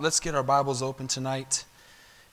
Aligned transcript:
let's 0.00 0.20
get 0.20 0.36
our 0.36 0.44
Bibles 0.44 0.80
open 0.80 1.08
tonight. 1.08 1.64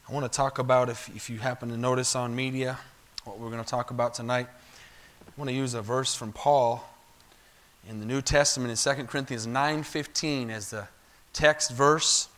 I 0.07 0.13
want 0.13 0.31
to 0.31 0.35
talk 0.35 0.59
about, 0.59 0.87
if, 0.87 1.09
if 1.15 1.31
you 1.31 1.39
happen 1.39 1.69
to 1.69 1.77
notice 1.77 2.15
on 2.15 2.35
media, 2.35 2.77
what 3.23 3.39
we're 3.39 3.49
going 3.49 3.63
to 3.63 3.67
talk 3.67 3.89
about 3.89 4.13
tonight. 4.13 4.47
I 5.27 5.31
want 5.35 5.49
to 5.49 5.55
use 5.55 5.73
a 5.73 5.81
verse 5.81 6.13
from 6.13 6.31
Paul 6.31 6.87
in 7.89 7.99
the 7.99 8.05
New 8.05 8.21
Testament 8.21 8.69
in 8.69 8.95
2 8.95 9.05
Corinthians 9.05 9.47
9.15 9.47 10.51
as 10.51 10.69
the 10.69 10.87
text 11.33 11.71
verse. 11.71 12.29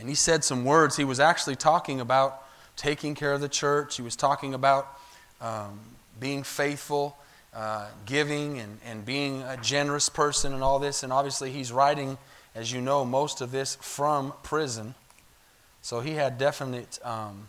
And 0.00 0.08
he 0.08 0.16
said 0.16 0.42
some 0.42 0.64
words. 0.64 0.96
He 0.96 1.04
was 1.04 1.20
actually 1.20 1.56
talking 1.56 2.00
about 2.00 2.42
taking 2.76 3.14
care 3.14 3.32
of 3.32 3.40
the 3.40 3.48
church. 3.48 3.96
He 3.96 4.02
was 4.02 4.16
talking 4.16 4.52
about 4.52 4.98
um, 5.40 5.78
being 6.18 6.42
faithful, 6.42 7.16
uh, 7.54 7.86
giving, 8.04 8.58
and, 8.58 8.78
and 8.84 9.06
being 9.06 9.42
a 9.42 9.56
generous 9.58 10.08
person 10.08 10.54
and 10.54 10.62
all 10.64 10.80
this. 10.80 11.04
And 11.04 11.12
obviously, 11.12 11.52
he's 11.52 11.70
writing, 11.70 12.18
as 12.54 12.72
you 12.72 12.80
know, 12.80 13.04
most 13.04 13.40
of 13.40 13.50
this 13.50 13.76
from 13.76 14.32
prison. 14.42 14.94
So 15.82 16.00
he 16.00 16.12
had 16.12 16.38
definite 16.38 16.98
um, 17.04 17.48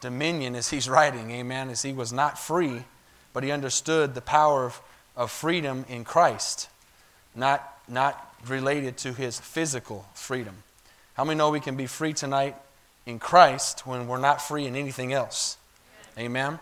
dominion 0.00 0.54
as 0.54 0.70
he's 0.70 0.88
writing, 0.88 1.30
amen, 1.30 1.70
as 1.70 1.82
he 1.82 1.92
was 1.92 2.12
not 2.12 2.38
free, 2.38 2.84
but 3.32 3.42
he 3.42 3.50
understood 3.50 4.14
the 4.14 4.20
power 4.20 4.66
of, 4.66 4.80
of 5.16 5.30
freedom 5.30 5.84
in 5.88 6.04
Christ, 6.04 6.68
not, 7.34 7.78
not 7.88 8.34
related 8.46 8.96
to 8.98 9.12
his 9.12 9.40
physical 9.40 10.06
freedom. 10.14 10.62
How 11.14 11.24
many 11.24 11.38
know 11.38 11.50
we 11.50 11.60
can 11.60 11.76
be 11.76 11.86
free 11.86 12.12
tonight 12.12 12.56
in 13.06 13.18
Christ 13.18 13.86
when 13.86 14.06
we're 14.06 14.18
not 14.18 14.42
free 14.42 14.66
in 14.66 14.76
anything 14.76 15.12
else? 15.12 15.56
Amen. 16.18 16.58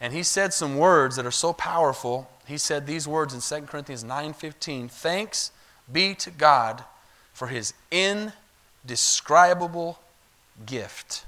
And 0.00 0.12
he 0.12 0.22
said 0.22 0.54
some 0.54 0.78
words 0.78 1.16
that 1.16 1.26
are 1.26 1.30
so 1.30 1.52
powerful. 1.52 2.30
He 2.46 2.56
said 2.56 2.86
these 2.86 3.06
words 3.06 3.34
in 3.34 3.40
2 3.40 3.66
Corinthians 3.66 4.04
9:15, 4.04 4.88
"Thanks 4.88 5.50
be 5.92 6.14
to 6.16 6.30
God 6.30 6.84
for 7.32 7.48
his 7.48 7.74
indescribable 7.90 9.98
gift." 10.66 11.24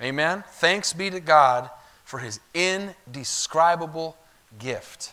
Amen. 0.00 0.44
Thanks 0.52 0.92
be 0.92 1.10
to 1.10 1.20
God 1.20 1.70
for 2.04 2.20
his 2.20 2.38
indescribable 2.54 4.16
gift. 4.58 5.12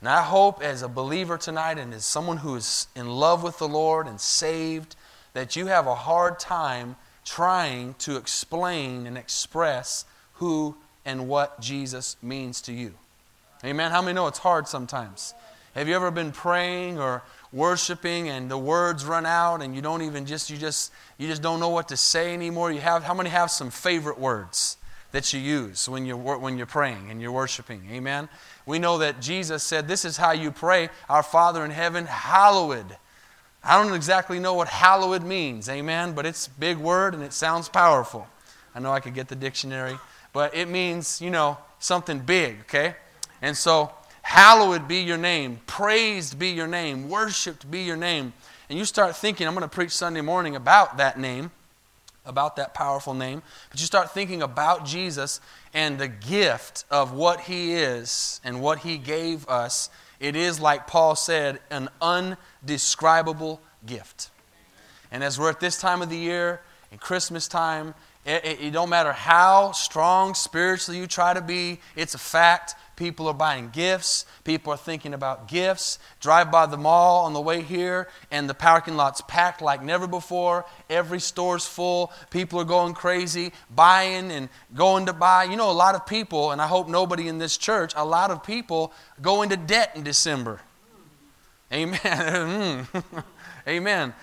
And 0.00 0.08
I 0.08 0.22
hope, 0.22 0.62
as 0.62 0.82
a 0.82 0.88
believer 0.88 1.36
tonight 1.36 1.78
and 1.78 1.92
as 1.92 2.06
someone 2.06 2.38
who 2.38 2.56
is 2.56 2.86
in 2.94 3.08
love 3.08 3.42
with 3.42 3.58
the 3.58 3.68
Lord 3.68 4.06
and 4.06 4.20
saved, 4.20 4.96
that 5.32 5.56
you 5.56 5.66
have 5.66 5.86
a 5.86 5.94
hard 5.94 6.38
time 6.38 6.96
trying 7.24 7.94
to 7.94 8.16
explain 8.16 9.06
and 9.06 9.18
express 9.18 10.04
who 10.34 10.76
and 11.04 11.28
what 11.28 11.60
Jesus 11.60 12.16
means 12.22 12.60
to 12.62 12.72
you. 12.72 12.94
Amen. 13.64 13.90
How 13.90 14.00
many 14.00 14.14
know 14.14 14.26
it's 14.26 14.38
hard 14.38 14.68
sometimes? 14.68 15.34
Have 15.74 15.86
you 15.86 15.94
ever 15.94 16.10
been 16.10 16.32
praying 16.32 16.98
or 16.98 17.22
worshiping 17.52 18.28
and 18.28 18.50
the 18.50 18.58
words 18.58 19.04
run 19.04 19.26
out 19.26 19.62
and 19.62 19.74
you 19.74 19.82
don't 19.82 20.02
even 20.02 20.26
just 20.26 20.50
you 20.50 20.56
just 20.56 20.92
you 21.18 21.26
just 21.26 21.42
don't 21.42 21.60
know 21.60 21.68
what 21.68 21.88
to 21.88 21.96
say 21.96 22.34
anymore? 22.34 22.72
You 22.72 22.80
have 22.80 23.02
how 23.04 23.14
many 23.14 23.30
have 23.30 23.50
some 23.50 23.70
favorite 23.70 24.18
words 24.18 24.76
that 25.12 25.32
you 25.32 25.40
use 25.40 25.88
when 25.88 26.06
you're 26.06 26.16
when 26.16 26.56
you're 26.56 26.66
praying 26.66 27.10
and 27.10 27.20
you're 27.20 27.32
worshiping? 27.32 27.82
Amen. 27.90 28.28
We 28.66 28.78
know 28.78 28.98
that 28.98 29.20
Jesus 29.20 29.62
said, 29.62 29.88
"This 29.88 30.04
is 30.04 30.16
how 30.16 30.32
you 30.32 30.50
pray, 30.50 30.90
our 31.08 31.22
Father 31.22 31.64
in 31.64 31.70
heaven, 31.70 32.06
hallowed." 32.06 32.96
I 33.62 33.82
don't 33.82 33.94
exactly 33.94 34.38
know 34.38 34.54
what 34.54 34.68
hallowed 34.68 35.22
means, 35.22 35.68
amen, 35.68 36.14
but 36.14 36.24
it's 36.24 36.46
a 36.46 36.50
big 36.50 36.78
word 36.78 37.12
and 37.12 37.22
it 37.22 37.34
sounds 37.34 37.68
powerful. 37.68 38.26
I 38.74 38.80
know 38.80 38.90
I 38.90 39.00
could 39.00 39.12
get 39.12 39.28
the 39.28 39.36
dictionary 39.36 39.98
but 40.32 40.54
it 40.54 40.68
means, 40.68 41.20
you 41.20 41.30
know, 41.30 41.58
something 41.78 42.20
big, 42.20 42.60
okay? 42.62 42.94
And 43.42 43.56
so, 43.56 43.92
hallowed 44.22 44.88
be 44.88 45.00
your 45.02 45.18
name, 45.18 45.60
praised 45.66 46.38
be 46.38 46.50
your 46.50 46.66
name, 46.66 47.08
worshiped 47.08 47.70
be 47.70 47.82
your 47.82 47.96
name. 47.96 48.32
And 48.68 48.78
you 48.78 48.84
start 48.84 49.16
thinking, 49.16 49.46
I'm 49.46 49.54
going 49.54 49.62
to 49.62 49.68
preach 49.68 49.90
Sunday 49.90 50.20
morning 50.20 50.54
about 50.54 50.98
that 50.98 51.18
name, 51.18 51.50
about 52.24 52.56
that 52.56 52.72
powerful 52.74 53.14
name. 53.14 53.42
But 53.70 53.80
you 53.80 53.86
start 53.86 54.12
thinking 54.12 54.42
about 54.42 54.86
Jesus 54.86 55.40
and 55.74 55.98
the 55.98 56.08
gift 56.08 56.84
of 56.90 57.12
what 57.12 57.40
he 57.40 57.74
is 57.74 58.40
and 58.44 58.60
what 58.60 58.80
he 58.80 58.96
gave 58.96 59.48
us. 59.48 59.90
It 60.20 60.36
is, 60.36 60.60
like 60.60 60.86
Paul 60.86 61.16
said, 61.16 61.60
an 61.70 61.88
undescribable 62.00 63.60
gift. 63.86 64.30
And 65.10 65.24
as 65.24 65.38
we're 65.38 65.50
at 65.50 65.60
this 65.60 65.80
time 65.80 66.02
of 66.02 66.10
the 66.10 66.16
year, 66.16 66.60
in 66.92 66.98
Christmas 66.98 67.48
time, 67.48 67.94
it, 68.24 68.44
it, 68.44 68.60
it, 68.60 68.70
don't 68.72 68.90
matter 68.90 69.12
how 69.12 69.72
strong 69.72 70.34
spiritually 70.34 71.00
you 71.00 71.06
try 71.06 71.32
to 71.32 71.40
be, 71.40 71.80
it's 71.96 72.14
a 72.14 72.18
fact. 72.18 72.74
People 73.00 73.28
are 73.28 73.34
buying 73.34 73.70
gifts. 73.70 74.26
People 74.44 74.74
are 74.74 74.76
thinking 74.76 75.14
about 75.14 75.48
gifts. 75.48 75.98
Drive 76.20 76.50
by 76.50 76.66
the 76.66 76.76
mall 76.76 77.24
on 77.24 77.32
the 77.32 77.40
way 77.40 77.62
here, 77.62 78.08
and 78.30 78.46
the 78.46 78.52
parking 78.52 78.94
lot's 78.94 79.22
packed 79.22 79.62
like 79.62 79.82
never 79.82 80.06
before. 80.06 80.66
Every 80.90 81.18
store's 81.18 81.64
full. 81.64 82.12
People 82.28 82.60
are 82.60 82.64
going 82.64 82.92
crazy, 82.92 83.52
buying 83.74 84.30
and 84.30 84.50
going 84.74 85.06
to 85.06 85.14
buy. 85.14 85.44
You 85.44 85.56
know, 85.56 85.70
a 85.70 85.72
lot 85.72 85.94
of 85.94 86.04
people, 86.04 86.50
and 86.50 86.60
I 86.60 86.66
hope 86.66 86.90
nobody 86.90 87.26
in 87.26 87.38
this 87.38 87.56
church, 87.56 87.94
a 87.96 88.04
lot 88.04 88.30
of 88.30 88.44
people 88.44 88.92
go 89.22 89.40
into 89.40 89.56
debt 89.56 89.92
in 89.94 90.02
December. 90.02 90.60
Amen. 91.72 92.86
Hmm. 92.90 93.18
Amen 93.68 94.14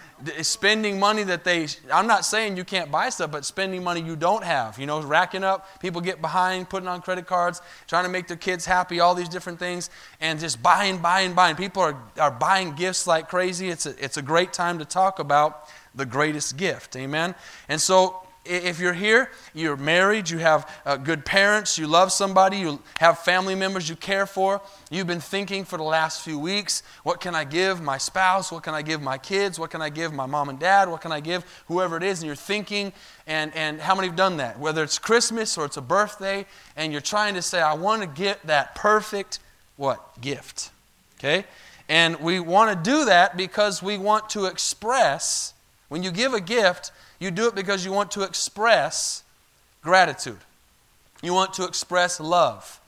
spending 0.42 1.00
money 1.00 1.24
that 1.24 1.44
they 1.44 1.68
i'm 1.94 2.08
not 2.08 2.26
saying 2.26 2.58
you 2.58 2.64
can't 2.64 2.92
buy 2.92 3.08
stuff 3.10 3.32
but 3.32 3.46
spending 3.46 3.84
money 3.84 4.02
you 4.02 4.16
don't 4.16 4.44
have 4.44 4.80
you 4.80 4.86
know 4.86 5.02
racking 5.02 5.44
up 5.44 5.80
people 5.80 6.02
get 6.02 6.22
behind 6.22 6.68
putting 6.70 6.88
on 6.88 7.02
credit 7.02 7.28
cards 7.28 7.62
trying 7.88 8.04
to 8.04 8.10
make 8.10 8.28
their 8.28 8.38
kids 8.38 8.66
happy 8.66 9.00
all 9.00 9.14
these 9.14 9.30
different 9.30 9.60
things 9.60 9.90
and 10.20 10.40
just 10.40 10.62
buying 10.62 10.98
buying 10.98 11.34
buying. 11.34 11.56
People 11.56 11.82
are, 11.84 11.98
are 12.20 12.32
buying 12.32 12.74
gifts 12.74 13.08
like 13.08 13.30
crazy. 13.30 13.70
It's 13.70 13.86
a, 13.86 14.04
it's 14.04 14.18
a 14.18 14.22
great 14.22 14.52
time 14.52 14.80
to 14.80 14.86
talk 14.86 15.20
about 15.20 15.70
the 15.96 16.06
greatest 16.06 16.58
gift. 16.58 16.96
Amen? 16.96 17.36
And 17.70 17.80
so 17.80 18.27
if 18.50 18.80
you're 18.80 18.94
here, 18.94 19.30
you're 19.54 19.78
married, 19.78 20.30
you 20.30 20.38
have 20.40 20.70
uh, 20.86 20.98
good 20.98 21.26
parents, 21.26 21.78
you 21.78 21.88
love 21.88 22.12
somebody, 22.12 22.58
you 22.58 22.80
have 23.00 23.20
family 23.20 23.56
members 23.56 23.90
you 23.90 23.96
care 23.96 24.26
for, 24.26 24.62
you've 24.90 25.08
been 25.08 25.22
thinking 25.22 25.66
for 25.66 25.78
the 25.78 25.84
last 25.84 26.22
few 26.22 26.40
weeks, 26.40 26.84
what 27.04 27.20
can 27.20 27.36
I 27.36 27.44
give 27.44 27.82
my 27.82 27.98
spouse? 27.98 28.52
What 28.52 28.64
can 28.64 28.74
I 28.74 28.82
give 28.82 29.02
my 29.02 29.18
kids? 29.18 29.60
What 29.60 29.70
can 29.70 29.82
I 29.82 29.90
give 29.90 30.14
my 30.14 30.26
mom 30.26 30.50
and 30.50 30.60
dad? 30.60 30.90
What 30.90 31.02
can 31.02 31.12
I 31.12 31.20
give 31.20 31.44
whoever 31.68 31.98
it 31.98 32.04
is? 32.04 32.20
And 32.20 32.28
you're 32.28 32.36
thinking, 32.36 32.94
and, 33.26 33.54
and 33.56 33.80
how 33.80 33.96
many 33.96 34.08
have 34.08 34.18
done 34.18 34.38
that? 34.38 34.60
Whether 34.60 34.84
it's 34.84 35.00
Christmas 35.00 35.58
or 35.58 35.66
it's 35.66 35.78
a 35.78 35.82
birthday, 35.82 36.46
and 36.76 36.92
you're 36.92 37.02
trying 37.02 37.34
to 37.36 37.42
say, 37.42 37.62
I 37.62 37.74
want 37.74 38.02
to 38.02 38.08
get 38.08 38.42
that 38.48 38.76
perfect, 38.76 39.40
what? 39.76 40.22
Gift. 40.22 40.72
Okay? 41.20 41.46
And 41.90 42.20
we 42.20 42.40
want 42.40 42.72
to 42.72 42.90
do 42.90 43.06
that 43.06 43.38
because 43.38 43.82
we 43.82 43.98
want 43.98 44.30
to 44.32 44.46
express, 44.46 45.54
when 45.90 46.04
you 46.04 46.12
give 46.12 46.34
a 46.34 46.42
gift, 46.42 46.92
you 47.20 47.32
do 47.32 47.48
it 47.48 47.56
because 47.56 47.84
you 47.86 47.92
want 47.92 48.12
to 48.12 48.24
express 48.24 49.24
gratitude. 49.82 50.40
You 51.22 51.34
want 51.34 51.54
to 51.56 51.66
express 51.66 52.20
love. 52.20 52.80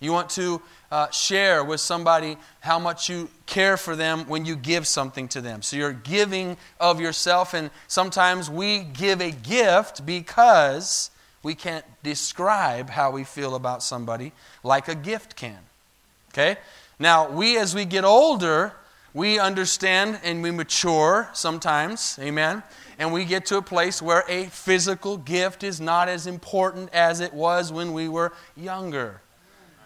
You 0.00 0.12
want 0.12 0.30
to 0.30 0.60
uh, 0.90 1.10
share 1.10 1.62
with 1.62 1.80
somebody 1.80 2.36
how 2.60 2.78
much 2.78 3.08
you 3.08 3.28
care 3.46 3.76
for 3.76 3.94
them 3.94 4.26
when 4.26 4.44
you 4.44 4.56
give 4.56 4.86
something 4.86 5.28
to 5.28 5.40
them. 5.40 5.62
So 5.62 5.76
you're 5.76 5.92
giving 5.92 6.56
of 6.78 7.00
yourself, 7.00 7.54
and 7.54 7.70
sometimes 7.86 8.50
we 8.50 8.80
give 8.80 9.20
a 9.20 9.30
gift 9.30 10.04
because 10.04 11.10
we 11.42 11.54
can't 11.54 11.84
describe 12.02 12.90
how 12.90 13.10
we 13.10 13.24
feel 13.24 13.54
about 13.54 13.82
somebody 13.82 14.32
like 14.62 14.88
a 14.88 14.94
gift 14.94 15.36
can. 15.36 15.58
Okay? 16.32 16.56
Now, 16.98 17.30
we, 17.30 17.56
as 17.56 17.74
we 17.74 17.84
get 17.84 18.04
older, 18.04 18.74
we 19.14 19.38
understand 19.38 20.20
and 20.22 20.42
we 20.42 20.50
mature 20.50 21.30
sometimes. 21.32 22.18
Amen 22.20 22.62
and 23.00 23.14
we 23.14 23.24
get 23.24 23.46
to 23.46 23.56
a 23.56 23.62
place 23.62 24.02
where 24.02 24.24
a 24.28 24.44
physical 24.44 25.16
gift 25.16 25.64
is 25.64 25.80
not 25.80 26.06
as 26.06 26.26
important 26.26 26.90
as 26.92 27.20
it 27.20 27.32
was 27.32 27.72
when 27.72 27.94
we 27.94 28.10
were 28.10 28.30
younger. 28.54 29.22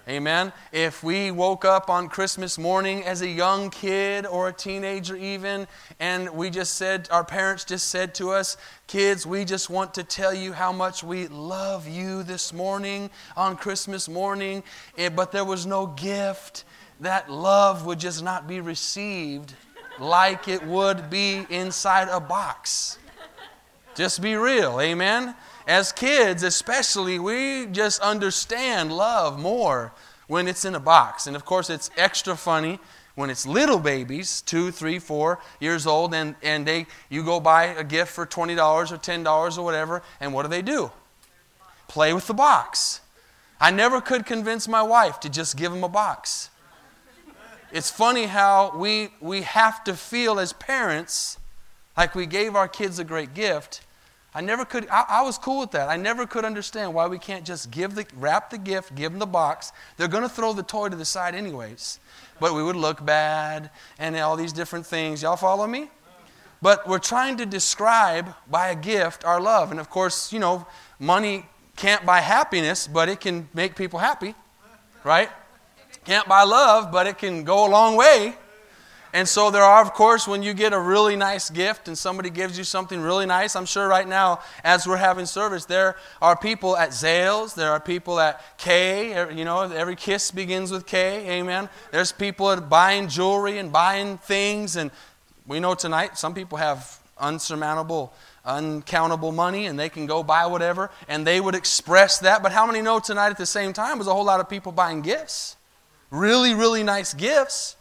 Amen. 0.08 0.52
If 0.72 1.04
we 1.04 1.30
woke 1.30 1.64
up 1.64 1.88
on 1.88 2.08
Christmas 2.08 2.58
morning 2.58 3.04
as 3.04 3.22
a 3.22 3.28
young 3.28 3.70
kid 3.70 4.26
or 4.26 4.48
a 4.48 4.52
teenager, 4.52 5.16
even, 5.16 5.68
and 6.00 6.28
we 6.30 6.50
just 6.50 6.74
said, 6.74 7.08
our 7.12 7.22
parents 7.22 7.64
just 7.64 7.88
said 7.88 8.16
to 8.16 8.30
us, 8.30 8.56
Kids, 8.88 9.24
we 9.24 9.44
just 9.44 9.70
want 9.70 9.94
to 9.94 10.02
tell 10.02 10.34
you 10.34 10.52
how 10.52 10.72
much 10.72 11.04
we 11.04 11.28
love 11.28 11.86
you 11.86 12.24
this 12.24 12.52
morning 12.52 13.08
on 13.36 13.56
Christmas 13.56 14.08
morning, 14.08 14.64
eh, 14.98 15.08
but 15.08 15.30
there 15.30 15.44
was 15.44 15.66
no 15.66 15.86
gift, 15.86 16.64
that 17.00 17.30
love 17.30 17.86
would 17.86 18.00
just 18.00 18.24
not 18.24 18.48
be 18.48 18.60
received 18.60 19.54
like 20.00 20.48
it 20.48 20.66
would 20.66 21.08
be 21.08 21.46
inside 21.48 22.08
a 22.08 22.18
box. 22.18 22.98
Just 23.94 24.20
be 24.20 24.34
real, 24.34 24.80
amen? 24.80 25.34
As 25.66 25.92
kids, 25.92 26.42
especially, 26.42 27.18
we 27.18 27.66
just 27.66 28.00
understand 28.00 28.92
love 28.92 29.38
more 29.38 29.92
when 30.26 30.48
it's 30.48 30.64
in 30.64 30.74
a 30.74 30.80
box. 30.80 31.26
And 31.26 31.36
of 31.36 31.44
course, 31.44 31.70
it's 31.70 31.90
extra 31.96 32.36
funny 32.36 32.80
when 33.14 33.30
it's 33.30 33.46
little 33.46 33.78
babies, 33.78 34.42
two, 34.42 34.70
three, 34.70 34.98
four 34.98 35.38
years 35.60 35.86
old, 35.86 36.12
and, 36.12 36.34
and 36.42 36.66
they, 36.66 36.86
you 37.08 37.22
go 37.22 37.38
buy 37.38 37.66
a 37.66 37.84
gift 37.84 38.12
for 38.12 38.26
$20 38.26 38.56
or 38.58 38.96
$10 38.96 39.58
or 39.58 39.62
whatever, 39.62 40.02
and 40.20 40.34
what 40.34 40.42
do 40.42 40.48
they 40.48 40.62
do? 40.62 40.90
Play 41.86 42.12
with 42.12 42.26
the 42.26 42.34
box. 42.34 43.00
I 43.60 43.70
never 43.70 44.00
could 44.00 44.26
convince 44.26 44.66
my 44.66 44.82
wife 44.82 45.20
to 45.20 45.28
just 45.28 45.56
give 45.56 45.70
them 45.70 45.84
a 45.84 45.88
box. 45.88 46.50
It's 47.70 47.90
funny 47.90 48.26
how 48.26 48.76
we, 48.76 49.10
we 49.20 49.42
have 49.42 49.84
to 49.84 49.94
feel 49.94 50.40
as 50.40 50.52
parents 50.52 51.38
Like 51.96 52.14
we 52.14 52.26
gave 52.26 52.56
our 52.56 52.68
kids 52.68 52.98
a 52.98 53.04
great 53.04 53.34
gift. 53.34 53.82
I 54.34 54.40
never 54.40 54.64
could, 54.64 54.88
I, 54.88 55.04
I, 55.08 55.22
was 55.22 55.38
cool 55.38 55.60
with 55.60 55.70
that. 55.72 55.88
I 55.88 55.96
never 55.96 56.26
could 56.26 56.44
understand 56.44 56.92
why 56.92 57.06
we 57.06 57.18
can't 57.18 57.44
just 57.44 57.70
give 57.70 57.94
the, 57.94 58.04
wrap 58.16 58.50
the 58.50 58.58
gift, 58.58 58.94
give 58.96 59.12
them 59.12 59.20
the 59.20 59.26
box. 59.26 59.72
They're 59.96 60.08
going 60.08 60.24
to 60.24 60.28
throw 60.28 60.52
the 60.52 60.64
toy 60.64 60.88
to 60.88 60.96
the 60.96 61.04
side 61.04 61.36
anyways. 61.36 62.00
But 62.40 62.52
we 62.52 62.62
would 62.64 62.74
look 62.74 63.04
bad 63.04 63.70
and 63.96 64.16
all 64.16 64.36
these 64.36 64.52
different 64.52 64.86
things. 64.86 65.22
Y'all 65.22 65.36
follow 65.36 65.68
me? 65.68 65.88
But 66.60 66.88
we're 66.88 66.98
trying 66.98 67.36
to 67.36 67.46
describe 67.46 68.34
by 68.50 68.68
a 68.68 68.74
gift 68.74 69.24
our 69.24 69.40
love. 69.40 69.70
And 69.70 69.78
of 69.78 69.88
course, 69.88 70.32
you 70.32 70.40
know, 70.40 70.66
money 70.98 71.46
can't 71.76 72.04
buy 72.04 72.20
happiness, 72.20 72.88
but 72.88 73.08
it 73.08 73.20
can 73.20 73.48
make 73.54 73.76
people 73.76 74.00
happy, 74.00 74.34
right? 75.04 75.30
Can't 76.04 76.26
buy 76.26 76.42
love, 76.42 76.90
but 76.90 77.06
it 77.06 77.18
can 77.18 77.44
go 77.44 77.66
a 77.66 77.70
long 77.70 77.96
way. 77.96 78.34
And 79.14 79.28
so 79.28 79.52
there 79.52 79.62
are, 79.62 79.80
of 79.80 79.94
course, 79.94 80.26
when 80.26 80.42
you 80.42 80.54
get 80.54 80.72
a 80.72 80.80
really 80.80 81.14
nice 81.14 81.48
gift 81.48 81.86
and 81.86 81.96
somebody 81.96 82.30
gives 82.30 82.58
you 82.58 82.64
something 82.64 83.00
really 83.00 83.26
nice, 83.26 83.54
I'm 83.54 83.64
sure 83.64 83.86
right 83.86 84.08
now, 84.08 84.40
as 84.64 84.88
we're 84.88 84.96
having 84.96 85.24
service, 85.24 85.66
there 85.66 85.94
are 86.20 86.36
people 86.36 86.76
at 86.76 86.88
Zales, 86.88 87.54
there 87.54 87.70
are 87.70 87.78
people 87.78 88.18
at 88.18 88.42
K, 88.58 89.16
er, 89.16 89.30
you 89.30 89.44
know, 89.44 89.62
every 89.62 89.94
kiss 89.94 90.32
begins 90.32 90.72
with 90.72 90.84
K, 90.84 91.38
amen. 91.38 91.68
There's 91.92 92.10
people 92.10 92.60
buying 92.60 93.06
jewelry 93.06 93.58
and 93.58 93.72
buying 93.72 94.18
things, 94.18 94.74
and 94.74 94.90
we 95.46 95.60
know 95.60 95.76
tonight 95.76 96.18
some 96.18 96.34
people 96.34 96.58
have 96.58 96.98
unsurmountable 97.16 98.12
uncountable 98.44 99.32
money 99.32 99.64
and 99.64 99.78
they 99.78 99.88
can 99.88 100.04
go 100.04 100.22
buy 100.22 100.44
whatever 100.44 100.90
and 101.08 101.26
they 101.26 101.40
would 101.40 101.54
express 101.54 102.18
that. 102.18 102.42
But 102.42 102.52
how 102.52 102.66
many 102.66 102.82
know 102.82 102.98
tonight 102.98 103.30
at 103.30 103.38
the 103.38 103.46
same 103.46 103.72
time 103.72 103.96
there's 103.96 104.06
a 104.06 104.12
whole 104.12 104.24
lot 104.24 104.40
of 104.40 104.50
people 104.50 104.70
buying 104.70 105.00
gifts? 105.00 105.56
Really, 106.10 106.52
really 106.52 106.82
nice 106.82 107.14
gifts 107.14 107.76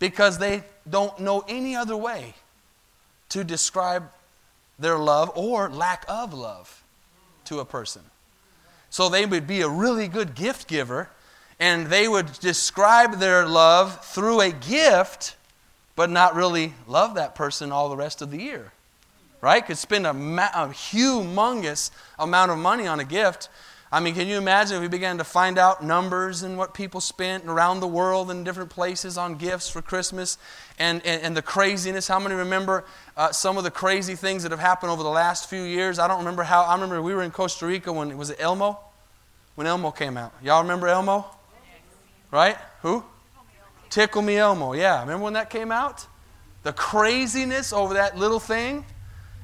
because 0.00 0.38
they 0.38 0.64
don't 0.88 1.20
know 1.20 1.44
any 1.48 1.76
other 1.76 1.96
way 1.96 2.34
to 3.28 3.44
describe 3.44 4.10
their 4.80 4.98
love 4.98 5.30
or 5.36 5.70
lack 5.70 6.04
of 6.08 6.34
love 6.34 6.82
to 7.44 7.60
a 7.60 7.64
person. 7.64 8.02
So 8.90 9.08
they 9.08 9.24
would 9.24 9.46
be 9.46 9.60
a 9.60 9.68
really 9.68 10.08
good 10.08 10.34
gift 10.34 10.66
giver 10.66 11.08
and 11.60 11.86
they 11.86 12.08
would 12.08 12.32
describe 12.40 13.20
their 13.20 13.46
love 13.46 14.04
through 14.04 14.40
a 14.40 14.50
gift 14.50 15.36
but 15.94 16.10
not 16.10 16.34
really 16.34 16.74
love 16.88 17.14
that 17.14 17.36
person 17.36 17.70
all 17.70 17.88
the 17.88 17.96
rest 17.96 18.20
of 18.20 18.32
the 18.32 18.42
year 18.42 18.72
right? 19.40 19.64
Could 19.64 19.78
spend 19.78 20.06
a, 20.06 20.12
ma- 20.12 20.50
a 20.54 20.68
humongous 20.68 21.90
amount 22.18 22.50
of 22.50 22.58
money 22.58 22.86
on 22.86 23.00
a 23.00 23.04
gift. 23.04 23.48
I 23.92 23.98
mean, 23.98 24.14
can 24.14 24.28
you 24.28 24.38
imagine 24.38 24.76
if 24.76 24.82
we 24.82 24.88
began 24.88 25.18
to 25.18 25.24
find 25.24 25.58
out 25.58 25.82
numbers 25.82 26.44
and 26.44 26.56
what 26.56 26.74
people 26.74 27.00
spent 27.00 27.46
around 27.46 27.80
the 27.80 27.88
world 27.88 28.30
in 28.30 28.44
different 28.44 28.70
places 28.70 29.18
on 29.18 29.34
gifts 29.34 29.68
for 29.68 29.82
Christmas 29.82 30.38
and, 30.78 31.04
and, 31.04 31.22
and 31.22 31.36
the 31.36 31.42
craziness? 31.42 32.06
How 32.06 32.20
many 32.20 32.36
remember 32.36 32.84
uh, 33.16 33.32
some 33.32 33.58
of 33.58 33.64
the 33.64 33.70
crazy 33.70 34.14
things 34.14 34.44
that 34.44 34.52
have 34.52 34.60
happened 34.60 34.92
over 34.92 35.02
the 35.02 35.08
last 35.08 35.50
few 35.50 35.62
years? 35.62 35.98
I 35.98 36.06
don't 36.06 36.18
remember 36.18 36.44
how. 36.44 36.62
I 36.62 36.74
remember 36.74 37.02
we 37.02 37.14
were 37.14 37.22
in 37.24 37.32
Costa 37.32 37.66
Rica 37.66 37.92
when, 37.92 38.16
was 38.16 38.30
it 38.30 38.36
Elmo? 38.38 38.78
When 39.56 39.66
Elmo 39.66 39.90
came 39.90 40.16
out. 40.16 40.32
Y'all 40.40 40.62
remember 40.62 40.86
Elmo? 40.86 41.26
Right? 42.30 42.56
Who? 42.82 43.02
Tickle 43.88 44.22
Me 44.22 44.36
Elmo. 44.36 44.72
Yeah. 44.72 45.00
Remember 45.00 45.24
when 45.24 45.32
that 45.32 45.50
came 45.50 45.72
out? 45.72 46.06
The 46.62 46.72
craziness 46.72 47.72
over 47.72 47.94
that 47.94 48.16
little 48.16 48.38
thing? 48.38 48.84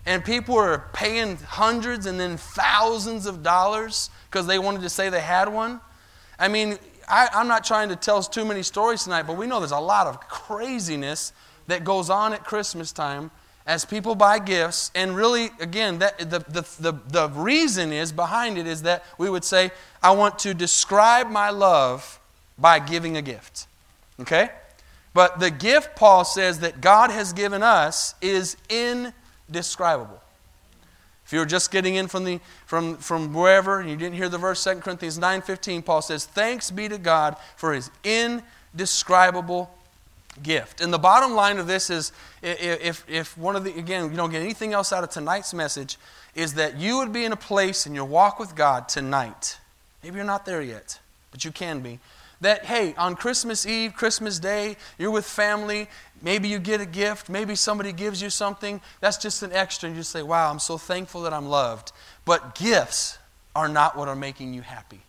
And 0.07 0.25
people 0.25 0.55
were 0.55 0.85
paying 0.93 1.37
hundreds 1.37 2.07
and 2.07 2.21
then 2.21 2.37
thousands 2.37 3.27
of 3.27 3.43
dollars 3.43 4.09
because 4.37 4.47
they 4.47 4.59
wanted 4.59 4.83
to 4.83 4.91
say 4.91 5.09
they 5.09 5.23
had 5.23 5.49
one. 5.49 5.81
I 6.39 6.49
mean, 6.49 6.79
I, 7.09 7.31
am 7.33 7.49
not 7.49 7.65
trying 7.65 7.89
to 7.89 7.97
tell 7.97 8.23
too 8.23 8.45
many 8.45 8.63
stories 8.63 9.05
tonight, 9.05 9.23
but 9.23 9.39
we 9.39 9.47
know 9.47 9.61
there's 9.61 9.71
a 9.71 9.79
lot 9.79 10.07
of 10.07 10.21
craziness 10.21 11.33
that 11.69 11.85
goes 11.85 12.11
on 12.11 12.35
at 12.35 12.45
Christmas 12.45 12.93
time 12.93 13.31
as 13.67 13.87
people 13.87 14.15
buy 14.15 14.39
gifts. 14.39 14.91
And 14.95 15.17
really, 15.17 15.53
again, 15.59 16.01
that, 16.01 16.19
the, 16.19 16.41
the, 16.41 16.67
the, 16.79 16.93
the 17.09 17.31
reason 17.31 17.95
is 17.95 18.13
behind 18.13 18.59
it 18.59 18.67
is 18.67 18.83
that 18.83 19.07
we 19.17 19.31
would 19.31 19.43
say, 19.43 19.71
I 20.03 20.11
want 20.11 20.39
to 20.41 20.53
describe 20.53 21.31
my 21.31 21.49
love 21.49 22.21
by 22.59 22.79
giving 22.79 23.17
a 23.17 23.23
gift. 23.23 23.67
Okay? 24.21 24.51
But 25.15 25.41
the 25.41 25.51
gift, 25.51 25.97
Paul 25.97 26.27
says, 26.27 26.61
that 26.61 26.83
God 26.83 27.11
has 27.11 27.33
given 27.33 27.63
us 27.63 28.15
is 28.21 28.59
indescribable. 28.69 30.21
If 31.27 31.33
you 31.33 31.41
were 31.41 31.47
just 31.47 31.73
getting 31.73 31.97
in 31.97 32.07
from, 32.07 32.23
the, 32.23 32.41
from, 32.67 32.99
from 32.99 33.35
wherever 33.35 33.81
and 33.81 33.91
you 33.91 33.97
didn't 33.97 34.15
hear 34.15 34.29
the 34.29 34.39
verse, 34.39 34.63
2 34.63 34.77
Corinthians 34.77 35.19
9.15, 35.19 35.85
Paul 35.85 36.01
says, 36.01 36.25
Thanks 36.25 36.71
be 36.71 36.89
to 36.89 36.99
God 36.99 37.37
for 37.57 37.75
his 37.75 37.91
indescribable 38.05 39.69
gift. 40.41 40.81
And 40.81 40.93
the 40.93 40.99
bottom 40.99 41.35
line 41.35 41.59
of 41.59 41.67
this 41.67 41.91
is, 41.91 42.13
if, 42.43 43.05
if 43.09 43.37
one 43.37 43.57
of 43.57 43.65
the, 43.65 43.77
again, 43.77 44.09
you 44.09 44.17
don't 44.17 44.31
get 44.31 44.41
anything 44.41 44.73
else 44.73 44.93
out 44.93 45.03
of 45.03 45.11
tonight's 45.11 45.53
message, 45.53 45.99
is 46.37 46.55
that 46.55 46.77
you 46.77 46.99
would 46.99 47.13
be 47.13 47.25
in 47.25 47.33
a 47.33 47.37
place 47.37 47.87
in 47.87 47.95
your 47.95 48.05
walk 48.05 48.39
with 48.39 48.55
God 48.55 48.89
tonight. 48.89 49.59
Maybe 50.05 50.17
you're 50.17 50.25
not 50.25 50.47
there 50.47 50.63
yet, 50.63 51.01
but 51.33 51.45
you 51.45 51.51
can 51.51 51.81
be. 51.81 51.99
That, 52.41 52.67
hey, 52.67 52.95
on 52.99 53.17
Christmas 53.17 53.67
Eve, 53.67 53.95
Christmas 53.95 54.39
Day, 54.39 54.77
you're 54.99 55.11
with 55.11 55.25
family, 55.25 55.89
Maybe 56.23 56.49
you 56.49 56.59
get 56.59 56.81
a 56.81 56.87
gift, 56.87 57.29
maybe 57.29 57.55
somebody 57.55 57.93
gives 57.93 58.23
you 58.23 58.31
something. 58.31 58.81
That's 59.01 59.19
just 59.19 59.43
an 59.43 59.53
extra, 59.53 59.89
and 59.89 59.97
you 59.97 60.03
say, 60.03 60.23
Wow, 60.23 60.51
I'm 60.51 60.59
so 60.59 60.79
thankful 60.79 61.23
that 61.23 61.33
I'm 61.33 61.47
loved. 61.47 61.93
But 62.25 62.55
gifts 62.55 63.19
are 63.55 63.69
not 63.69 63.97
what 63.97 64.09
are 64.09 64.17
making 64.17 64.55
you 64.55 64.63
happy. 64.63 65.01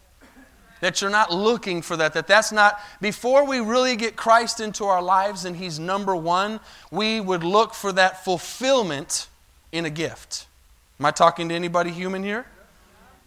That 0.82 1.02
you're 1.02 1.10
not 1.10 1.34
looking 1.34 1.82
for 1.82 1.98
that, 1.98 2.14
that 2.14 2.28
that's 2.28 2.52
not, 2.52 2.80
before 3.02 3.48
we 3.48 3.60
really 3.60 3.96
get 3.96 4.16
Christ 4.16 4.60
into 4.60 4.86
our 4.86 5.02
lives 5.02 5.46
and 5.46 5.56
He's 5.56 5.80
number 5.80 6.16
one, 6.16 6.60
we 6.92 7.20
would 7.20 7.44
look 7.44 7.74
for 7.74 7.92
that 7.94 8.24
fulfillment 8.24 9.28
in 9.72 9.86
a 9.86 9.90
gift. 9.90 10.46
Am 11.00 11.06
I 11.06 11.12
talking 11.12 11.50
to 11.50 11.56
anybody 11.56 11.90
human 11.90 12.22
here? 12.22 12.46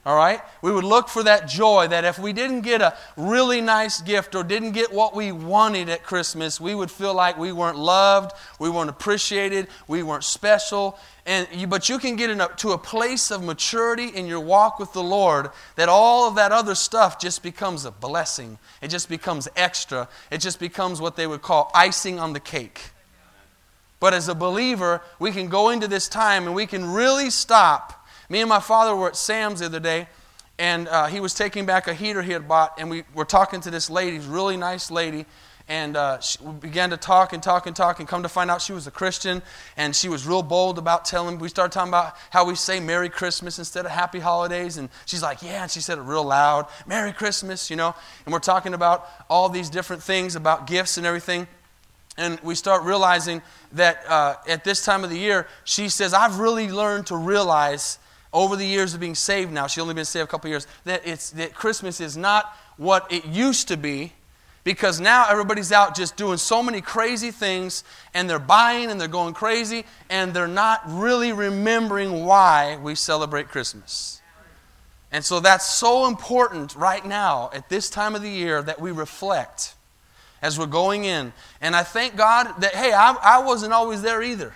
All 0.07 0.17
right? 0.17 0.41
We 0.63 0.73
would 0.73 0.85
look 0.85 1.09
for 1.09 1.23
that 1.25 1.47
joy 1.47 1.89
that 1.89 2.07
if 2.07 2.19
we 2.19 2.33
didn't 2.33 2.63
get 2.63 2.81
a 2.81 2.97
really 3.19 3.61
nice 3.61 4.01
gift 4.01 4.35
or 4.35 4.43
didn't 4.43 4.73
get 4.73 4.91
what 4.91 5.15
we 5.15 5.31
wanted 5.31 5.91
at 5.91 6.05
Christmas, 6.05 6.59
we 6.59 6.75
would 6.75 6.91
feel 6.91 7.13
like 7.13 7.37
we 7.37 7.53
weren't 7.53 7.77
loved, 7.77 8.33
we 8.59 8.71
weren't 8.71 8.89
appreciated, 8.89 9.69
we 9.89 10.03
weren't 10.03 10.25
special. 10.25 10.99
And 11.27 11.47
you, 11.53 11.67
but 11.67 11.91
you 11.91 11.99
can 11.99 12.17
get 12.17 12.31
a, 12.31 12.51
to 12.57 12.71
a 12.71 12.79
place 12.79 13.31
of 13.31 13.45
maturity 13.45 14.07
in 14.07 14.27
your 14.27 14.41
walk 14.41 14.79
with 14.79 14.95
the 14.95 15.03
Lord 15.03 15.51
that 15.77 15.91
all 15.91 16.27
of 16.27 16.35
that 16.37 16.51
other 16.51 16.75
stuff 16.75 17.21
just 17.21 17.43
becomes 17.43 17.85
a 17.85 17.91
blessing. 17.91 18.59
It 18.81 18.89
just 18.89 19.11
becomes 19.11 19.49
extra. 19.55 20.09
It 20.31 20.39
just 20.39 20.59
becomes 20.59 21.03
what 21.03 21.17
they 21.17 21.27
would 21.27 21.43
call 21.43 21.71
icing 21.75 22.19
on 22.19 22.33
the 22.33 22.41
cake. 22.41 22.93
But 24.01 24.15
as 24.15 24.29
a 24.29 24.35
believer, 24.35 25.03
we 25.19 25.31
can 25.31 25.49
go 25.49 25.69
into 25.69 25.87
this 25.87 26.09
time 26.09 26.47
and 26.47 26.55
we 26.55 26.65
can 26.65 26.91
really 26.91 27.29
stop 27.29 28.00
me 28.31 28.41
and 28.41 28.49
my 28.49 28.61
father 28.61 28.97
were 28.97 29.09
at 29.09 29.17
Sam's 29.17 29.61
the 29.61 29.67
other 29.67 29.81
day, 29.81 30.09
and 30.59 30.89
uh, 30.89 31.07
he 31.07 31.21
was 31.21 31.35
taking 31.35 31.67
back 31.67 31.89
a 31.89 31.95
heater 31.95 32.23
he 32.23 32.33
had 32.33 32.49
bought, 32.49 32.75
and 32.79 32.89
we 32.89 33.05
were 33.13 33.25
talking 33.25 33.61
to 33.61 33.71
this 33.71 33.91
lady, 33.91 34.19
really 34.21 34.57
nice 34.57 34.91
lady, 34.91 35.27
and 35.69 35.97
uh, 35.97 36.21
she, 36.21 36.39
we 36.43 36.53
began 36.53 36.91
to 36.91 36.97
talk 36.97 37.33
and 37.33 37.43
talk 37.43 37.67
and 37.67 37.75
talk, 37.75 37.99
and 37.99 38.09
come 38.09 38.23
to 38.23 38.29
find 38.29 38.51
out 38.51 38.63
she 38.63 38.73
was 38.73 38.87
a 38.87 38.91
Christian, 38.91 39.43
and 39.77 39.95
she 39.95 40.09
was 40.09 40.27
real 40.27 40.43
bold 40.43 40.79
about 40.79 41.05
telling. 41.05 41.39
We 41.39 41.49
started 41.49 41.73
talking 41.73 41.91
about 41.91 42.17
how 42.31 42.45
we 42.45 42.55
say 42.55 42.79
Merry 42.79 43.09
Christmas 43.09 43.59
instead 43.59 43.85
of 43.85 43.91
Happy 43.91 44.21
Holidays, 44.21 44.77
and 44.77 44.89
she's 45.07 45.23
like, 45.23 45.43
"Yeah," 45.43 45.63
and 45.63 45.71
she 45.71 45.81
said 45.81 45.99
it 45.99 46.03
real 46.03 46.25
loud, 46.25 46.67
"Merry 46.87 47.13
Christmas," 47.13 47.69
you 47.69 47.77
know. 47.77 47.95
And 48.25 48.33
we're 48.33 48.39
talking 48.39 48.75
about 48.75 49.09
all 49.29 49.49
these 49.49 49.71
different 49.71 50.03
things 50.03 50.37
about 50.37 50.67
gifts 50.67 50.97
and 50.97 51.07
everything. 51.07 51.49
And 52.17 52.39
we 52.41 52.55
start 52.55 52.83
realizing 52.83 53.41
that 53.73 54.05
uh, 54.09 54.37
at 54.47 54.63
this 54.63 54.85
time 54.85 55.05
of 55.05 55.11
the 55.11 55.19
year, 55.19 55.47
she 55.65 55.89
says, 55.89 56.13
I've 56.13 56.39
really 56.39 56.71
learned 56.71 57.07
to 57.07 57.17
realize 57.17 57.99
over 58.33 58.57
the 58.57 58.67
years 58.67 58.95
of 58.95 59.01
being 59.01 59.15
saved 59.15 59.53
now, 59.53 59.67
she's 59.67 59.83
only 59.83 59.95
been 59.95 60.05
saved 60.05 60.25
a 60.25 60.27
couple 60.27 60.51
years, 60.51 60.67
that, 60.85 61.03
it's, 61.05 61.31
that 61.31 61.55
Christmas 61.55 62.01
is 62.01 62.17
not 62.17 62.57
what 62.77 63.11
it 63.13 63.27
used 63.27 63.69
to 63.69 63.77
be 63.77 64.13
because 64.63 65.01
now 65.01 65.27
everybody's 65.29 65.73
out 65.73 65.97
just 65.97 66.17
doing 66.17 66.37
so 66.37 66.63
many 66.63 66.81
crazy 66.81 67.31
things 67.31 67.83
and 68.15 68.29
they're 68.29 68.39
buying 68.39 68.91
and 68.91 69.01
they're 69.01 69.09
going 69.09 69.35
crazy 69.35 69.85
and 70.09 70.35
they're 70.35 70.47
not 70.47 70.83
really 70.87 71.33
remembering 71.33 72.25
why 72.25 72.79
we 72.83 72.95
celebrate 72.95 73.49
Christmas. 73.49 74.21
And 75.13 75.25
so 75.25 75.41
that's 75.41 75.67
so 75.67 76.07
important 76.07 76.77
right 76.77 77.05
now 77.05 77.51
at 77.53 77.69
this 77.69 77.91
time 77.91 78.15
of 78.15 78.23
the 78.23 78.31
year 78.31 78.63
that 78.63 78.81
we 78.81 78.93
reflect 78.93 79.75
as 80.41 80.59
we're 80.59 80.67
going 80.67 81.05
in. 81.05 81.33
And 81.61 81.75
I 81.75 81.83
thank 81.83 82.17
God 82.17 82.61
that, 82.61 82.75
hey, 82.75 82.93
I, 82.93 83.17
I 83.21 83.39
wasn't 83.41 83.73
always 83.73 84.03
there 84.03 84.23
either. 84.23 84.55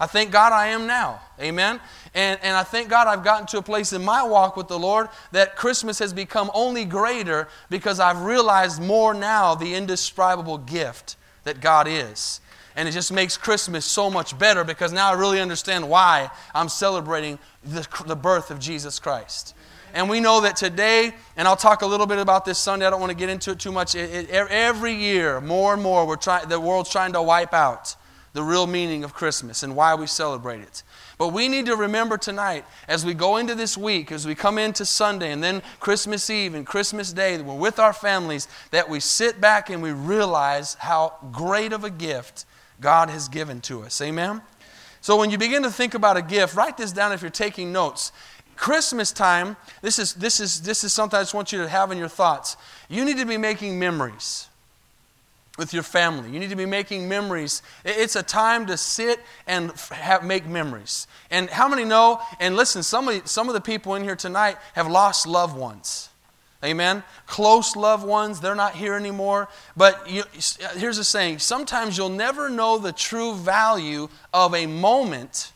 I 0.00 0.06
thank 0.06 0.32
God 0.32 0.52
I 0.52 0.68
am 0.68 0.86
now. 0.86 1.20
Amen. 1.40 1.80
And, 2.14 2.38
and 2.42 2.56
I 2.56 2.64
thank 2.64 2.88
God 2.88 3.06
I've 3.06 3.24
gotten 3.24 3.46
to 3.48 3.58
a 3.58 3.62
place 3.62 3.92
in 3.92 4.04
my 4.04 4.22
walk 4.24 4.56
with 4.56 4.66
the 4.68 4.78
Lord 4.78 5.08
that 5.32 5.56
Christmas 5.56 5.98
has 6.00 6.12
become 6.12 6.50
only 6.52 6.84
greater 6.84 7.48
because 7.70 8.00
I've 8.00 8.22
realized 8.22 8.82
more 8.82 9.14
now 9.14 9.54
the 9.54 9.74
indescribable 9.74 10.58
gift 10.58 11.16
that 11.44 11.60
God 11.60 11.86
is. 11.88 12.40
And 12.76 12.88
it 12.88 12.92
just 12.92 13.12
makes 13.12 13.36
Christmas 13.36 13.84
so 13.84 14.10
much 14.10 14.36
better 14.36 14.64
because 14.64 14.92
now 14.92 15.10
I 15.10 15.14
really 15.14 15.40
understand 15.40 15.88
why 15.88 16.28
I'm 16.54 16.68
celebrating 16.68 17.38
the, 17.62 17.86
the 18.04 18.16
birth 18.16 18.50
of 18.50 18.58
Jesus 18.58 18.98
Christ. 18.98 19.54
And 19.92 20.10
we 20.10 20.18
know 20.18 20.40
that 20.40 20.56
today, 20.56 21.14
and 21.36 21.46
I'll 21.46 21.54
talk 21.54 21.82
a 21.82 21.86
little 21.86 22.06
bit 22.06 22.18
about 22.18 22.44
this 22.44 22.58
Sunday, 22.58 22.84
I 22.84 22.90
don't 22.90 22.98
want 22.98 23.10
to 23.10 23.16
get 23.16 23.28
into 23.28 23.52
it 23.52 23.60
too 23.60 23.70
much. 23.70 23.94
It, 23.94 24.28
it, 24.28 24.30
every 24.50 24.92
year, 24.92 25.40
more 25.40 25.72
and 25.72 25.80
more, 25.80 26.04
we're 26.04 26.16
trying, 26.16 26.48
the 26.48 26.58
world's 26.58 26.90
trying 26.90 27.12
to 27.12 27.22
wipe 27.22 27.54
out 27.54 27.94
the 28.34 28.42
real 28.42 28.66
meaning 28.66 29.04
of 29.04 29.14
Christmas 29.14 29.62
and 29.62 29.74
why 29.74 29.94
we 29.94 30.06
celebrate 30.06 30.60
it. 30.60 30.82
But 31.16 31.28
we 31.28 31.48
need 31.48 31.66
to 31.66 31.76
remember 31.76 32.18
tonight, 32.18 32.64
as 32.88 33.06
we 33.06 33.14
go 33.14 33.36
into 33.36 33.54
this 33.54 33.78
week, 33.78 34.10
as 34.12 34.26
we 34.26 34.34
come 34.34 34.58
into 34.58 34.84
Sunday 34.84 35.30
and 35.30 35.42
then 35.42 35.62
Christmas 35.78 36.28
Eve 36.28 36.54
and 36.54 36.66
Christmas 36.66 37.12
Day, 37.12 37.36
that 37.36 37.44
we're 37.44 37.54
with 37.54 37.78
our 37.78 37.92
families, 37.92 38.48
that 38.72 38.88
we 38.88 38.98
sit 38.98 39.40
back 39.40 39.70
and 39.70 39.82
we 39.82 39.92
realize 39.92 40.74
how 40.74 41.14
great 41.32 41.72
of 41.72 41.84
a 41.84 41.90
gift 41.90 42.44
God 42.80 43.08
has 43.08 43.28
given 43.28 43.60
to 43.62 43.82
us. 43.82 44.00
Amen? 44.02 44.42
So 45.00 45.16
when 45.16 45.30
you 45.30 45.38
begin 45.38 45.62
to 45.62 45.70
think 45.70 45.94
about 45.94 46.16
a 46.16 46.22
gift, 46.22 46.56
write 46.56 46.76
this 46.76 46.90
down 46.90 47.12
if 47.12 47.22
you're 47.22 47.30
taking 47.30 47.72
notes. 47.72 48.10
Christmas 48.56 49.12
time, 49.12 49.56
this 49.80 50.00
is, 50.00 50.14
this, 50.14 50.40
is, 50.40 50.62
this 50.62 50.82
is 50.82 50.92
something 50.92 51.16
I 51.16 51.22
just 51.22 51.34
want 51.34 51.52
you 51.52 51.62
to 51.62 51.68
have 51.68 51.92
in 51.92 51.98
your 51.98 52.08
thoughts. 52.08 52.56
You 52.88 53.04
need 53.04 53.18
to 53.18 53.26
be 53.26 53.36
making 53.36 53.78
memories 53.78 54.48
with 55.56 55.72
your 55.72 55.82
family. 55.82 56.30
You 56.30 56.40
need 56.40 56.50
to 56.50 56.56
be 56.56 56.66
making 56.66 57.08
memories. 57.08 57.62
It's 57.84 58.16
a 58.16 58.22
time 58.22 58.66
to 58.66 58.76
sit 58.76 59.20
and 59.46 59.70
have, 59.90 60.24
make 60.24 60.46
memories. 60.46 61.06
And 61.30 61.48
how 61.48 61.68
many 61.68 61.84
know? 61.84 62.20
And 62.40 62.56
listen, 62.56 62.82
some 62.82 63.08
of, 63.08 63.28
some 63.28 63.48
of 63.48 63.54
the 63.54 63.60
people 63.60 63.94
in 63.94 64.02
here 64.02 64.16
tonight 64.16 64.56
have 64.74 64.88
lost 64.88 65.26
loved 65.26 65.56
ones. 65.56 66.08
Amen. 66.64 67.02
Close 67.26 67.76
loved 67.76 68.06
ones, 68.06 68.40
they're 68.40 68.54
not 68.54 68.74
here 68.74 68.94
anymore. 68.94 69.48
But 69.76 70.10
you, 70.10 70.24
here's 70.76 70.96
the 70.96 71.04
saying 71.04 71.40
sometimes 71.40 71.96
you'll 71.96 72.08
never 72.08 72.48
know 72.48 72.78
the 72.78 72.92
true 72.92 73.34
value 73.34 74.08
of 74.32 74.54
a 74.54 74.66
moment 74.66 75.52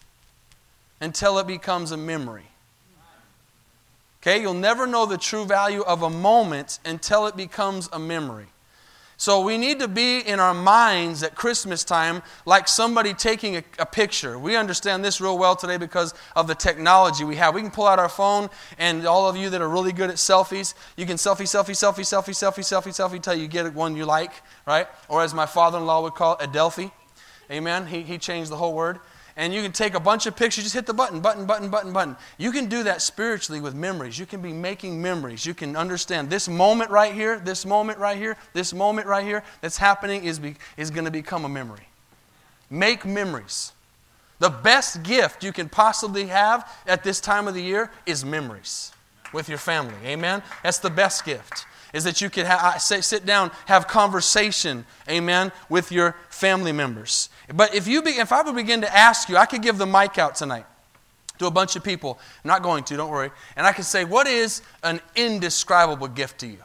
until 1.00 1.38
it 1.38 1.47
becomes 1.47 1.93
a 1.93 1.97
memory. 1.97 2.45
Okay? 4.21 4.43
You'll 4.43 4.55
never 4.55 4.87
know 4.87 5.07
the 5.07 5.17
true 5.17 5.47
value 5.47 5.83
of 5.83 6.02
a 6.02 6.11
moment 6.11 6.78
until 6.85 7.26
it 7.26 7.37
becomes 7.37 7.88
a 7.93 7.99
memory. 7.99 8.49
So 9.21 9.41
we 9.41 9.59
need 9.59 9.81
to 9.81 9.89
be 9.89 10.21
in 10.21 10.39
our 10.39 10.55
minds 10.55 11.25
at 11.25 11.35
Christmas 11.35 11.83
time 11.83 12.23
like 12.47 12.69
somebody 12.69 13.13
taking 13.13 13.57
a, 13.57 13.65
a, 13.81 13.85
picture. 13.85 14.39
We 14.39 14.55
understand 14.55 15.05
this 15.05 15.21
real 15.21 15.37
well 15.37 15.57
today 15.57 15.77
because 15.77 16.15
of 16.37 16.47
the 16.47 16.55
technology 16.55 17.25
we 17.25 17.35
have. 17.35 17.53
We 17.53 17.63
can 17.63 17.73
pull 17.73 17.89
out 17.89 17.99
our 17.99 18.09
phone, 18.09 18.49
and 18.79 19.05
all 19.09 19.29
of 19.29 19.37
you 19.37 19.51
that 19.51 19.61
are 19.61 19.69
really 19.69 19.93
good 19.93 20.09
at 20.09 20.17
selfies, 20.17 20.75
you 20.97 21.05
can 21.05 21.17
selfie, 21.17 21.49
selfie, 21.49 21.75
selfie, 21.75 22.05
selfie, 22.05 22.31
selfie, 22.31 22.63
selfie, 22.63 22.95
selfie 22.95 23.17
until 23.17 23.35
you 23.35 23.49
get 23.49 23.75
one 23.75 23.97
you 23.97 24.05
like, 24.05 24.31
right? 24.69 24.87
Or 25.09 25.21
as 25.21 25.35
my 25.35 25.47
father 25.47 25.79
in 25.79 25.87
law 25.87 26.01
would 26.03 26.15
call 26.15 26.37
it, 26.37 26.45
a 26.45 26.47
Delphi. 26.47 26.87
Amen? 27.51 27.89
He, 27.89 28.03
he 28.03 28.19
changed 28.19 28.53
the 28.53 28.57
whole 28.57 28.73
word 28.73 29.01
and 29.38 29.54
you 29.54 29.62
can 29.62 29.71
take 29.71 29.95
a 29.95 30.00
bunch 30.00 30.26
of 30.26 30.35
pictures, 30.35 30.64
just 30.64 30.75
hit 30.75 30.85
the 30.85 30.92
button, 30.92 31.21
button, 31.21 31.47
button, 31.47 31.71
button, 31.71 31.92
button. 31.92 32.16
You 32.38 32.50
can 32.50 32.66
do 32.66 32.83
that 32.83 33.00
spiritually 33.00 33.61
with 33.61 33.73
memories. 33.73 34.18
You 34.18 34.26
can 34.26 34.42
be 34.42 34.52
making 34.52 35.00
memories. 35.00 35.47
You 35.47 35.54
can 35.54 35.76
understand 35.76 36.28
this 36.28 36.49
moment 36.49 36.90
right 36.90 37.14
here, 37.14 37.38
this 37.38 37.64
moment 37.64 37.99
right 37.99 38.18
here, 38.18 38.37
this 38.52 38.75
moment 38.75 39.07
right 39.07 39.25
here 39.25 39.45
that's 39.61 39.78
happening 39.78 40.25
is, 40.25 40.40
be, 40.40 40.57
is 40.76 40.90
going 40.90 41.04
to 41.04 41.12
become 41.12 41.45
a 41.45 41.49
memory. 41.49 41.87
Make 42.68 43.07
memories. 43.07 43.73
The 44.40 44.50
best 44.50 45.04
gift 45.04 45.45
you 45.45 45.52
can 45.52 45.68
possibly 45.68 46.26
have 46.26 46.68
at 46.85 47.04
this 47.04 47.21
time 47.21 47.47
of 47.47 47.54
the 47.54 47.62
year 47.62 47.92
is 48.07 48.25
memories 48.25 48.90
with 49.33 49.49
your 49.49 49.59
family. 49.59 49.95
Amen? 50.04 50.42
That's 50.64 50.78
the 50.78 50.90
best 50.90 51.25
gift 51.25 51.64
is 51.92 52.04
that 52.04 52.21
you 52.21 52.30
could 52.30 52.47
ha- 52.47 52.76
sit 52.78 53.25
down, 53.25 53.50
have 53.66 53.88
conversation, 53.88 54.85
amen, 55.09 55.52
with 55.68 55.90
your 55.90 56.16
family 56.28 56.73
members. 56.73 57.28
But 57.52 57.75
if, 57.75 57.87
you 57.87 58.02
be, 58.02 58.11
if 58.11 58.33
I 58.33 58.42
would 58.42 58.54
begin 58.54 58.83
to 58.83 58.97
ask 58.97 59.28
you, 59.28 59.37
I 59.37 59.47
could 59.47 59.62
give 59.62 59.78
the 59.78 59.87
mic 59.87 60.18
out 60.18 60.35
tonight 60.35 60.66
to 61.38 61.47
a 61.47 61.50
bunch 61.50 61.76
of 61.76 61.85
people. 61.85 62.18
I'm 62.45 62.49
not 62.49 62.62
going 62.62 62.85
to, 62.85 62.97
don't 62.97 63.11
worry. 63.11 63.30
And 63.57 63.66
I 63.66 63.73
could 63.73 63.85
say, 63.85 64.04
What 64.04 64.26
is 64.26 64.62
an 64.83 65.00
indescribable 65.16 66.09
gift 66.09 66.40
to 66.40 66.47
you? 66.47 66.59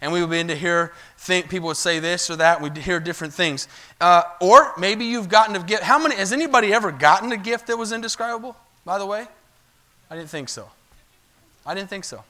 And 0.00 0.12
we 0.12 0.20
would 0.20 0.30
begin 0.30 0.48
to 0.48 0.56
hear 0.56 0.92
think 1.18 1.50
people 1.50 1.68
would 1.68 1.76
say 1.76 1.98
this 1.98 2.30
or 2.30 2.36
that. 2.36 2.62
We'd 2.62 2.76
hear 2.78 3.00
different 3.00 3.34
things. 3.34 3.68
Uh, 4.00 4.22
or 4.40 4.72
maybe 4.78 5.04
you've 5.04 5.28
gotten 5.28 5.54
a 5.54 5.62
gift. 5.62 5.82
How 5.82 5.98
many 5.98 6.16
has 6.16 6.32
anybody 6.32 6.72
ever 6.72 6.90
gotten 6.90 7.30
a 7.32 7.36
gift 7.36 7.66
that 7.66 7.76
was 7.76 7.92
indescribable, 7.92 8.56
by 8.86 8.98
the 8.98 9.04
way? 9.04 9.26
I 10.10 10.16
didn't 10.16 10.30
think 10.30 10.48
so. 10.48 10.70
I 11.66 11.74
didn't 11.74 11.90
think 11.90 12.04
so. 12.04 12.24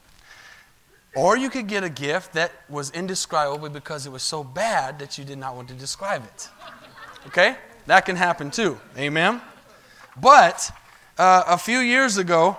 Or 1.14 1.36
you 1.36 1.50
could 1.50 1.66
get 1.66 1.82
a 1.82 1.88
gift 1.88 2.34
that 2.34 2.52
was 2.68 2.90
indescribable 2.92 3.68
because 3.68 4.06
it 4.06 4.12
was 4.12 4.22
so 4.22 4.44
bad 4.44 4.98
that 5.00 5.18
you 5.18 5.24
did 5.24 5.38
not 5.38 5.56
want 5.56 5.68
to 5.68 5.74
describe 5.74 6.24
it. 6.24 6.48
Okay? 7.26 7.56
That 7.86 8.06
can 8.06 8.16
happen 8.16 8.50
too. 8.50 8.78
Amen? 8.96 9.40
But 10.20 10.70
uh, 11.18 11.44
a 11.46 11.58
few 11.58 11.78
years 11.78 12.16
ago, 12.16 12.56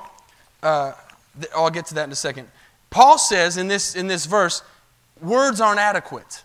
uh, 0.61 0.93
th- 1.39 1.51
I'll 1.55 1.69
get 1.69 1.85
to 1.87 1.93
that 1.95 2.05
in 2.05 2.11
a 2.11 2.15
second. 2.15 2.49
Paul 2.89 3.17
says 3.17 3.55
in 3.55 3.67
this, 3.67 3.95
in 3.95 4.07
this 4.07 4.25
verse, 4.25 4.63
words 5.21 5.61
aren't 5.61 5.79
adequate. 5.79 6.43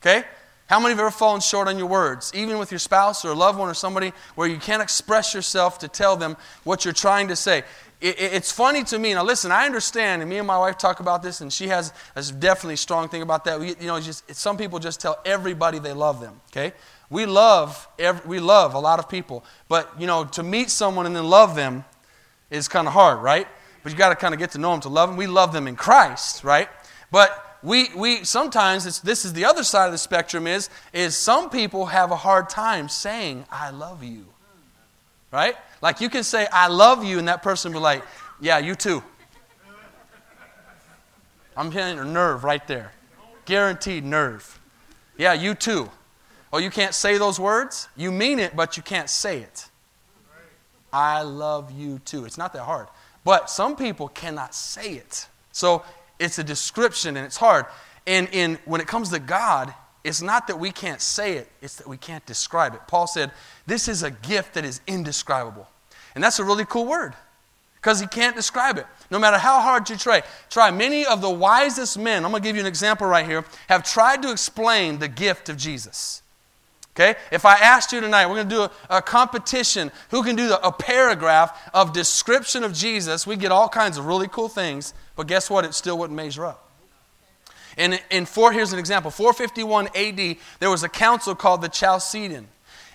Okay? 0.00 0.24
How 0.68 0.80
many 0.80 0.90
have 0.90 1.00
ever 1.00 1.10
fallen 1.10 1.40
short 1.40 1.68
on 1.68 1.78
your 1.78 1.86
words, 1.86 2.32
even 2.34 2.58
with 2.58 2.72
your 2.72 2.80
spouse 2.80 3.24
or 3.24 3.28
a 3.28 3.34
loved 3.34 3.58
one 3.58 3.68
or 3.68 3.74
somebody, 3.74 4.12
where 4.34 4.48
you 4.48 4.56
can't 4.56 4.82
express 4.82 5.32
yourself 5.32 5.78
to 5.80 5.88
tell 5.88 6.16
them 6.16 6.36
what 6.64 6.84
you're 6.84 6.94
trying 6.94 7.28
to 7.28 7.36
say? 7.36 7.62
It, 8.00 8.20
it, 8.20 8.34
it's 8.34 8.52
funny 8.52 8.84
to 8.84 8.98
me. 8.98 9.14
Now, 9.14 9.24
listen, 9.24 9.50
I 9.50 9.66
understand, 9.66 10.22
and 10.22 10.28
me 10.28 10.38
and 10.38 10.46
my 10.46 10.58
wife 10.58 10.76
talk 10.76 11.00
about 11.00 11.22
this, 11.22 11.40
and 11.40 11.52
she 11.52 11.68
has 11.68 11.92
a 12.14 12.22
definitely 12.22 12.76
strong 12.76 13.08
thing 13.08 13.22
about 13.22 13.44
that. 13.44 13.58
We, 13.58 13.68
you 13.68 13.86
know, 13.86 14.00
just 14.00 14.34
some 14.34 14.56
people 14.56 14.78
just 14.78 15.00
tell 15.00 15.18
everybody 15.24 15.78
they 15.78 15.92
love 15.92 16.20
them. 16.20 16.40
Okay, 16.52 16.74
we 17.10 17.26
love 17.26 17.88
every, 17.98 18.28
we 18.28 18.40
love 18.40 18.74
a 18.74 18.78
lot 18.78 18.98
of 18.98 19.08
people, 19.08 19.44
but 19.68 19.90
you 19.98 20.06
know, 20.06 20.24
to 20.24 20.42
meet 20.42 20.70
someone 20.70 21.06
and 21.06 21.16
then 21.16 21.24
love 21.24 21.54
them 21.54 21.84
is 22.50 22.68
kind 22.68 22.86
of 22.86 22.92
hard, 22.92 23.22
right? 23.22 23.46
But 23.82 23.92
you 23.92 23.98
got 23.98 24.10
to 24.10 24.16
kind 24.16 24.34
of 24.34 24.40
get 24.40 24.50
to 24.52 24.58
know 24.58 24.72
them 24.72 24.80
to 24.80 24.88
love 24.88 25.08
them. 25.08 25.16
We 25.16 25.26
love 25.26 25.52
them 25.52 25.68
in 25.68 25.76
Christ, 25.76 26.44
right? 26.44 26.68
But 27.10 27.58
we, 27.62 27.88
we 27.96 28.24
sometimes 28.24 29.00
this 29.00 29.24
is 29.24 29.32
the 29.32 29.44
other 29.44 29.64
side 29.64 29.86
of 29.86 29.92
the 29.92 29.98
spectrum 29.98 30.46
is 30.46 30.68
is 30.92 31.16
some 31.16 31.50
people 31.50 31.86
have 31.86 32.10
a 32.10 32.16
hard 32.16 32.48
time 32.48 32.88
saying 32.88 33.46
I 33.50 33.70
love 33.70 34.04
you. 34.04 34.26
Right? 35.32 35.56
Like 35.82 36.00
you 36.00 36.08
can 36.08 36.22
say 36.22 36.46
I 36.52 36.68
love 36.68 37.04
you 37.04 37.18
and 37.18 37.28
that 37.28 37.42
person 37.42 37.72
will 37.72 37.80
be 37.80 37.84
like, 37.84 38.04
"Yeah, 38.40 38.58
you 38.58 38.74
too." 38.74 39.02
I'm 41.56 41.70
hitting 41.70 41.98
a 41.98 42.04
nerve 42.04 42.44
right 42.44 42.66
there. 42.66 42.92
Guaranteed 43.46 44.04
nerve. 44.04 44.58
Yeah, 45.16 45.32
you 45.32 45.54
too. 45.54 45.90
Oh, 46.52 46.58
you 46.58 46.70
can't 46.70 46.94
say 46.94 47.18
those 47.18 47.40
words? 47.40 47.88
You 47.96 48.12
mean 48.12 48.38
it, 48.38 48.54
but 48.54 48.76
you 48.76 48.82
can't 48.82 49.08
say 49.08 49.40
it. 49.40 49.68
I 50.92 51.22
love 51.22 51.70
you 51.72 51.98
too. 52.00 52.24
It's 52.24 52.38
not 52.38 52.52
that 52.52 52.62
hard. 52.62 52.88
But 53.24 53.50
some 53.50 53.76
people 53.76 54.08
cannot 54.08 54.54
say 54.54 54.92
it. 54.92 55.26
So 55.52 55.84
it's 56.18 56.38
a 56.38 56.44
description 56.44 57.16
and 57.16 57.26
it's 57.26 57.36
hard. 57.36 57.66
And 58.06 58.28
in, 58.32 58.58
when 58.64 58.80
it 58.80 58.86
comes 58.86 59.10
to 59.10 59.18
God, 59.18 59.74
it's 60.06 60.22
not 60.22 60.46
that 60.46 60.58
we 60.58 60.70
can't 60.70 61.00
say 61.00 61.34
it, 61.34 61.48
it's 61.60 61.76
that 61.76 61.88
we 61.88 61.96
can't 61.96 62.24
describe 62.26 62.74
it. 62.74 62.80
Paul 62.86 63.06
said, 63.06 63.32
This 63.66 63.88
is 63.88 64.02
a 64.02 64.10
gift 64.10 64.54
that 64.54 64.64
is 64.64 64.80
indescribable. 64.86 65.68
And 66.14 66.22
that's 66.22 66.38
a 66.38 66.44
really 66.44 66.64
cool 66.64 66.86
word 66.86 67.14
because 67.74 68.00
he 68.00 68.06
can't 68.06 68.34
describe 68.34 68.78
it. 68.78 68.86
No 69.10 69.18
matter 69.18 69.38
how 69.38 69.60
hard 69.60 69.90
you 69.90 69.96
try. 69.96 70.22
Try. 70.48 70.70
Many 70.70 71.04
of 71.04 71.20
the 71.20 71.30
wisest 71.30 71.98
men, 71.98 72.24
I'm 72.24 72.30
going 72.30 72.42
to 72.42 72.48
give 72.48 72.56
you 72.56 72.62
an 72.62 72.66
example 72.66 73.06
right 73.06 73.26
here, 73.26 73.44
have 73.68 73.84
tried 73.84 74.22
to 74.22 74.30
explain 74.30 74.98
the 74.98 75.08
gift 75.08 75.48
of 75.48 75.56
Jesus. 75.56 76.22
Okay? 76.94 77.16
If 77.30 77.44
I 77.44 77.54
asked 77.56 77.92
you 77.92 78.00
tonight, 78.00 78.26
we're 78.26 78.36
going 78.36 78.48
to 78.48 78.54
do 78.54 78.62
a, 78.62 78.70
a 78.90 79.02
competition. 79.02 79.92
Who 80.10 80.22
can 80.22 80.34
do 80.34 80.48
the, 80.48 80.66
a 80.66 80.72
paragraph 80.72 81.70
of 81.74 81.92
description 81.92 82.64
of 82.64 82.72
Jesus? 82.72 83.26
We 83.26 83.36
get 83.36 83.52
all 83.52 83.68
kinds 83.68 83.98
of 83.98 84.06
really 84.06 84.28
cool 84.28 84.48
things, 84.48 84.94
but 85.14 85.26
guess 85.26 85.50
what? 85.50 85.64
It 85.64 85.74
still 85.74 85.98
wouldn't 85.98 86.16
measure 86.16 86.46
up. 86.46 86.65
And 87.76 88.00
in 88.10 88.26
four, 88.26 88.52
here's 88.52 88.72
an 88.72 88.78
example 88.78 89.10
451 89.10 89.88
AD, 89.94 90.36
there 90.60 90.70
was 90.70 90.82
a 90.82 90.88
council 90.88 91.34
called 91.34 91.62
the 91.62 91.68
Chalcedon. 91.68 92.48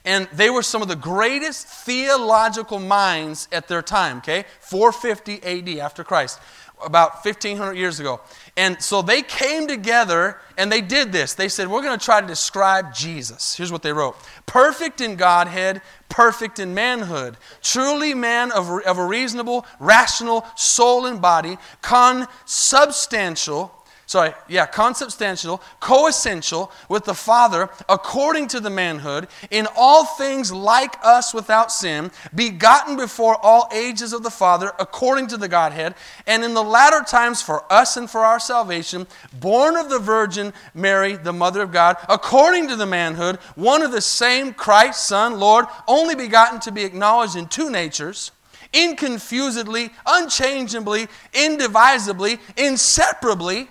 And 0.04 0.28
they 0.34 0.50
were 0.50 0.64
some 0.64 0.82
of 0.82 0.88
the 0.88 0.96
greatest 0.96 1.68
theological 1.68 2.80
minds 2.80 3.48
at 3.52 3.68
their 3.68 3.84
time, 3.84 4.18
okay? 4.18 4.46
450 4.60 5.44
AD 5.44 5.70
after 5.80 6.04
Christ 6.04 6.40
about 6.84 7.24
1500 7.24 7.74
years 7.74 8.00
ago. 8.00 8.22
And 8.58 8.82
so 8.82 9.02
they 9.02 9.22
came 9.22 9.68
together 9.68 10.40
and 10.58 10.72
they 10.72 10.82
did 10.82 11.12
this. 11.12 11.36
They 11.36 11.50
said, 11.50 11.68
We're 11.68 11.84
going 11.84 11.98
to 11.98 12.04
try 12.04 12.22
to 12.22 12.28
describe 12.28 12.94
Jesus. 12.94 13.56
Here's 13.56 13.72
what 13.72 13.84
they 13.84 13.94
wrote 13.94 14.16
Perfect 14.46 15.02
in 15.02 15.16
Godhead, 15.16 15.82
perfect 16.10 16.60
in 16.60 16.74
manhood, 16.74 17.38
truly 17.62 18.14
man 18.14 18.52
of, 18.52 18.70
of 18.86 18.98
a 18.98 19.06
reasonable, 19.06 19.66
rational 19.80 20.46
soul 20.56 21.06
and 21.06 21.22
body, 21.22 21.58
consubstantial 21.82 23.72
sorry, 24.12 24.34
yeah, 24.50 24.66
consubstantial, 24.66 25.62
coessential 25.80 26.70
with 26.90 27.06
the 27.06 27.14
Father 27.14 27.70
according 27.88 28.46
to 28.46 28.60
the 28.60 28.70
manhood, 28.70 29.26
in 29.50 29.66
all 29.74 30.04
things 30.04 30.52
like 30.52 30.98
us 31.02 31.34
without 31.34 31.72
sin, 31.72 32.12
begotten 32.36 32.98
before 32.98 33.38
all 33.42 33.70
ages 33.74 34.12
of 34.12 34.22
the 34.22 34.30
Father 34.30 34.74
according 34.80 35.28
to 35.28 35.38
the 35.38 35.48
Godhead, 35.48 35.96
and 36.28 36.44
in 36.44 36.54
the 36.54 36.62
latter 36.62 37.06
times 37.08 37.42
for 37.42 37.64
us 37.72 37.96
and 37.96 38.10
for 38.10 38.26
our 38.26 38.38
salvation, 38.38 39.08
born 39.40 39.78
of 39.78 39.90
the 39.90 40.00
Virgin 40.00 40.52
Mary, 40.74 41.16
the 41.16 41.32
Mother 41.32 41.62
of 41.62 41.72
God, 41.72 41.96
according 42.10 42.68
to 42.68 42.76
the 42.76 42.86
manhood, 42.86 43.38
one 43.56 43.82
of 43.82 43.94
the 43.94 44.02
same 44.02 44.54
Christ, 44.54 45.08
Son, 45.08 45.40
Lord, 45.40 45.68
only 45.88 46.16
begotten 46.16 46.60
to 46.62 46.72
be 46.74 46.84
acknowledged 46.84 47.38
in 47.38 47.48
two 47.48 47.70
natures 47.70 48.32
inconfusedly, 48.74 49.92
unchangeably, 50.06 51.08
indivisibly, 51.34 52.40
inseparably 52.56 53.68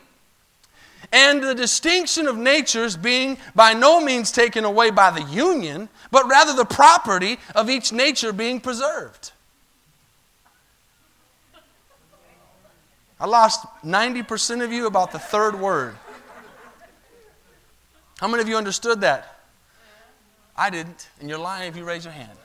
and 1.12 1.42
the 1.42 1.54
distinction 1.54 2.28
of 2.28 2.36
natures 2.36 2.96
being 2.96 3.38
by 3.54 3.74
no 3.74 4.00
means 4.00 4.30
taken 4.30 4.64
away 4.64 4.90
by 4.90 5.10
the 5.10 5.22
union, 5.22 5.88
but 6.10 6.28
rather 6.28 6.54
the 6.54 6.64
property 6.64 7.38
of 7.54 7.68
each 7.68 7.92
nature 7.92 8.32
being 8.32 8.60
preserved. 8.60 9.32
I 13.18 13.26
lost 13.26 13.66
90% 13.84 14.64
of 14.64 14.72
you 14.72 14.86
about 14.86 15.12
the 15.12 15.18
third 15.18 15.60
word. 15.60 15.96
How 18.18 18.28
many 18.28 18.42
of 18.42 18.48
you 18.48 18.56
understood 18.56 19.02
that? 19.02 19.40
I 20.56 20.70
didn't, 20.70 21.08
and 21.20 21.28
you're 21.28 21.38
lying 21.38 21.68
if 21.68 21.76
you 21.76 21.84
raise 21.84 22.04
your 22.04 22.12
hand. 22.12 22.36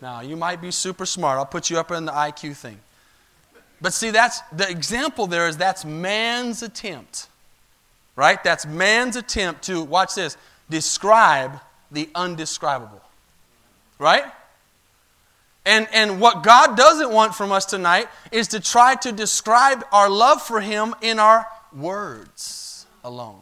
Now, 0.00 0.20
you 0.20 0.36
might 0.36 0.60
be 0.60 0.70
super 0.70 1.06
smart. 1.06 1.38
I'll 1.38 1.46
put 1.46 1.70
you 1.70 1.78
up 1.78 1.90
in 1.90 2.04
the 2.04 2.12
IQ 2.12 2.56
thing. 2.56 2.78
But 3.80 3.92
see, 3.92 4.10
that's 4.10 4.40
the 4.52 4.68
example 4.68 5.26
there 5.26 5.48
is 5.48 5.56
that's 5.56 5.84
man's 5.84 6.62
attempt, 6.62 7.28
right? 8.14 8.42
That's 8.42 8.66
man's 8.66 9.16
attempt 9.16 9.64
to, 9.64 9.82
watch 9.82 10.14
this, 10.14 10.36
describe 10.70 11.60
the 11.90 12.08
undescribable, 12.14 13.02
right? 13.98 14.24
And, 15.66 15.88
and 15.92 16.20
what 16.20 16.42
God 16.42 16.76
doesn't 16.76 17.10
want 17.10 17.34
from 17.34 17.52
us 17.52 17.66
tonight 17.66 18.08
is 18.30 18.48
to 18.48 18.60
try 18.60 18.94
to 18.96 19.12
describe 19.12 19.84
our 19.92 20.08
love 20.08 20.40
for 20.40 20.60
Him 20.60 20.94
in 21.02 21.18
our 21.18 21.46
words 21.74 22.86
alone. 23.04 23.40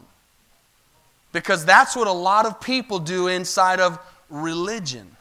Because 1.31 1.65
that's 1.65 1.95
what 1.95 2.07
a 2.07 2.11
lot 2.11 2.45
of 2.45 2.59
people 2.59 2.99
do 2.99 3.27
inside 3.27 3.79
of 3.79 3.99
religion 4.29 5.15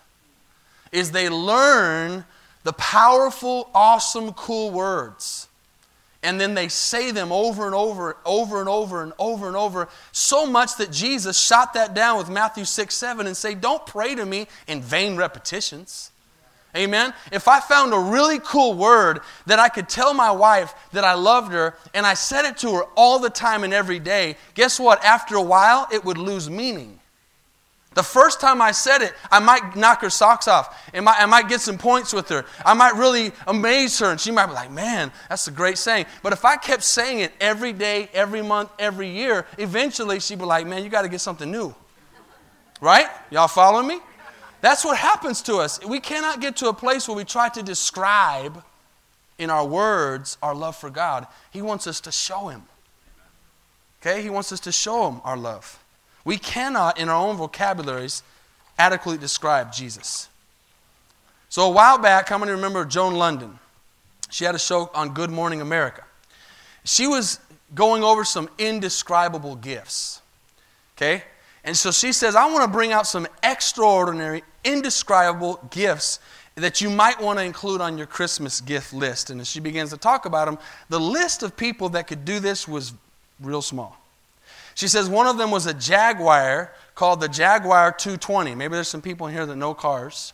is 0.93 1.11
they 1.11 1.29
learn 1.29 2.25
the 2.65 2.73
powerful, 2.73 3.71
awesome, 3.75 4.33
cool 4.33 4.71
words. 4.71 5.49
And 6.23 6.41
then 6.41 6.55
they 6.55 6.69
say 6.69 7.11
them 7.11 7.31
over 7.31 7.67
and 7.67 7.75
over, 7.75 8.17
over 8.25 8.59
and 8.59 8.69
over 8.69 9.03
and 9.03 9.13
over 9.19 9.47
and 9.47 9.57
over, 9.57 9.89
so 10.11 10.47
much 10.47 10.77
that 10.79 10.91
Jesus 10.91 11.39
shot 11.39 11.75
that 11.75 11.93
down 11.93 12.17
with 12.17 12.31
Matthew 12.31 12.65
6 12.65 12.95
7 12.95 13.27
and 13.27 13.37
say, 13.37 13.55
Don't 13.55 13.85
pray 13.87 14.15
to 14.15 14.25
me 14.25 14.49
in 14.67 14.81
vain 14.81 15.17
repetitions. 15.17 16.11
Amen. 16.77 17.15
If 17.31 17.47
I 17.47 17.61
found 17.61 17.93
a 17.93 17.99
really 17.99 18.41
cool 18.41 18.75
word 18.75 19.21
that 19.47 19.61
I 19.61 19.69
could 19.69 19.89
tell 19.89 20.13
my 20.13 20.33
wife 20.33 20.75
that 20.93 21.05
I 21.05 21.15
loved 21.15 21.53
her 21.53 21.77
and 21.93 22.05
I 22.05 22.15
said 22.15 22.47
it 22.47 22.57
to 22.59 22.75
her 22.77 22.83
all 22.97 23.21
the 23.21 23.31
time 23.31 23.63
and 23.63 23.73
every 23.73 24.01
day, 24.01 24.37
guess 24.55 24.81
what? 24.81 25.05
After 25.05 25.37
a 25.37 25.43
while, 25.43 25.87
it 25.93 26.05
would 26.05 26.19
lose 26.19 26.51
meaning. 26.51 26.99
The 27.95 28.03
first 28.03 28.41
time 28.41 28.61
I 28.61 28.73
said 28.73 29.03
it, 29.03 29.15
I 29.31 29.39
might 29.39 29.77
knock 29.77 30.03
her 30.03 30.11
socks 30.11 30.49
off. 30.49 30.91
I 30.93 31.01
might, 31.01 31.21
I 31.21 31.27
might 31.27 31.49
get 31.49 31.61
some 31.61 31.79
points 31.79 32.13
with 32.13 32.29
her. 32.29 32.45
I 32.67 32.75
might 32.75 32.95
really 32.97 33.33
amaze 33.47 33.99
her, 34.01 34.11
and 34.11 34.21
she 34.21 34.33
might 34.33 34.47
be 34.47 34.53
like, 34.53 34.71
man, 34.71 35.13
that's 35.29 35.47
a 35.47 35.53
great 35.53 35.79
saying. 35.79 36.07
But 36.23 36.33
if 36.33 36.45
I 36.45 36.57
kept 36.57 36.83
saying 36.83 37.21
it 37.21 37.33
every 37.41 37.73
day, 37.73 38.09
every 38.13 38.43
month, 38.43 38.71
every 38.79 39.09
year, 39.09 39.47
eventually 39.59 40.19
she'd 40.19 40.41
be 40.41 40.45
like, 40.45 40.67
man, 40.67 40.83
you 40.83 40.91
got 40.91 41.03
to 41.03 41.09
get 41.09 41.21
something 41.21 41.51
new. 41.51 41.75
Right? 42.81 43.07
Y'all 43.31 43.49
following 43.49 43.87
me? 43.87 44.01
That's 44.61 44.85
what 44.85 44.97
happens 44.97 45.43
to 45.43 45.57
us. 45.57 45.85
We 45.85 46.01
cannot 46.01 46.41
get 46.41 46.57
to 46.57 46.69
a 46.69 46.75
place 46.75 47.07
where 47.07 47.17
we 47.17 47.25
try 47.25 47.49
to 47.51 47.63
describe 47.63 48.65
in 49.39 49.51
our 49.51 49.67
words 49.67 50.39
our 50.43 50.55
love 50.55 50.75
for 50.75 50.91
God. 50.91 51.27
He 51.51 51.63
wants 51.63 51.87
us 51.87 52.01
to 52.01 52.13
show 52.13 52.49
Him. 52.49 52.63
Okay? 54.01 54.23
He 54.23 54.31
wants 54.31 54.53
us 54.53 54.61
to 54.61 54.73
show 54.73 55.09
Him 55.09 55.21
our 55.23 55.37
love. 55.37 55.84
We 56.25 56.39
cannot, 56.39 56.99
in 56.99 57.09
our 57.09 57.17
own 57.17 57.37
vocabularies, 57.37 58.23
adequately 58.79 59.19
describe 59.19 59.73
Jesus. 59.73 60.29
So, 61.49 61.67
a 61.67 61.71
while 61.71 61.99
back, 61.99 62.29
how 62.29 62.39
many 62.39 62.53
remember 62.53 62.85
Joan 62.85 63.15
Lunden? 63.15 63.59
She 64.31 64.45
had 64.45 64.55
a 64.55 64.59
show 64.59 64.91
on 64.95 65.15
Good 65.15 65.31
Morning 65.31 65.61
America. 65.61 66.05
She 66.85 67.07
was 67.07 67.39
going 67.75 68.03
over 68.03 68.25
some 68.25 68.49
indescribable 68.59 69.57
gifts. 69.57 70.21
Okay? 70.97 71.23
And 71.65 71.77
so 71.77 71.91
she 71.91 72.13
says, 72.13 72.37
I 72.37 72.47
want 72.51 72.65
to 72.65 72.71
bring 72.71 72.93
out 72.93 73.07
some 73.07 73.27
extraordinary, 73.43 74.43
indescribable 74.65 75.67
gifts 75.71 76.21
that 76.57 76.81
you 76.81 76.91
might 76.91 77.21
want 77.21 77.39
to 77.39 77.45
include 77.45 77.81
on 77.81 77.97
your 77.97 78.07
Christmas 78.07 78.61
gift 78.61 78.93
list. 78.93 79.31
And 79.31 79.41
as 79.41 79.49
she 79.49 79.61
begins 79.61 79.91
to 79.91 79.97
talk 79.97 80.27
about 80.27 80.45
them, 80.45 80.59
the 80.89 81.01
list 81.01 81.43
of 81.43 81.57
people 81.57 81.89
that 81.91 82.07
could 82.07 82.25
do 82.25 82.39
this 82.39 82.69
was 82.69 82.93
real 83.41 83.63
small. 83.63 83.97
She 84.75 84.89
says 84.89 85.09
one 85.09 85.27
of 85.27 85.39
them 85.39 85.51
was 85.51 85.67
a 85.67 85.75
Jaguar 85.75 86.73
called 86.95 87.21
the 87.21 87.29
Jaguar 87.29 87.93
220. 87.93 88.55
Maybe 88.55 88.75
there's 88.75 88.89
some 88.89 89.03
people 89.03 89.27
in 89.27 89.33
here 89.33 89.47
that 89.47 89.57
know 89.57 89.75
cars. 89.75 90.33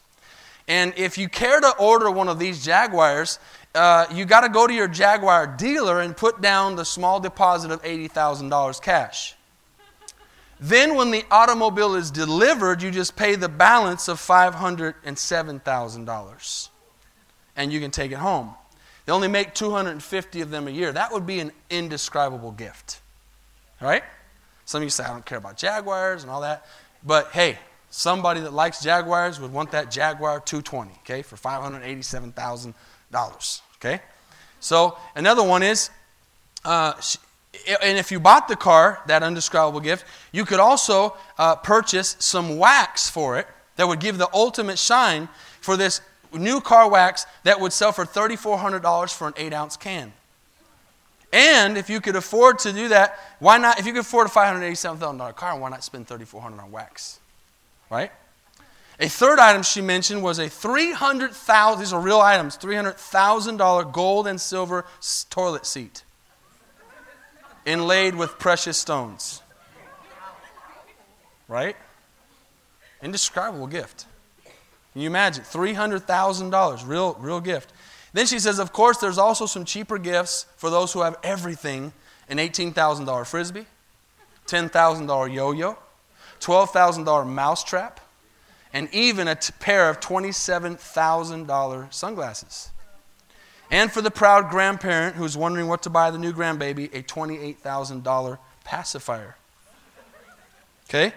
And 0.69 0.93
if 0.97 1.19
you 1.19 1.29
care 1.29 1.61
to 1.61 1.77
order 1.79 2.11
one 2.11 2.29
of 2.29 2.39
these 2.39 2.65
Jaguars, 2.65 3.39
uh, 3.75 4.07
you 4.13 4.25
got 4.25 4.43
to 4.43 4.49
go 4.49 4.67
to 4.67 4.73
your 4.73 4.89
Jaguar 4.89 5.47
dealer 5.47 6.01
and 6.01 6.17
put 6.17 6.41
down 6.41 6.77
the 6.77 6.85
small 6.85 7.21
deposit 7.21 7.71
of 7.71 7.83
$80,000 7.83 8.83
cash. 8.83 9.35
Then, 10.63 10.95
when 10.95 11.11
the 11.11 11.25
automobile 11.31 11.95
is 11.95 12.11
delivered, 12.11 12.83
you 12.83 12.91
just 12.91 13.17
pay 13.17 13.35
the 13.35 13.49
balance 13.49 14.09
of 14.09 14.19
$507,000 14.19 16.69
and 17.57 17.73
you 17.73 17.81
can 17.81 17.91
take 17.91 18.13
it 18.13 18.19
home. 18.19 18.55
They 19.07 19.13
only 19.13 19.29
make 19.29 19.55
250 19.55 20.43
of 20.43 20.51
them 20.51 20.69
a 20.69 20.71
year. 20.71 20.93
That 20.93 21.13
would 21.13 21.27
be 21.27 21.41
an 21.41 21.53
indescribable 21.71 22.53
gift. 22.53 23.01
Right? 23.81 24.05
Some 24.71 24.83
of 24.83 24.85
you 24.85 24.91
say, 24.91 25.03
I 25.03 25.09
don't 25.09 25.27
care 25.27 25.39
about 25.39 25.57
Jaguars 25.57 26.23
and 26.23 26.31
all 26.31 26.43
that. 26.43 26.65
But 27.05 27.33
hey, 27.33 27.59
somebody 27.91 28.39
that 28.43 28.53
likes 28.53 28.81
Jaguars 28.81 29.41
would 29.41 29.53
want 29.53 29.73
that 29.73 29.91
Jaguar 29.91 30.39
220, 30.39 30.93
okay, 31.01 31.23
for 31.23 31.35
$587,000, 31.35 33.61
okay? 33.79 34.01
So 34.61 34.97
another 35.17 35.43
one 35.43 35.65
is, 35.65 35.91
uh, 36.65 36.93
and 37.83 37.99
if 37.99 38.13
you 38.13 38.21
bought 38.21 38.47
the 38.47 38.55
car, 38.55 39.03
that 39.09 39.25
undescribable 39.25 39.81
gift, 39.81 40.05
you 40.31 40.45
could 40.45 40.61
also 40.61 41.17
uh, 41.37 41.57
purchase 41.57 42.15
some 42.21 42.57
wax 42.57 43.11
for 43.11 43.41
it 43.41 43.49
that 43.75 43.89
would 43.89 43.99
give 43.99 44.19
the 44.19 44.29
ultimate 44.33 44.79
shine 44.79 45.29
for 45.61 45.77
this 45.77 46.01
new 46.33 46.61
car 46.61 46.89
wax 46.89 47.27
that 47.43 47.59
would 47.59 47.73
sell 47.73 47.91
for 47.91 48.05
$3,400 48.05 49.13
for 49.13 49.27
an 49.27 49.35
8 49.37 49.53
ounce 49.53 49.77
can. 49.77 50.13
And 51.33 51.79
if 51.79 51.89
you 51.89 52.01
could 52.01 52.17
afford 52.17 52.59
to 52.61 52.73
do 52.73 52.89
that, 52.89 53.19
why 53.39 53.59
not? 53.59 53.79
If 53.79 53.87
you 53.87 53.93
could 53.93 54.01
afford 54.01 54.27
a 54.27 54.31
$587,000 54.31 55.37
car, 55.37 55.59
why 55.59 55.71
not 55.71 55.85
spend 55.85 56.09
3,400 56.09 56.61
on 56.61 56.73
wax? 56.73 57.21
Right? 57.89 58.11
A 58.99 59.09
third 59.09 59.39
item 59.39 59.63
she 59.63 59.81
mentioned 59.81 60.23
was 60.23 60.39
a 60.39 60.49
300,000, 60.49 61.81
these 61.81 61.93
are 61.93 62.01
real 62.01 62.21
items, 62.21 62.59
$300,000 62.59 63.93
gold 63.93 64.27
and 64.27 64.41
silver 64.41 64.85
toilet 65.31 65.65
seat 65.65 66.03
inlaid 67.65 68.15
with 68.15 68.39
precious 68.39 68.77
stones. 68.77 69.43
Right? 71.49 71.77
Indescribable 73.03 73.67
gift. 73.67 74.07
Can 74.93 75.03
you 75.03 75.09
imagine? 75.09 75.45
$300,000, 75.45 76.87
real, 76.87 77.15
real 77.15 77.41
gift. 77.41 77.73
Then 78.13 78.27
she 78.27 78.39
says, 78.39 78.59
of 78.59 78.73
course, 78.73 78.99
there's 78.99 79.19
also 79.19 79.47
some 79.47 79.65
cheaper 79.65 79.99
gifts 79.99 80.47
for 80.57 80.71
those 80.71 80.93
who 80.93 81.03
have 81.03 81.17
everything 81.23 81.93
an 82.29 82.39
$18,000 82.39 83.27
frisbee, 83.27 83.67
$10,000 84.47 85.35
yo 85.35 85.53
yo, 85.53 85.79
$12,000 86.41 87.27
mousetrap, 87.27 88.01
and 88.73 88.89
even 88.93 89.29
a 89.29 89.35
t- 89.35 89.53
pair 89.59 89.91
of 89.91 90.01
$27,000 90.01 91.93
sunglasses. 91.93 92.71
And 93.71 93.93
for 93.93 94.01
the 94.03 94.11
proud 94.11 94.51
grandparent 94.51 95.17
who's 95.17 95.37
wondering 95.37 95.69
what 95.69 95.83
to 95.83 95.91
buy 95.91 96.11
the 96.11 96.19
new 96.19 96.33
grandbaby, 96.33 96.93
a 96.95 97.03
$28,000 97.03 98.39
pacifier. 98.65 99.37
Okay? 100.89 101.13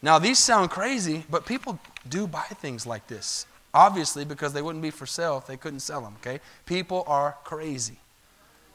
Now, 0.00 0.18
these 0.20 0.38
sound 0.38 0.70
crazy, 0.70 1.24
but 1.28 1.44
people 1.44 1.80
do 2.08 2.28
buy 2.28 2.42
things 2.42 2.86
like 2.86 3.08
this. 3.08 3.46
Obviously, 3.74 4.24
because 4.24 4.52
they 4.52 4.62
wouldn't 4.62 4.82
be 4.82 4.90
for 4.90 5.06
sale 5.06 5.38
if 5.38 5.46
they 5.46 5.56
couldn't 5.56 5.80
sell 5.80 6.00
them, 6.00 6.14
okay? 6.20 6.40
People 6.64 7.04
are 7.06 7.36
crazy. 7.44 7.98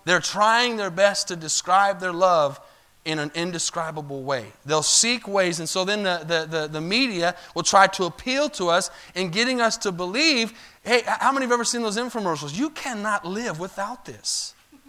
They're 0.06 0.20
trying 0.20 0.78
their 0.78 0.92
best 0.92 1.30
to 1.30 1.36
describe 1.36 2.00
their 2.00 2.14
love 2.14 2.60
in 3.06 3.20
an 3.20 3.32
indescribable 3.36 4.24
way. 4.24 4.46
They'll 4.66 4.84
seek 4.84 5.28
ways, 5.28 5.60
and 5.60 5.68
so 5.68 5.84
then 5.84 6.04
the, 6.04 6.24
the, 6.26 6.46
the, 6.46 6.68
the, 6.68 6.82
media 6.82 7.36
will 7.54 7.64
try 7.64 7.88
to 7.88 8.06
appeal 8.06 8.50
to 8.52 8.70
us 8.70 8.92
in 9.14 9.30
getting 9.30 9.60
us 9.60 9.76
to 9.78 9.92
believe 9.92 10.54
hey, 10.84 11.02
how 11.06 11.32
many 11.32 11.46
have 11.46 11.52
ever 11.52 11.64
seen 11.64 11.82
those 11.82 11.98
infomercials? 11.98 12.58
You 12.58 12.70
cannot 12.70 13.26
live 13.26 13.60
without 13.60 14.06
this. 14.06 14.54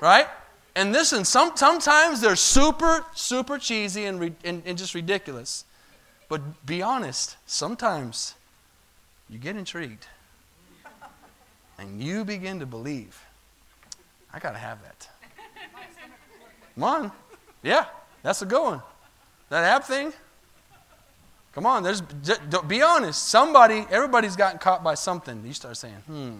Right? 0.00 0.26
And 0.74 0.92
listen, 0.92 1.26
some, 1.26 1.52
sometimes 1.56 2.22
they're 2.22 2.34
super, 2.34 3.04
super 3.14 3.58
cheesy 3.58 4.06
and, 4.06 4.34
and, 4.42 4.62
and 4.64 4.78
just 4.78 4.94
ridiculous. 4.94 5.66
But 6.30 6.64
be 6.64 6.80
honest, 6.80 7.36
sometimes 7.44 8.34
you 9.30 9.38
get 9.38 9.56
intrigued 9.56 10.06
and 11.78 12.02
you 12.02 12.24
begin 12.24 12.60
to 12.60 12.66
believe, 12.66 13.24
I 14.32 14.38
got 14.38 14.52
to 14.52 14.58
have 14.58 14.82
that. 14.82 15.08
Come 16.74 16.84
on. 16.84 17.12
Yeah, 17.62 17.86
that's 18.22 18.42
a 18.42 18.46
good 18.46 18.62
one. 18.62 18.82
That 19.48 19.64
app 19.64 19.84
thing. 19.84 20.12
Come 21.52 21.66
on, 21.66 21.82
there's, 21.82 22.00
be 22.68 22.80
honest. 22.80 23.28
Somebody, 23.28 23.84
everybody's 23.90 24.36
gotten 24.36 24.58
caught 24.58 24.84
by 24.84 24.94
something. 24.94 25.44
You 25.44 25.52
start 25.52 25.76
saying, 25.76 25.94
hmm, 26.06 26.34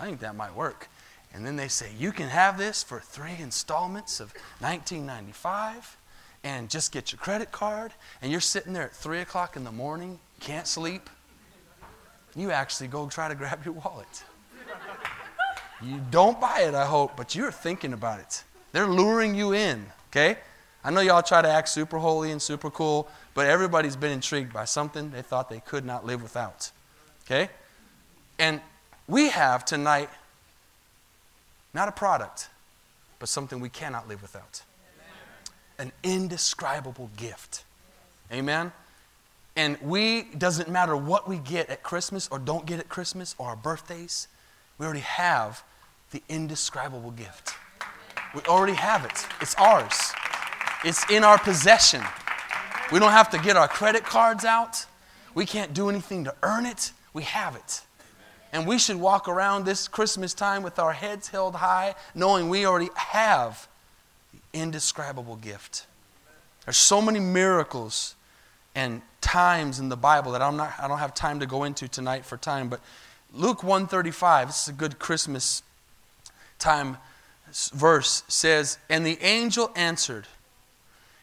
I 0.00 0.04
think 0.04 0.20
that 0.20 0.36
might 0.36 0.54
work. 0.54 0.88
And 1.34 1.46
then 1.46 1.56
they 1.56 1.68
say, 1.68 1.90
You 1.98 2.12
can 2.12 2.28
have 2.28 2.58
this 2.58 2.82
for 2.82 3.00
three 3.00 3.36
installments 3.38 4.20
of 4.20 4.32
1995 4.60 5.96
and 6.42 6.70
just 6.70 6.92
get 6.92 7.12
your 7.12 7.18
credit 7.18 7.52
card. 7.52 7.92
And 8.22 8.32
you're 8.32 8.40
sitting 8.40 8.72
there 8.72 8.84
at 8.84 8.94
3 8.94 9.20
o'clock 9.20 9.56
in 9.56 9.64
the 9.64 9.72
morning, 9.72 10.18
can't 10.40 10.66
sleep. 10.66 11.10
You 12.34 12.50
actually 12.50 12.88
go 12.88 13.08
try 13.08 13.28
to 13.28 13.34
grab 13.34 13.64
your 13.64 13.74
wallet. 13.74 14.24
You 15.82 16.00
don't 16.10 16.40
buy 16.40 16.60
it, 16.60 16.74
I 16.74 16.84
hope, 16.84 17.16
but 17.16 17.34
you're 17.34 17.50
thinking 17.50 17.92
about 17.92 18.20
it. 18.20 18.44
They're 18.72 18.86
luring 18.86 19.34
you 19.34 19.52
in, 19.52 19.86
okay? 20.10 20.38
I 20.84 20.90
know 20.90 21.00
y'all 21.00 21.22
try 21.22 21.42
to 21.42 21.48
act 21.48 21.68
super 21.68 21.98
holy 21.98 22.30
and 22.30 22.40
super 22.40 22.70
cool, 22.70 23.08
but 23.34 23.46
everybody's 23.46 23.96
been 23.96 24.12
intrigued 24.12 24.52
by 24.52 24.64
something 24.64 25.10
they 25.10 25.22
thought 25.22 25.48
they 25.48 25.60
could 25.60 25.84
not 25.84 26.04
live 26.04 26.22
without, 26.22 26.70
okay? 27.24 27.50
And 28.38 28.60
we 29.08 29.30
have 29.30 29.64
tonight 29.64 30.10
not 31.72 31.88
a 31.88 31.92
product, 31.92 32.48
but 33.18 33.28
something 33.28 33.60
we 33.60 33.68
cannot 33.68 34.08
live 34.08 34.22
without 34.22 34.62
an 35.78 35.92
indescribable 36.02 37.10
gift. 37.16 37.64
Amen? 38.30 38.70
And 39.60 39.76
we, 39.82 40.22
doesn't 40.22 40.70
matter 40.70 40.96
what 40.96 41.28
we 41.28 41.36
get 41.36 41.68
at 41.68 41.82
Christmas 41.82 42.30
or 42.32 42.38
don't 42.38 42.64
get 42.64 42.80
at 42.80 42.88
Christmas 42.88 43.34
or 43.36 43.48
our 43.48 43.56
birthdays, 43.56 44.26
we 44.78 44.86
already 44.86 45.00
have 45.00 45.62
the 46.12 46.22
indescribable 46.30 47.10
gift. 47.10 47.52
We 48.34 48.40
already 48.48 48.72
have 48.72 49.04
it. 49.04 49.26
It's 49.42 49.54
ours. 49.56 50.14
It's 50.82 51.04
in 51.10 51.24
our 51.24 51.36
possession. 51.36 52.00
We 52.90 53.00
don't 53.00 53.12
have 53.12 53.28
to 53.32 53.38
get 53.38 53.58
our 53.58 53.68
credit 53.68 54.02
cards 54.02 54.46
out. 54.46 54.86
We 55.34 55.44
can't 55.44 55.74
do 55.74 55.90
anything 55.90 56.24
to 56.24 56.34
earn 56.42 56.64
it. 56.64 56.92
We 57.12 57.24
have 57.24 57.54
it. 57.54 57.82
And 58.54 58.66
we 58.66 58.78
should 58.78 58.96
walk 58.96 59.28
around 59.28 59.66
this 59.66 59.88
Christmas 59.88 60.32
time 60.32 60.62
with 60.62 60.78
our 60.78 60.94
heads 60.94 61.28
held 61.28 61.56
high, 61.56 61.96
knowing 62.14 62.48
we 62.48 62.64
already 62.64 62.88
have 62.96 63.68
the 64.32 64.58
indescribable 64.58 65.36
gift. 65.36 65.84
There's 66.64 66.78
so 66.78 67.02
many 67.02 67.20
miracles 67.20 68.14
and 68.74 69.02
times 69.20 69.78
in 69.78 69.88
the 69.88 69.96
Bible 69.96 70.32
that 70.32 70.42
I'm 70.42 70.56
not, 70.56 70.74
I 70.78 70.88
don't 70.88 70.98
have 70.98 71.14
time 71.14 71.40
to 71.40 71.46
go 71.46 71.64
into 71.64 71.88
tonight 71.88 72.24
for 72.24 72.36
time, 72.36 72.68
but 72.68 72.80
Luke 73.32 73.62
135, 73.62 74.48
this 74.48 74.62
is 74.62 74.68
a 74.68 74.72
good 74.72 74.98
Christmas 74.98 75.62
time 76.58 76.96
verse, 77.72 78.22
says, 78.28 78.78
And 78.88 79.04
the 79.04 79.18
angel 79.22 79.70
answered 79.76 80.26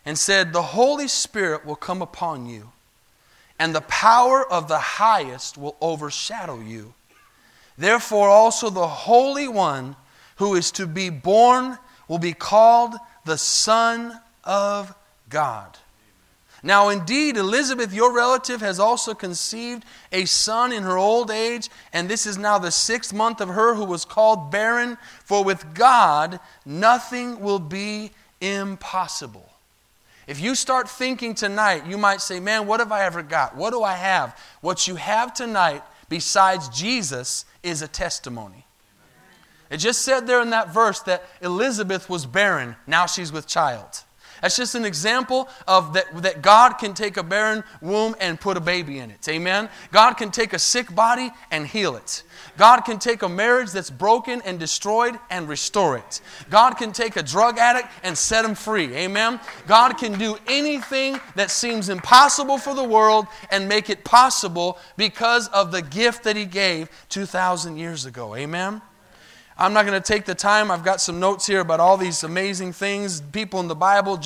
and 0.05 0.17
said, 0.17 0.53
The 0.53 0.61
Holy 0.61 1.07
Spirit 1.07 1.65
will 1.65 1.75
come 1.75 2.01
upon 2.01 2.47
you, 2.47 2.71
and 3.59 3.73
the 3.73 3.81
power 3.81 4.45
of 4.49 4.67
the 4.67 4.79
highest 4.79 5.57
will 5.57 5.75
overshadow 5.81 6.59
you. 6.59 6.93
Therefore, 7.77 8.29
also 8.29 8.69
the 8.69 8.87
Holy 8.87 9.47
One 9.47 9.95
who 10.37 10.55
is 10.55 10.71
to 10.71 10.87
be 10.87 11.09
born 11.09 11.77
will 12.07 12.19
be 12.19 12.33
called 12.33 12.95
the 13.25 13.37
Son 13.37 14.19
of 14.43 14.95
God. 15.29 15.77
Now, 16.63 16.89
indeed, 16.89 17.37
Elizabeth, 17.37 17.93
your 17.93 18.13
relative, 18.13 18.61
has 18.61 18.79
also 18.79 19.13
conceived 19.13 19.85
a 20.11 20.25
son 20.25 20.71
in 20.71 20.83
her 20.83 20.97
old 20.97 21.29
age, 21.29 21.69
and 21.93 22.09
this 22.09 22.25
is 22.25 22.37
now 22.37 22.57
the 22.57 22.71
sixth 22.71 23.13
month 23.13 23.41
of 23.41 23.49
her 23.49 23.75
who 23.75 23.85
was 23.85 24.05
called 24.05 24.49
barren. 24.49 24.97
For 25.23 25.43
with 25.43 25.73
God, 25.75 26.39
nothing 26.65 27.39
will 27.39 27.59
be 27.59 28.11
impossible. 28.41 29.49
If 30.25 30.41
you 30.41 30.55
start 30.55 30.89
thinking 30.89 31.35
tonight, 31.35 31.85
you 31.85 31.97
might 31.97 32.21
say, 32.21 32.39
Man, 32.39 32.67
what 32.67 32.79
have 32.79 32.91
I 32.91 33.05
ever 33.05 33.23
got? 33.23 33.55
What 33.55 33.71
do 33.71 33.83
I 33.83 33.93
have? 33.93 34.37
What 34.61 34.87
you 34.87 34.95
have 34.95 35.33
tonight, 35.33 35.83
besides 36.09 36.69
Jesus, 36.69 37.45
is 37.63 37.81
a 37.81 37.87
testimony. 37.87 38.65
It 39.69 39.77
just 39.77 40.01
said 40.01 40.27
there 40.27 40.41
in 40.41 40.49
that 40.51 40.73
verse 40.73 41.01
that 41.01 41.23
Elizabeth 41.41 42.09
was 42.09 42.25
barren, 42.25 42.75
now 42.87 43.05
she's 43.05 43.31
with 43.31 43.47
child. 43.47 44.03
That's 44.41 44.55
just 44.55 44.75
an 44.75 44.85
example 44.85 45.49
of 45.67 45.93
that, 45.93 46.21
that 46.21 46.41
God 46.41 46.73
can 46.73 46.93
take 46.93 47.17
a 47.17 47.23
barren 47.23 47.63
womb 47.81 48.15
and 48.19 48.39
put 48.39 48.57
a 48.57 48.61
baby 48.61 48.99
in 48.99 49.11
it. 49.11 49.27
Amen? 49.27 49.69
God 49.91 50.13
can 50.13 50.31
take 50.31 50.53
a 50.53 50.59
sick 50.59 50.93
body 50.93 51.31
and 51.51 51.65
heal 51.65 51.95
it. 51.95 52.23
God 52.57 52.81
can 52.81 52.99
take 52.99 53.23
a 53.23 53.29
marriage 53.29 53.71
that's 53.71 53.89
broken 53.89 54.41
and 54.41 54.59
destroyed 54.59 55.17
and 55.29 55.47
restore 55.47 55.97
it. 55.97 56.21
God 56.49 56.71
can 56.73 56.91
take 56.91 57.15
a 57.15 57.23
drug 57.23 57.57
addict 57.57 57.87
and 58.03 58.17
set 58.17 58.45
him 58.45 58.55
free. 58.55 58.93
Amen? 58.95 59.39
God 59.67 59.97
can 59.97 60.17
do 60.17 60.37
anything 60.47 61.19
that 61.35 61.51
seems 61.51 61.89
impossible 61.89 62.57
for 62.57 62.73
the 62.73 62.83
world 62.83 63.27
and 63.51 63.67
make 63.67 63.89
it 63.89 64.03
possible 64.03 64.77
because 64.95 65.47
of 65.49 65.71
the 65.71 65.81
gift 65.81 66.23
that 66.23 66.35
He 66.35 66.45
gave 66.45 66.89
2,000 67.09 67.77
years 67.77 68.05
ago. 68.05 68.35
Amen? 68.35 68.81
I'm 69.57 69.73
not 69.73 69.85
going 69.85 69.99
to 69.99 70.05
take 70.05 70.25
the 70.25 70.35
time. 70.35 70.69
I've 70.69 70.83
got 70.83 71.01
some 71.01 71.19
notes 71.19 71.47
here 71.47 71.59
about 71.59 71.79
all 71.79 71.97
these 71.97 72.23
amazing 72.23 72.73
things, 72.73 73.21
people 73.21 73.59
in 73.59 73.67
the 73.67 73.75
Bible. 73.75 74.19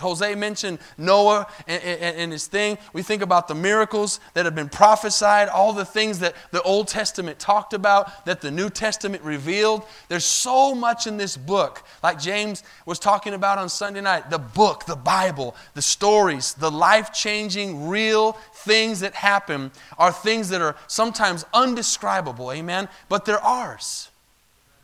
Jose 0.00 0.34
mentioned 0.34 0.78
Noah 0.98 1.46
and, 1.66 2.32
his 2.32 2.46
thing. 2.46 2.78
We 2.92 3.02
think 3.02 3.22
about 3.22 3.46
the 3.46 3.54
miracles 3.54 4.20
that 4.34 4.44
have 4.44 4.54
been 4.54 4.68
prophesied, 4.68 5.48
all 5.48 5.72
the 5.72 5.84
things 5.84 6.18
that 6.20 6.34
the 6.50 6.62
Old 6.62 6.88
Testament 6.88 7.38
talked 7.38 7.72
about, 7.72 8.24
that 8.26 8.40
the 8.40 8.50
New 8.50 8.68
Testament 8.68 9.22
revealed. 9.22 9.84
There's 10.08 10.24
so 10.24 10.74
much 10.74 11.06
in 11.06 11.16
this 11.16 11.36
book, 11.36 11.84
like 12.02 12.18
James 12.18 12.62
was 12.84 12.98
talking 12.98 13.34
about 13.34 13.58
on 13.58 13.68
Sunday 13.68 14.00
night 14.00 14.30
the 14.30 14.38
book, 14.38 14.86
the 14.86 14.96
Bible, 14.96 15.54
the 15.74 15.82
stories, 15.82 16.54
the 16.54 16.70
life 16.70 17.12
changing, 17.12 17.88
real 17.88 18.32
things 18.54 19.00
that 19.00 19.14
happen 19.14 19.70
are 19.98 20.12
things 20.12 20.48
that 20.48 20.60
are 20.60 20.76
sometimes 20.86 21.44
undescribable, 21.52 22.50
amen? 22.50 22.88
But 23.08 23.24
they're 23.24 23.40
ours. 23.40 24.10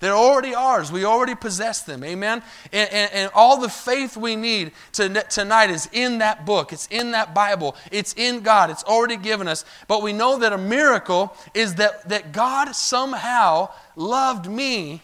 They're 0.00 0.16
already 0.16 0.54
ours. 0.54 0.90
We 0.90 1.04
already 1.04 1.34
possess 1.34 1.82
them. 1.82 2.02
Amen? 2.02 2.42
And, 2.72 2.90
and, 2.90 3.12
and, 3.12 3.30
all 3.34 3.60
the 3.60 3.68
faith 3.68 4.16
we 4.16 4.34
need 4.34 4.72
to, 4.94 5.08
tonight 5.28 5.68
is 5.68 5.90
in 5.92 6.18
that 6.18 6.46
book. 6.46 6.72
It's 6.72 6.88
in 6.90 7.10
that 7.10 7.34
Bible. 7.34 7.76
It's 7.92 8.14
in 8.14 8.40
God. 8.40 8.70
It's 8.70 8.82
already 8.82 9.18
given 9.18 9.46
us. 9.46 9.66
But 9.88 10.02
we 10.02 10.14
know 10.14 10.38
that 10.38 10.54
a 10.54 10.58
miracle 10.58 11.36
is 11.52 11.74
that, 11.74 12.08
that 12.08 12.32
God 12.32 12.74
somehow 12.74 13.68
loved 13.94 14.50
me 14.50 15.02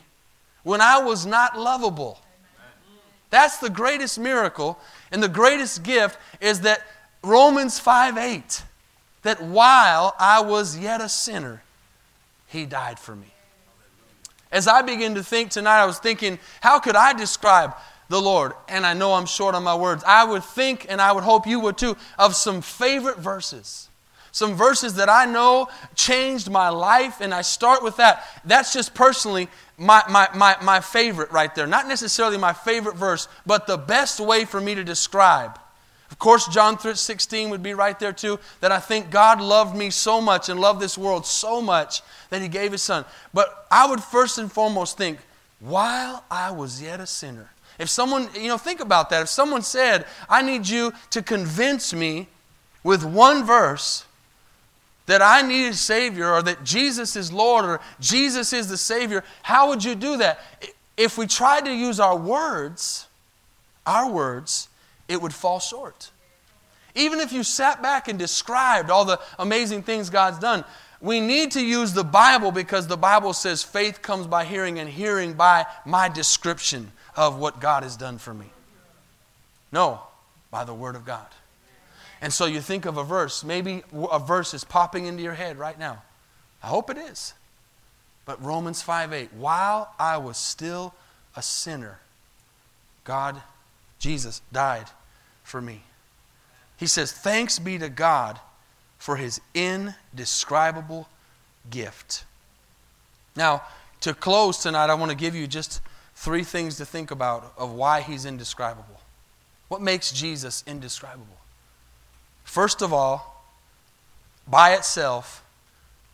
when 0.63 0.81
I 0.81 0.99
was 0.99 1.27
not 1.27 1.59
lovable. 1.59 2.19
That's 3.29 3.59
the 3.59 3.71
greatest 3.71 4.19
miracle. 4.19 4.79
And 5.13 5.23
the 5.23 5.29
greatest 5.29 5.83
gift 5.83 6.19
is 6.41 6.63
that 6.63 6.81
Romans 7.23 7.79
5 7.79 8.17
8, 8.17 8.63
that 9.25 9.43
while 9.43 10.15
I 10.19 10.41
was 10.41 10.79
yet 10.79 11.03
a 11.03 11.09
sinner, 11.11 11.63
he 12.47 12.65
died 12.65 12.99
for 12.99 13.15
me. 13.15 13.36
As 14.53 14.69
I 14.69 14.83
begin 14.83 15.15
to 15.17 15.23
think 15.23 15.51
tonight, 15.51 15.83
I 15.83 15.87
was 15.87 15.99
thinking, 15.99 16.39
how 16.61 16.79
could 16.79 16.97
I 16.97 17.13
describe 17.13 17.75
the 18.09 18.21
Lord? 18.21 18.53
And 18.69 18.87
I 18.87 18.95
know 18.95 19.15
I'm 19.15 19.27
short 19.27 19.55
on 19.55 19.65
my 19.65 19.75
words. 19.75 20.05
I 20.07 20.25
would 20.25 20.45
think, 20.45 20.87
and 20.89 21.01
I 21.01 21.13
would 21.13 21.25
hope 21.25 21.47
you 21.47 21.61
would 21.61 21.77
too, 21.77 21.97
of 22.19 22.35
some 22.37 22.63
favorite 22.63 23.19
verses. 23.19 23.89
Some 24.33 24.55
verses 24.55 24.95
that 24.95 25.09
I 25.09 25.25
know 25.25 25.69
changed 25.95 26.51
my 26.51 26.69
life, 26.69 27.21
and 27.21 27.33
I 27.33 27.41
start 27.41 27.83
with 27.83 27.97
that. 27.97 28.25
That's 28.45 28.73
just 28.73 28.95
personally 28.95 29.49
my, 29.79 30.03
my, 30.11 30.29
my, 30.35 30.57
my 30.63 30.81
favorite 30.81 31.31
right 31.33 31.55
there. 31.55 31.67
Not 31.67 31.89
necessarily 31.89 32.37
my 32.37 32.53
favorite 32.53 32.97
verse, 32.97 33.29
but 33.47 33.67
the 33.67 33.79
best 33.79 34.21
way 34.21 34.45
for 34.45 34.61
me 34.61 34.75
to 34.75 34.85
describe 34.85 35.59
of 36.11 36.19
course, 36.19 36.47
John 36.47 36.79
16 36.79 37.51
would 37.51 37.63
be 37.63 37.75
right 37.75 37.99
there 37.99 38.13
too, 38.13 38.39
that 38.61 38.71
I 38.71 38.79
think 38.79 39.11
God 39.11 39.41
loved 39.41 39.77
me 39.77 39.91
so 39.91 40.21
much 40.21 40.49
and 40.49 40.61
loved 40.61 40.81
this 40.81 40.97
world 40.97 41.27
so 41.27 41.61
much 41.61 42.03
that 42.31 42.41
he 42.41 42.49
gave 42.49 42.73
his 42.73 42.83
son. 42.83 43.05
But 43.35 43.67
I 43.71 43.89
would 43.89 44.03
first 44.03 44.39
and 44.39 44.51
foremost 44.51 44.97
think, 44.97 45.19
while 45.59 46.25
I 46.31 46.51
was 46.53 46.81
yet 46.81 47.01
a 47.01 47.07
sinner. 47.07 47.51
If 47.79 47.89
someone, 47.89 48.29
you 48.35 48.49
know, 48.49 48.59
think 48.59 48.81
about 48.81 49.11
that. 49.11 49.23
If 49.23 49.29
someone 49.29 49.63
said, 49.63 50.07
I 50.29 50.43
need 50.43 50.69
you 50.69 50.93
to 51.11 51.23
convince 51.23 51.93
me 51.93 52.29
with 52.85 53.05
one 53.05 53.45
verse 53.45 54.05
that 55.07 55.23
I 55.23 55.43
need 55.43 55.69
a 55.69 55.75
Savior 55.75 56.33
or 56.33 56.43
that 56.43 56.65
Jesus 56.65 57.17
is 57.17 57.33
Lord 57.33 57.65
or 57.65 57.81
Jesus 58.01 58.53
is 58.53 58.69
the 58.69 58.77
Savior, 58.77 59.25
how 59.43 59.69
would 59.69 59.85
you 59.85 59.95
do 59.95 60.17
that? 60.19 60.41
If 60.97 61.19
we 61.19 61.27
tried 61.27 61.65
to 61.67 61.73
use 61.73 62.01
our 62.01 62.17
words, 62.17 63.07
our 63.85 64.11
words, 64.11 64.69
it 65.09 65.21
would 65.21 65.35
fall 65.35 65.61
short. 65.61 66.11
Even 66.95 67.21
if 67.21 67.33
you 67.33 67.43
sat 67.43 67.83
back 67.83 68.09
and 68.09 68.19
described 68.19 68.91
all 68.91 69.05
the 69.05 69.21
amazing 69.39 69.83
things 69.83 70.11
God's 70.11 70.39
done, 70.39 70.65
we 71.01 71.21
need 71.21 71.53
to 71.53 71.65
use 71.65 71.93
the 71.93 72.05
Bible 72.05 72.51
because 72.51 72.87
the 72.87 72.97
Bible 72.97 73.35
says 73.35 73.63
faith 73.63 74.01
comes 74.01 74.27
by 74.27 74.45
hearing 74.45 74.79
and 74.79 74.89
hearing 74.89 75.35
by 75.35 75.67
my 75.85 76.09
description 76.09 76.91
of 77.15 77.39
what 77.39 77.61
God 77.61 77.83
has 77.83 77.97
done 77.97 78.19
for 78.19 78.33
me. 78.33 78.47
No, 79.71 80.01
by 80.51 80.65
the 80.65 80.75
Word 80.75 80.97
of 80.97 81.05
God. 81.05 81.27
And 82.23 82.33
so 82.33 82.47
you 82.47 82.63
think 82.63 82.87
of 82.87 82.97
a 82.97 83.05
verse, 83.05 83.45
maybe 83.45 83.83
a 83.93 84.19
verse 84.19 84.55
is 84.55 84.65
popping 84.65 85.05
into 85.05 85.23
your 85.23 85.35
head 85.35 85.59
right 85.59 85.79
now. 85.79 86.03
I 86.63 86.69
hope 86.69 86.89
it 86.89 86.97
is. 86.97 87.35
But 88.25 88.43
Romans 88.43 88.81
5 88.81 89.13
8, 89.13 89.35
while 89.35 89.95
I 89.99 90.17
was 90.17 90.39
still 90.39 90.95
a 91.37 91.43
sinner, 91.43 91.99
God 93.05 93.41
Jesus 93.99 94.43
died 94.53 94.87
for 95.47 95.63
me. 95.63 95.83
He 96.77 96.87
says, 96.87 97.13
Thanks 97.13 97.59
be 97.59 97.79
to 97.79 97.89
God 97.89 98.41
for 98.99 99.17
his 99.17 99.41
indescribable 99.55 101.09
gift. 101.71 102.25
Now, 103.37 103.63
to 104.01 104.13
close 104.13 104.59
tonight, 104.59 104.91
I 104.91 104.95
want 104.95 105.11
to 105.11 105.17
give 105.17 105.35
you 105.35 105.47
just 105.47 105.81
three 106.15 106.45
things 106.45 106.77
to 106.79 106.85
think 106.85 107.11
about 107.11 107.53
of 107.57 107.73
why 107.73 108.01
he's 108.01 108.25
indescribable. 108.25 109.01
What 109.69 109.81
makes 109.81 110.13
Jesus 110.13 110.65
indescribable? 110.67 111.39
First 112.45 112.83
of 112.83 112.93
all, 112.93 113.45
by 114.49 114.75
itself, 114.75 115.45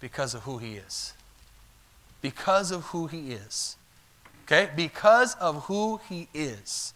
because 0.01 0.35
of 0.35 0.43
who 0.43 0.59
he 0.59 0.75
is. 0.75 1.15
Because 2.21 2.71
of 2.71 2.85
who 2.87 3.07
he 3.07 3.33
is. 3.33 3.77
Okay? 4.45 4.71
Because 4.75 5.35
of 5.37 5.65
who 5.65 6.01
he 6.09 6.29
is. 6.35 6.95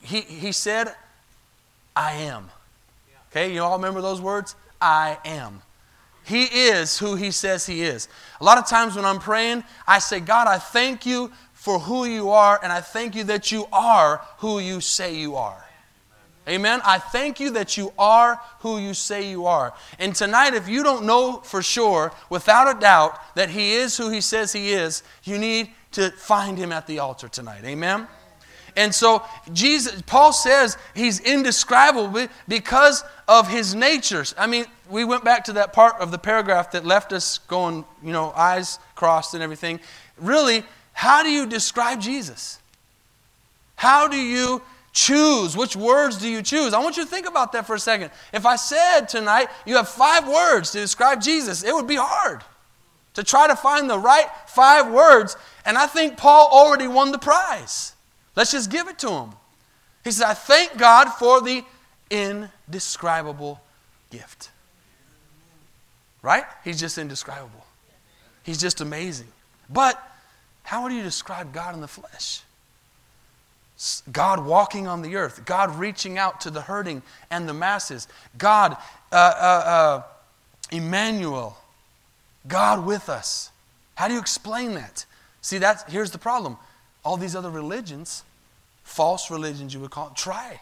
He, 0.00 0.22
he 0.22 0.52
said, 0.52 0.94
I 2.00 2.12
am. 2.12 2.50
Okay, 3.30 3.52
you 3.52 3.62
all 3.62 3.76
remember 3.76 4.00
those 4.00 4.22
words? 4.22 4.56
I 4.80 5.18
am. 5.22 5.60
He 6.24 6.44
is 6.44 6.98
who 6.98 7.14
he 7.14 7.30
says 7.30 7.66
he 7.66 7.82
is. 7.82 8.08
A 8.40 8.44
lot 8.44 8.56
of 8.56 8.66
times 8.66 8.96
when 8.96 9.04
I'm 9.04 9.18
praying, 9.18 9.64
I 9.86 9.98
say, 9.98 10.18
God, 10.18 10.48
I 10.48 10.56
thank 10.56 11.04
you 11.04 11.30
for 11.52 11.78
who 11.78 12.06
you 12.06 12.30
are, 12.30 12.58
and 12.62 12.72
I 12.72 12.80
thank 12.80 13.14
you 13.14 13.24
that 13.24 13.52
you 13.52 13.66
are 13.70 14.22
who 14.38 14.60
you 14.60 14.80
say 14.80 15.14
you 15.14 15.36
are. 15.36 15.62
Amen. 16.48 16.80
I 16.86 16.98
thank 16.98 17.38
you 17.38 17.50
that 17.50 17.76
you 17.76 17.92
are 17.98 18.40
who 18.60 18.78
you 18.78 18.94
say 18.94 19.28
you 19.28 19.44
are. 19.44 19.74
And 19.98 20.14
tonight, 20.14 20.54
if 20.54 20.70
you 20.70 20.82
don't 20.82 21.04
know 21.04 21.42
for 21.44 21.60
sure, 21.60 22.12
without 22.30 22.74
a 22.74 22.80
doubt, 22.80 23.20
that 23.34 23.50
He 23.50 23.74
is 23.74 23.98
who 23.98 24.08
He 24.08 24.22
says 24.22 24.54
He 24.54 24.72
is, 24.72 25.02
you 25.22 25.36
need 25.36 25.70
to 25.92 26.10
find 26.12 26.56
Him 26.56 26.72
at 26.72 26.86
the 26.86 26.98
altar 26.98 27.28
tonight. 27.28 27.62
Amen. 27.66 28.08
And 28.76 28.94
so 28.94 29.22
Jesus, 29.52 30.02
Paul 30.02 30.32
says 30.32 30.76
he's 30.94 31.20
indescribable 31.20 32.28
because 32.48 33.04
of 33.28 33.48
his 33.48 33.74
natures. 33.74 34.34
I 34.38 34.46
mean, 34.46 34.66
we 34.88 35.04
went 35.04 35.24
back 35.24 35.44
to 35.44 35.54
that 35.54 35.72
part 35.72 36.00
of 36.00 36.10
the 36.10 36.18
paragraph 36.18 36.72
that 36.72 36.84
left 36.84 37.12
us 37.12 37.38
going, 37.38 37.84
you 38.02 38.12
know, 38.12 38.32
eyes 38.36 38.78
crossed 38.94 39.34
and 39.34 39.42
everything. 39.42 39.80
Really, 40.18 40.64
how 40.92 41.22
do 41.22 41.30
you 41.30 41.46
describe 41.46 42.00
Jesus? 42.00 42.58
How 43.76 44.08
do 44.08 44.16
you 44.16 44.62
choose? 44.92 45.56
Which 45.56 45.76
words 45.76 46.18
do 46.18 46.28
you 46.28 46.42
choose? 46.42 46.74
I 46.74 46.80
want 46.80 46.96
you 46.96 47.04
to 47.04 47.10
think 47.10 47.28
about 47.28 47.52
that 47.52 47.66
for 47.66 47.74
a 47.74 47.78
second. 47.78 48.10
If 48.32 48.44
I 48.44 48.56
said 48.56 49.06
tonight 49.06 49.48
you 49.64 49.76
have 49.76 49.88
five 49.88 50.28
words 50.28 50.72
to 50.72 50.80
describe 50.80 51.22
Jesus, 51.22 51.64
it 51.64 51.74
would 51.74 51.86
be 51.86 51.96
hard 51.96 52.42
to 53.14 53.24
try 53.24 53.46
to 53.46 53.56
find 53.56 53.88
the 53.88 53.98
right 53.98 54.26
five 54.46 54.90
words. 54.90 55.36
And 55.64 55.76
I 55.78 55.86
think 55.86 56.16
Paul 56.16 56.48
already 56.50 56.88
won 56.88 57.12
the 57.12 57.18
prize. 57.18 57.94
Let's 58.36 58.52
just 58.52 58.70
give 58.70 58.88
it 58.88 58.98
to 59.00 59.10
him. 59.10 59.30
He 60.04 60.10
says, 60.10 60.22
I 60.22 60.34
thank 60.34 60.78
God 60.78 61.10
for 61.10 61.40
the 61.40 61.62
indescribable 62.10 63.60
gift. 64.10 64.50
Right? 66.22 66.44
He's 66.64 66.80
just 66.80 66.98
indescribable. 66.98 67.64
He's 68.42 68.60
just 68.60 68.80
amazing. 68.80 69.28
But 69.68 70.00
how 70.62 70.82
would 70.82 70.92
you 70.92 71.02
describe 71.02 71.52
God 71.52 71.74
in 71.74 71.80
the 71.80 71.88
flesh? 71.88 72.42
God 74.12 74.44
walking 74.44 74.86
on 74.86 75.00
the 75.00 75.16
earth, 75.16 75.44
God 75.46 75.74
reaching 75.76 76.18
out 76.18 76.42
to 76.42 76.50
the 76.50 76.60
hurting 76.60 77.02
and 77.30 77.48
the 77.48 77.54
masses, 77.54 78.08
God, 78.36 78.76
uh, 79.10 79.14
uh, 79.14 79.62
uh, 79.66 80.02
Emmanuel, 80.70 81.56
God 82.46 82.84
with 82.84 83.08
us. 83.08 83.50
How 83.94 84.06
do 84.08 84.14
you 84.14 84.20
explain 84.20 84.74
that? 84.74 85.06
See, 85.40 85.56
that's, 85.56 85.90
here's 85.90 86.10
the 86.10 86.18
problem. 86.18 86.58
All 87.04 87.16
these 87.16 87.34
other 87.34 87.50
religions, 87.50 88.24
false 88.82 89.30
religions 89.30 89.72
you 89.72 89.80
would 89.80 89.90
call 89.90 90.08
it, 90.08 90.16
try. 90.16 90.60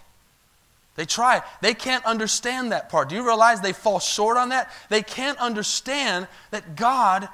They 0.96 1.05
try. 1.05 1.42
They 1.61 1.74
can't 1.74 2.05
understand 2.05 2.72
that 2.72 2.90
part. 2.90 3.09
Do 3.09 3.14
you 3.14 3.24
realize 3.24 3.61
they 3.61 3.72
fall 3.72 4.01
short 4.01 4.37
on 4.37 4.48
that? 4.48 4.70
They 4.88 5.03
can't 5.03 5.38
understand 5.38 6.27
that 6.51 6.74
God 6.74 7.29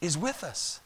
is 0.00 0.16
with 0.16 0.42
us. 0.42 0.80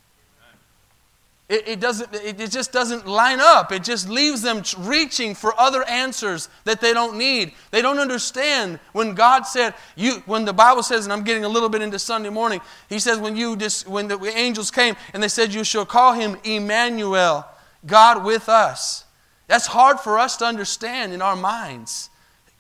It, 1.51 1.67
it, 1.67 1.81
doesn't, 1.81 2.15
it, 2.15 2.41
it 2.41 2.51
just 2.53 2.71
doesn't 2.71 3.09
line 3.09 3.41
up. 3.41 3.73
It 3.73 3.83
just 3.83 4.09
leaves 4.09 4.41
them 4.41 4.63
reaching 4.79 5.35
for 5.35 5.53
other 5.61 5.83
answers 5.89 6.49
that 6.63 6.81
they 6.81 6.93
don't 6.95 7.19
need. 7.19 7.55
They 7.73 7.83
don't 7.83 7.99
understand 7.99 8.79
when 8.93 9.15
God 9.17 9.43
said, 9.43 9.75
you, 9.97 10.23
when 10.27 10.45
the 10.45 10.53
Bible 10.53 10.85
says, 10.85 11.07
and 11.07 11.13
I'm 11.13 11.25
getting 11.25 11.45
a 11.45 11.49
little 11.49 11.69
bit 11.69 11.83
into 11.83 11.99
Sunday 11.99 12.29
morning, 12.29 12.61
He 12.89 13.01
says, 13.01 13.19
when, 13.19 13.35
you 13.35 13.57
just, 13.57 13.89
when 13.89 14.07
the 14.07 14.17
angels 14.27 14.71
came 14.71 14.95
and 15.13 15.21
they 15.21 15.27
said, 15.27 15.53
You 15.53 15.65
shall 15.65 15.85
call 15.85 16.13
him 16.13 16.37
Emmanuel, 16.45 17.45
God 17.85 18.25
with 18.25 18.49
us. 18.49 19.05
That's 19.49 19.67
hard 19.67 19.99
for 19.99 20.21
us 20.21 20.37
to 20.37 20.45
understand 20.45 21.13
in 21.13 21.21
our 21.21 21.35
minds. 21.35 22.11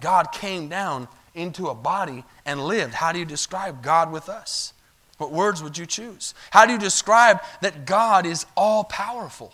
God 0.00 0.32
came 0.32 0.68
down 0.68 1.06
into 1.36 1.68
a 1.68 1.76
body 1.76 2.24
and 2.44 2.60
lived. 2.60 2.94
How 2.94 3.12
do 3.12 3.20
you 3.20 3.24
describe 3.24 3.84
God 3.84 4.10
with 4.10 4.28
us? 4.28 4.72
What 5.20 5.32
words 5.32 5.62
would 5.62 5.76
you 5.76 5.84
choose? 5.84 6.32
How 6.50 6.64
do 6.64 6.72
you 6.72 6.78
describe 6.78 7.42
that 7.60 7.84
God 7.84 8.24
is 8.24 8.46
all 8.56 8.84
powerful? 8.84 9.52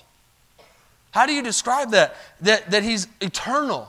How 1.11 1.26
do 1.26 1.33
you 1.33 1.42
describe 1.42 1.90
that? 1.90 2.14
That, 2.42 2.70
that 2.70 2.85
He's 2.85 3.09
eternal. 3.20 3.88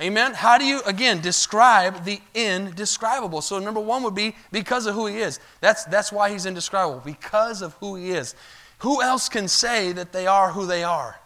Amen? 0.00 0.32
How 0.32 0.58
do 0.58 0.64
you, 0.64 0.80
again, 0.86 1.20
describe 1.20 2.04
the 2.04 2.20
indescribable? 2.34 3.40
So, 3.40 3.58
number 3.58 3.80
one 3.80 4.04
would 4.04 4.14
be 4.14 4.36
because 4.52 4.86
of 4.86 4.94
who 4.94 5.06
He 5.06 5.18
is. 5.18 5.40
That's, 5.60 5.82
that's 5.86 6.12
why 6.12 6.30
He's 6.30 6.46
indescribable, 6.46 7.02
because 7.04 7.62
of 7.62 7.74
who 7.80 7.96
He 7.96 8.12
is. 8.12 8.36
Who 8.78 9.02
else 9.02 9.28
can 9.28 9.48
say 9.48 9.90
that 9.90 10.12
they 10.12 10.28
are 10.28 10.52
who 10.52 10.66
they 10.66 10.84
are? 10.84 11.18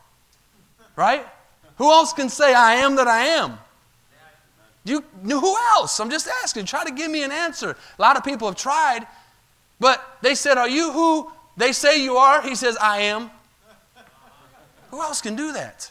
Right? 0.96 1.26
Who 1.76 1.90
else 1.90 2.14
can 2.14 2.31
say, 2.31 2.55
I 2.55 2.76
am 2.76 2.96
that 2.96 3.09
I 3.09 3.24
am? 3.24 3.59
You, 4.85 5.05
who 5.22 5.57
else? 5.74 6.00
I'm 6.00 6.11
just 6.11 6.28
asking. 6.42 6.64
Try 6.64 6.85
to 6.85 6.92
give 6.92 7.11
me 7.11 7.24
an 7.24 7.31
answer. 7.31 7.76
A 7.98 8.02
lot 8.02 8.16
of 8.16 8.24
people 8.24 8.48
have 8.48 8.57
tried, 8.57 9.07
but 9.83 10.18
they 10.23 10.37
said, 10.37 10.59
Are 10.59 10.68
you 10.68 10.92
who 10.92 11.33
they 11.57 11.73
say 11.73 12.01
you 12.05 12.16
are? 12.16 12.40
He 12.40 12.55
says, 12.55 12.77
I 12.81 13.01
am. 13.01 13.33
Who 14.92 15.03
else 15.03 15.21
can 15.21 15.35
do 15.35 15.53
that? 15.55 15.90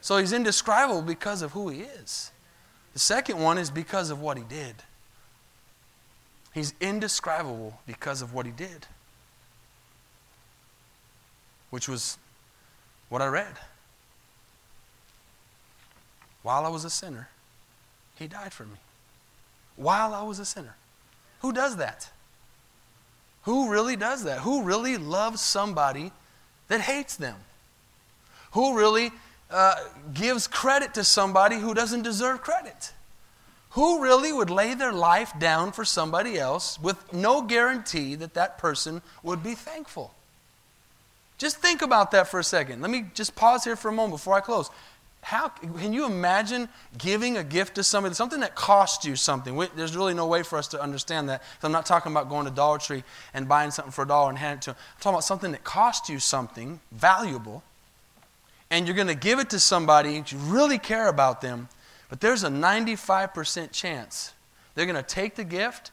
So 0.00 0.16
he's 0.16 0.32
indescribable 0.32 1.02
because 1.02 1.42
of 1.42 1.52
who 1.52 1.68
he 1.68 1.82
is. 1.82 2.30
The 2.94 2.98
second 2.98 3.38
one 3.38 3.58
is 3.58 3.70
because 3.70 4.08
of 4.08 4.22
what 4.22 4.38
he 4.38 4.44
did. 4.44 4.76
He's 6.54 6.72
indescribable 6.80 7.78
because 7.86 8.22
of 8.22 8.32
what 8.32 8.46
he 8.46 8.52
did, 8.52 8.86
which 11.68 11.86
was 11.86 12.16
what 13.10 13.20
I 13.20 13.26
read. 13.26 13.58
While 16.42 16.64
I 16.64 16.70
was 16.70 16.86
a 16.86 16.90
sinner, 16.90 17.28
he 18.14 18.26
died 18.26 18.54
for 18.54 18.64
me. 18.64 18.78
While 19.76 20.14
I 20.14 20.22
was 20.22 20.38
a 20.38 20.46
sinner. 20.46 20.76
Who 21.40 21.52
does 21.52 21.76
that? 21.76 22.10
Who 23.42 23.70
really 23.70 23.96
does 23.96 24.24
that? 24.24 24.40
Who 24.40 24.62
really 24.62 24.96
loves 24.96 25.40
somebody 25.40 26.12
that 26.68 26.80
hates 26.80 27.16
them? 27.16 27.36
Who 28.52 28.76
really 28.76 29.10
uh, 29.50 29.76
gives 30.14 30.46
credit 30.46 30.94
to 30.94 31.04
somebody 31.04 31.56
who 31.56 31.74
doesn't 31.74 32.02
deserve 32.02 32.42
credit? 32.42 32.92
Who 33.70 34.02
really 34.02 34.32
would 34.32 34.50
lay 34.50 34.74
their 34.74 34.92
life 34.92 35.32
down 35.38 35.72
for 35.72 35.84
somebody 35.84 36.38
else 36.38 36.78
with 36.80 37.12
no 37.12 37.42
guarantee 37.42 38.14
that 38.16 38.34
that 38.34 38.58
person 38.58 39.02
would 39.22 39.42
be 39.42 39.54
thankful? 39.54 40.12
Just 41.38 41.56
think 41.56 41.82
about 41.82 42.10
that 42.12 42.28
for 42.28 42.38
a 42.38 42.44
second. 42.44 42.82
Let 42.82 42.90
me 42.90 43.06
just 43.14 43.34
pause 43.34 43.64
here 43.64 43.74
for 43.74 43.88
a 43.88 43.92
moment 43.92 44.12
before 44.12 44.34
I 44.34 44.40
close. 44.40 44.70
How 45.22 45.48
can 45.48 45.92
you 45.92 46.04
imagine 46.04 46.68
giving 46.98 47.36
a 47.36 47.44
gift 47.44 47.76
to 47.76 47.84
somebody, 47.84 48.14
something 48.14 48.40
that 48.40 48.56
cost 48.56 49.04
you 49.04 49.14
something? 49.14 49.54
We, 49.54 49.68
there's 49.76 49.96
really 49.96 50.14
no 50.14 50.26
way 50.26 50.42
for 50.42 50.58
us 50.58 50.66
to 50.68 50.82
understand 50.82 51.28
that. 51.28 51.42
I'm 51.62 51.70
not 51.70 51.86
talking 51.86 52.10
about 52.10 52.28
going 52.28 52.44
to 52.44 52.50
Dollar 52.50 52.78
Tree 52.78 53.04
and 53.32 53.48
buying 53.48 53.70
something 53.70 53.92
for 53.92 54.02
a 54.02 54.06
dollar 54.06 54.30
and 54.30 54.38
handing 54.38 54.58
it 54.58 54.62
to 54.62 54.70
them. 54.70 54.76
I'm 54.96 55.00
talking 55.00 55.14
about 55.14 55.24
something 55.24 55.52
that 55.52 55.62
cost 55.62 56.08
you 56.08 56.18
something 56.18 56.80
valuable, 56.90 57.62
and 58.68 58.86
you're 58.86 58.96
going 58.96 59.08
to 59.08 59.14
give 59.14 59.38
it 59.38 59.48
to 59.50 59.60
somebody 59.60 60.14
you 60.14 60.38
really 60.38 60.78
care 60.78 61.08
about 61.08 61.40
them, 61.40 61.68
but 62.10 62.20
there's 62.20 62.42
a 62.42 62.48
95% 62.48 63.70
chance 63.70 64.32
they're 64.74 64.86
going 64.86 64.96
to 64.96 65.02
take 65.02 65.36
the 65.36 65.44
gift, 65.44 65.92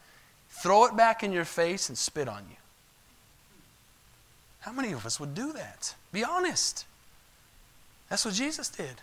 throw 0.49 0.85
it 0.85 0.97
back 0.97 1.21
in 1.21 1.31
your 1.31 1.45
face, 1.45 1.87
and 1.87 1.97
spit 1.97 2.27
on 2.27 2.45
you. 2.49 2.55
How 4.61 4.71
many 4.71 4.91
of 4.91 5.05
us 5.05 5.19
would 5.19 5.35
do 5.35 5.53
that? 5.53 5.93
Be 6.11 6.23
honest. 6.23 6.85
That's 8.09 8.25
what 8.25 8.33
Jesus 8.33 8.69
did. 8.69 9.01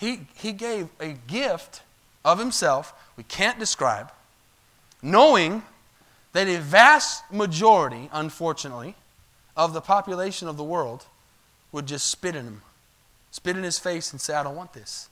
He, 0.00 0.20
he 0.34 0.52
gave 0.52 0.88
a 0.98 1.12
gift 1.28 1.82
of 2.24 2.38
himself 2.38 2.94
we 3.18 3.24
can't 3.24 3.58
describe, 3.58 4.10
knowing 5.02 5.62
that 6.32 6.48
a 6.48 6.58
vast 6.58 7.30
majority, 7.30 8.08
unfortunately, 8.10 8.94
of 9.58 9.74
the 9.74 9.82
population 9.82 10.48
of 10.48 10.56
the 10.56 10.64
world 10.64 11.04
would 11.70 11.86
just 11.86 12.08
spit 12.08 12.34
in 12.34 12.46
him, 12.46 12.62
spit 13.30 13.58
in 13.58 13.62
his 13.62 13.78
face 13.78 14.10
and 14.10 14.18
say, 14.18 14.32
I 14.32 14.42
don't 14.42 14.56
want 14.56 14.72
this. 14.72 15.10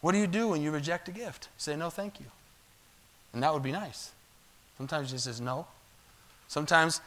What 0.00 0.12
do 0.12 0.18
you 0.18 0.26
do 0.26 0.48
when 0.48 0.62
you 0.62 0.70
reject 0.70 1.08
a 1.08 1.12
gift? 1.12 1.44
You 1.44 1.58
say, 1.58 1.76
No, 1.76 1.90
thank 1.90 2.18
you. 2.18 2.26
And 3.34 3.42
that 3.42 3.52
would 3.52 3.62
be 3.62 3.72
nice. 3.72 4.12
Sometimes 4.78 5.10
he 5.10 5.18
says, 5.18 5.38
No. 5.38 5.66
Sometimes, 6.46 7.02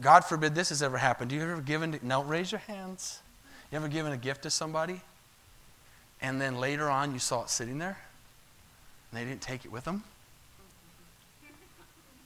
God 0.00 0.24
forbid 0.24 0.56
this 0.56 0.70
has 0.70 0.82
ever 0.82 0.98
happened. 0.98 1.30
Do 1.30 1.36
you 1.36 1.42
ever 1.42 1.60
given, 1.60 2.00
no, 2.02 2.24
raise 2.24 2.50
your 2.50 2.60
hands. 2.60 3.20
You 3.70 3.76
ever 3.76 3.86
given 3.86 4.10
a 4.10 4.16
gift 4.16 4.42
to 4.42 4.50
somebody 4.50 5.00
and 6.22 6.40
then 6.40 6.58
later 6.58 6.90
on 6.90 7.12
you 7.12 7.18
saw 7.18 7.42
it 7.42 7.50
sitting 7.50 7.78
there 7.78 7.98
and 9.10 9.20
they 9.20 9.24
didn't 9.24 9.42
take 9.42 9.64
it 9.64 9.72
with 9.72 9.84
them? 9.84 10.04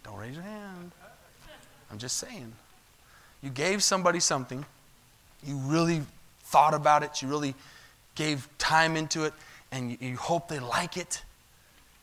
Don't 0.02 0.16
raise 0.18 0.34
your 0.34 0.44
hand. 0.44 0.92
I'm 1.90 1.98
just 1.98 2.18
saying. 2.18 2.52
You 3.42 3.50
gave 3.50 3.82
somebody 3.82 4.20
something, 4.20 4.64
you 5.44 5.56
really 5.58 6.02
thought 6.44 6.74
about 6.74 7.02
it, 7.02 7.22
you 7.22 7.28
really 7.28 7.54
gave 8.14 8.48
time 8.58 8.96
into 8.96 9.24
it, 9.24 9.34
and 9.70 9.90
you, 9.90 9.96
you 10.00 10.16
hope 10.16 10.48
they 10.48 10.60
like 10.60 10.96
it. 10.96 11.22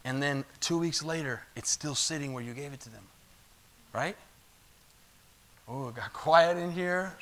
And 0.04 0.22
then 0.22 0.46
two 0.60 0.78
weeks 0.78 1.04
later, 1.04 1.42
it's 1.56 1.70
still 1.70 1.96
sitting 1.96 2.34
where 2.34 2.44
you 2.44 2.54
gave 2.54 2.74
it 2.74 2.80
to 2.82 2.90
them. 2.90 3.04
Right? 3.94 4.16
Oh, 5.68 5.90
it 5.90 5.96
got 5.96 6.14
quiet 6.14 6.58
in 6.58 6.72
here. 6.72 7.14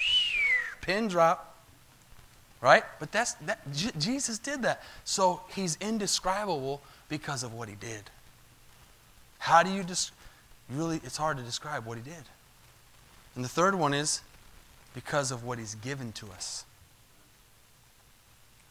Pin 0.81 1.07
drop. 1.07 1.48
Right? 2.61 2.83
But 2.99 3.11
that's 3.11 3.33
that 3.45 3.59
J- 3.73 3.91
Jesus 3.97 4.37
did 4.37 4.63
that. 4.63 4.83
So 5.05 5.41
he's 5.55 5.77
indescribable 5.79 6.81
because 7.07 7.43
of 7.43 7.53
what 7.53 7.69
he 7.69 7.75
did. 7.75 8.09
How 9.37 9.63
do 9.63 9.71
you 9.71 9.83
just 9.83 10.11
really 10.69 11.01
it's 11.03 11.17
hard 11.17 11.37
to 11.37 11.43
describe 11.43 11.85
what 11.85 11.97
he 11.97 12.03
did. 12.03 12.23
And 13.35 13.43
the 13.43 13.49
third 13.49 13.75
one 13.75 13.93
is 13.93 14.21
because 14.93 15.31
of 15.31 15.43
what 15.43 15.59
he's 15.59 15.75
given 15.75 16.11
to 16.13 16.27
us. 16.27 16.65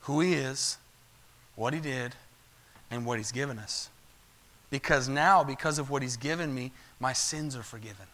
Who 0.03 0.20
he 0.20 0.35
is, 0.35 0.79
what 1.55 1.74
he 1.74 1.81
did, 1.81 2.14
and 2.90 3.05
what 3.05 3.18
he's 3.18 3.33
given 3.33 3.59
us. 3.59 3.90
Because 4.70 5.09
now, 5.09 5.44
because 5.44 5.79
of 5.79 5.90
what 5.90 6.03
he's 6.03 6.16
given 6.16 6.55
me, 6.55 6.72
my 7.01 7.12
sins 7.12 7.57
are 7.57 7.62
forgiven. 7.62 8.07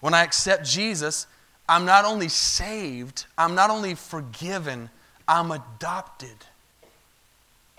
When 0.00 0.12
I 0.12 0.22
accept 0.22 0.66
Jesus, 0.66 1.26
I'm 1.68 1.84
not 1.84 2.04
only 2.04 2.28
saved, 2.28 3.26
I'm 3.38 3.54
not 3.54 3.70
only 3.70 3.94
forgiven, 3.94 4.90
I'm 5.26 5.50
adopted. 5.50 6.36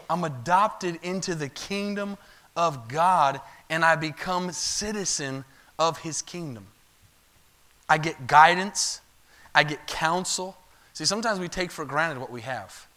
I'm 0.10 0.24
adopted 0.24 1.00
into 1.04 1.36
the 1.36 1.50
kingdom 1.50 2.17
of 2.56 2.88
God 2.88 3.41
and 3.69 3.84
I 3.86 3.95
become 3.95 4.52
citizen 4.52 5.45
of 5.78 6.00
his 6.00 6.21
kingdom. 6.21 6.67
I 7.88 7.98
get 7.98 8.28
guidance, 8.28 9.02
I 9.54 9.63
get 9.63 9.86
counsel. 9.88 10.58
See, 10.93 11.06
sometimes 11.06 11.39
we 11.39 11.48
take 11.48 11.71
for 11.71 11.86
granted 11.86 12.19
what 12.19 12.32
we 12.32 12.41
have. 12.41 12.88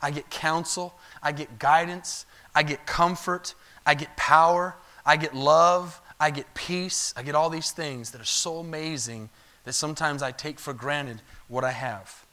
I 0.00 0.10
get 0.10 0.30
counsel, 0.30 0.94
I 1.22 1.32
get 1.32 1.58
guidance, 1.58 2.26
I 2.54 2.62
get 2.62 2.86
comfort, 2.86 3.54
I 3.84 3.94
get 3.94 4.16
power, 4.16 4.76
I 5.04 5.16
get 5.16 5.34
love, 5.34 6.00
I 6.20 6.30
get 6.30 6.54
peace, 6.54 7.12
I 7.16 7.22
get 7.22 7.34
all 7.34 7.50
these 7.50 7.70
things 7.70 8.10
that 8.12 8.20
are 8.20 8.24
so 8.24 8.58
amazing 8.58 9.30
that 9.66 9.74
sometimes 9.74 10.22
I 10.22 10.30
take 10.30 10.58
for 10.58 10.72
granted 10.72 11.20
what 11.48 11.64
I 11.64 11.72
have. 11.72 12.24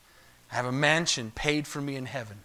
I 0.52 0.56
have 0.56 0.66
a 0.66 0.72
mansion 0.72 1.32
paid 1.36 1.68
for 1.68 1.82
me 1.82 1.96
in 1.96 2.06
heaven. 2.06 2.38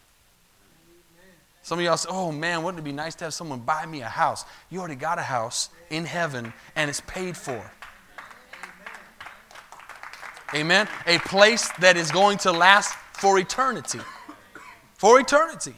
Some 1.62 1.78
of 1.78 1.84
y'all 1.84 1.98
say, 1.98 2.08
oh 2.10 2.32
man, 2.32 2.62
wouldn't 2.62 2.80
it 2.80 2.84
be 2.84 2.92
nice 2.92 3.14
to 3.16 3.24
have 3.24 3.34
someone 3.34 3.60
buy 3.60 3.84
me 3.84 4.00
a 4.00 4.08
house? 4.08 4.46
You 4.70 4.78
already 4.80 4.94
got 4.94 5.18
a 5.18 5.22
house 5.22 5.68
in 5.90 6.06
heaven 6.06 6.54
and 6.74 6.88
it's 6.88 7.02
paid 7.02 7.36
for. 7.36 7.70
Amen. 10.54 10.88
A 11.06 11.18
place 11.18 11.68
that 11.80 11.98
is 11.98 12.10
going 12.10 12.38
to 12.38 12.52
last 12.52 12.94
for 13.12 13.38
eternity. 13.38 14.00
For 14.94 15.20
eternity. 15.20 15.74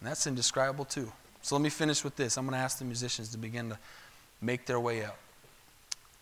And 0.00 0.08
that's 0.08 0.26
indescribable 0.26 0.84
too. 0.84 1.12
So 1.42 1.54
let 1.54 1.62
me 1.62 1.70
finish 1.70 2.02
with 2.02 2.16
this. 2.16 2.36
I'm 2.36 2.44
going 2.44 2.58
to 2.58 2.64
ask 2.64 2.78
the 2.78 2.84
musicians 2.84 3.28
to 3.30 3.38
begin 3.38 3.68
to 3.68 3.78
make 4.42 4.66
their 4.66 4.80
way 4.80 5.04
up. 5.04 5.16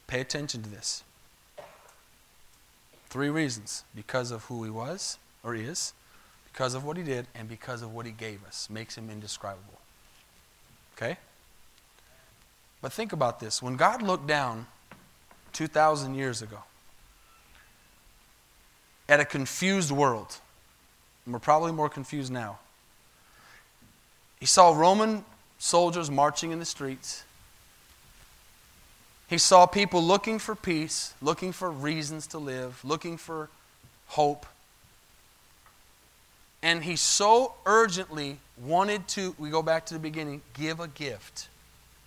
Pay 0.08 0.20
attention 0.20 0.62
to 0.62 0.68
this. 0.68 1.04
Three 3.08 3.28
reasons 3.30 3.84
because 3.94 4.32
of 4.32 4.44
who 4.44 4.64
he 4.64 4.70
was 4.70 5.18
or 5.44 5.54
is, 5.54 5.92
because 6.52 6.74
of 6.74 6.84
what 6.84 6.96
he 6.96 7.04
did 7.04 7.28
and 7.34 7.48
because 7.48 7.82
of 7.82 7.94
what 7.94 8.04
he 8.04 8.12
gave 8.12 8.44
us 8.44 8.68
makes 8.68 8.98
him 8.98 9.10
indescribable. 9.10 9.78
Okay? 10.96 11.16
But 12.82 12.92
think 12.92 13.12
about 13.12 13.38
this. 13.38 13.62
When 13.62 13.76
God 13.76 14.02
looked 14.02 14.26
down 14.26 14.66
2,000 15.52 16.14
years 16.14 16.42
ago 16.42 16.58
at 19.08 19.20
a 19.20 19.24
confused 19.24 19.90
world, 19.90 20.38
and 21.24 21.32
we're 21.32 21.40
probably 21.40 21.72
more 21.72 21.88
confused 21.88 22.32
now, 22.32 22.58
he 24.40 24.46
saw 24.46 24.76
Roman 24.76 25.24
soldiers 25.58 26.10
marching 26.10 26.50
in 26.50 26.58
the 26.58 26.64
streets. 26.64 27.24
He 29.28 29.38
saw 29.38 29.66
people 29.66 30.02
looking 30.02 30.38
for 30.38 30.54
peace, 30.54 31.14
looking 31.20 31.52
for 31.52 31.70
reasons 31.70 32.26
to 32.28 32.38
live, 32.38 32.82
looking 32.82 33.18
for 33.18 33.50
hope. 34.06 34.46
And 36.62 36.82
he 36.82 36.96
so 36.96 37.54
urgently 37.66 38.38
wanted 38.60 39.06
to, 39.08 39.34
we 39.38 39.50
go 39.50 39.62
back 39.62 39.86
to 39.86 39.94
the 39.94 40.00
beginning, 40.00 40.40
give 40.54 40.80
a 40.80 40.88
gift. 40.88 41.48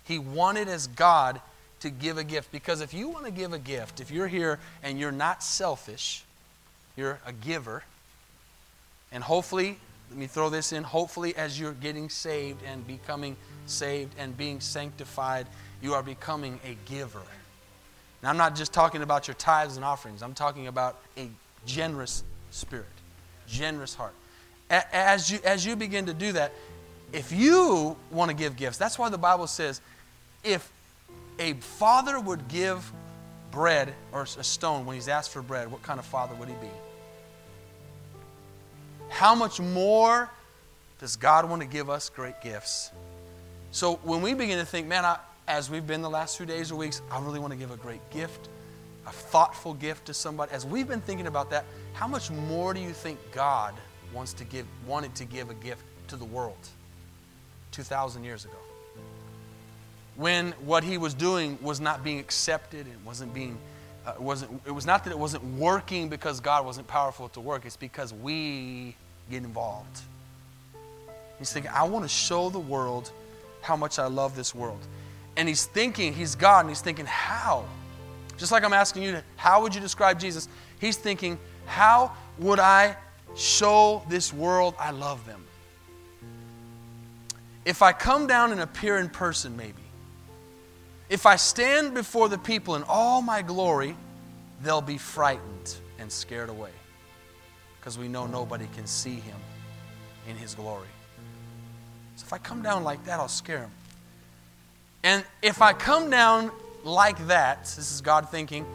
He 0.04 0.18
wanted 0.18 0.68
as 0.68 0.88
God 0.88 1.40
to 1.80 1.90
give 1.90 2.18
a 2.18 2.24
gift. 2.24 2.50
Because 2.50 2.80
if 2.80 2.92
you 2.92 3.08
want 3.08 3.24
to 3.26 3.30
give 3.30 3.52
a 3.52 3.58
gift, 3.58 4.00
if 4.00 4.10
you're 4.10 4.28
here 4.28 4.58
and 4.82 4.98
you're 4.98 5.12
not 5.12 5.42
selfish, 5.42 6.24
you're 6.96 7.20
a 7.24 7.32
giver, 7.32 7.84
and 9.12 9.22
hopefully, 9.22 9.78
let 10.10 10.18
me 10.18 10.26
throw 10.26 10.50
this 10.50 10.72
in, 10.72 10.82
hopefully, 10.82 11.36
as 11.36 11.58
you're 11.58 11.72
getting 11.72 12.08
saved 12.08 12.62
and 12.64 12.86
becoming 12.86 13.36
saved 13.66 14.14
and 14.18 14.36
being 14.36 14.60
sanctified, 14.60 15.46
you 15.82 15.94
are 15.94 16.02
becoming 16.02 16.60
a 16.64 16.76
giver. 16.90 17.22
Now, 18.22 18.30
I'm 18.30 18.36
not 18.36 18.54
just 18.54 18.72
talking 18.72 19.02
about 19.02 19.26
your 19.26 19.34
tithes 19.34 19.76
and 19.76 19.84
offerings, 19.84 20.22
I'm 20.22 20.34
talking 20.34 20.68
about 20.68 20.98
a 21.18 21.28
generous 21.66 22.24
spirit, 22.50 22.86
generous 23.46 23.94
heart 23.94 24.14
as 24.72 25.30
you, 25.30 25.38
as 25.44 25.64
you 25.66 25.76
begin 25.76 26.06
to 26.06 26.14
do 26.14 26.32
that, 26.32 26.52
if 27.12 27.30
you 27.30 27.96
want 28.10 28.30
to 28.30 28.36
give 28.36 28.56
gifts, 28.56 28.78
that's 28.78 28.98
why 28.98 29.08
the 29.10 29.18
Bible 29.18 29.46
says 29.46 29.80
if 30.42 30.70
a 31.38 31.52
father 31.54 32.18
would 32.18 32.48
give 32.48 32.90
bread 33.50 33.92
or 34.12 34.22
a 34.22 34.44
stone 34.44 34.86
when 34.86 34.94
he's 34.94 35.08
asked 35.08 35.30
for 35.30 35.42
bread, 35.42 35.70
what 35.70 35.82
kind 35.82 36.00
of 36.00 36.06
father 36.06 36.34
would 36.36 36.48
he 36.48 36.54
be? 36.54 36.70
How 39.10 39.34
much 39.34 39.60
more 39.60 40.30
does 40.98 41.16
God 41.16 41.48
want 41.48 41.60
to 41.60 41.68
give 41.68 41.90
us 41.90 42.08
great 42.08 42.40
gifts? 42.40 42.90
So 43.72 43.96
when 43.96 44.22
we 44.22 44.32
begin 44.32 44.58
to 44.58 44.64
think, 44.64 44.86
man, 44.86 45.04
I, 45.04 45.18
as 45.48 45.70
we've 45.70 45.86
been 45.86 46.02
the 46.02 46.10
last 46.10 46.36
few 46.36 46.46
days 46.46 46.70
or 46.70 46.76
weeks, 46.76 47.02
I 47.10 47.20
really 47.20 47.38
want 47.38 47.52
to 47.52 47.58
give 47.58 47.70
a 47.70 47.76
great 47.76 48.08
gift, 48.10 48.48
a 49.06 49.12
thoughtful 49.12 49.74
gift 49.74 50.06
to 50.06 50.14
somebody. 50.14 50.52
As 50.52 50.64
we've 50.64 50.88
been 50.88 51.00
thinking 51.00 51.26
about 51.26 51.50
that, 51.50 51.64
how 51.92 52.06
much 52.06 52.30
more 52.30 52.72
do 52.72 52.80
you 52.80 52.90
think 52.90 53.18
God 53.32 53.74
wants 54.12 54.32
to 54.34 54.44
give, 54.44 54.66
wanted 54.86 55.14
to 55.16 55.24
give 55.24 55.50
a 55.50 55.54
gift 55.54 55.82
to 56.08 56.16
the 56.16 56.24
world 56.24 56.68
2,000 57.72 58.24
years 58.24 58.44
ago. 58.44 58.56
When 60.16 60.52
what 60.64 60.84
he 60.84 60.98
was 60.98 61.14
doing 61.14 61.58
was 61.62 61.80
not 61.80 62.04
being 62.04 62.18
accepted 62.18 62.86
and 62.86 63.04
wasn't 63.04 63.32
being, 63.32 63.58
uh, 64.06 64.14
wasn't, 64.18 64.60
it 64.66 64.70
was 64.70 64.84
not 64.84 65.04
that 65.04 65.10
it 65.10 65.18
wasn't 65.18 65.42
working 65.56 66.08
because 66.08 66.40
God 66.40 66.66
wasn't 66.66 66.86
powerful 66.86 67.30
to 67.30 67.40
work, 67.40 67.64
it's 67.64 67.76
because 67.76 68.12
we 68.12 68.94
get 69.30 69.42
involved. 69.42 70.02
He's 71.38 71.52
thinking, 71.52 71.72
I 71.74 71.84
want 71.84 72.04
to 72.04 72.10
show 72.10 72.50
the 72.50 72.58
world 72.58 73.10
how 73.62 73.76
much 73.76 73.98
I 73.98 74.06
love 74.06 74.36
this 74.36 74.54
world. 74.54 74.86
And 75.36 75.48
he's 75.48 75.66
thinking, 75.66 76.12
he's 76.12 76.34
God, 76.34 76.60
and 76.60 76.68
he's 76.68 76.80
thinking, 76.80 77.06
how? 77.06 77.64
Just 78.36 78.52
like 78.52 78.64
I'm 78.64 78.72
asking 78.72 79.02
you, 79.02 79.18
how 79.36 79.62
would 79.62 79.74
you 79.74 79.80
describe 79.80 80.20
Jesus? 80.20 80.48
He's 80.80 80.96
thinking, 80.96 81.38
how 81.66 82.12
would 82.38 82.58
I 82.58 82.96
show 83.34 84.02
this 84.08 84.32
world 84.32 84.74
I 84.78 84.90
love 84.90 85.24
them. 85.26 85.44
If 87.64 87.82
I 87.82 87.92
come 87.92 88.26
down 88.26 88.52
and 88.52 88.60
appear 88.60 88.98
in 88.98 89.08
person, 89.08 89.56
maybe. 89.56 89.74
If 91.08 91.26
I 91.26 91.36
stand 91.36 91.94
before 91.94 92.28
the 92.28 92.38
people 92.38 92.74
in 92.74 92.82
all 92.84 93.22
my 93.22 93.42
glory, 93.42 93.96
they'll 94.62 94.80
be 94.80 94.98
frightened 94.98 95.76
and 95.98 96.10
scared 96.10 96.48
away 96.48 96.70
because 97.78 97.98
we 97.98 98.08
know 98.08 98.26
nobody 98.26 98.66
can 98.74 98.86
see 98.86 99.16
him 99.16 99.36
in 100.28 100.36
his 100.36 100.54
glory. 100.54 100.88
So 102.16 102.24
if 102.26 102.32
I 102.32 102.38
come 102.38 102.62
down 102.62 102.82
like 102.82 103.04
that, 103.04 103.20
I'll 103.20 103.28
scare 103.28 103.60
them. 103.60 103.70
And 105.02 105.24
if 105.42 105.62
I 105.62 105.72
come 105.72 106.10
down 106.10 106.50
like 106.84 107.26
that, 107.26 107.64
this 107.64 107.90
is 107.90 108.00
God 108.00 108.30
thinking, 108.30 108.66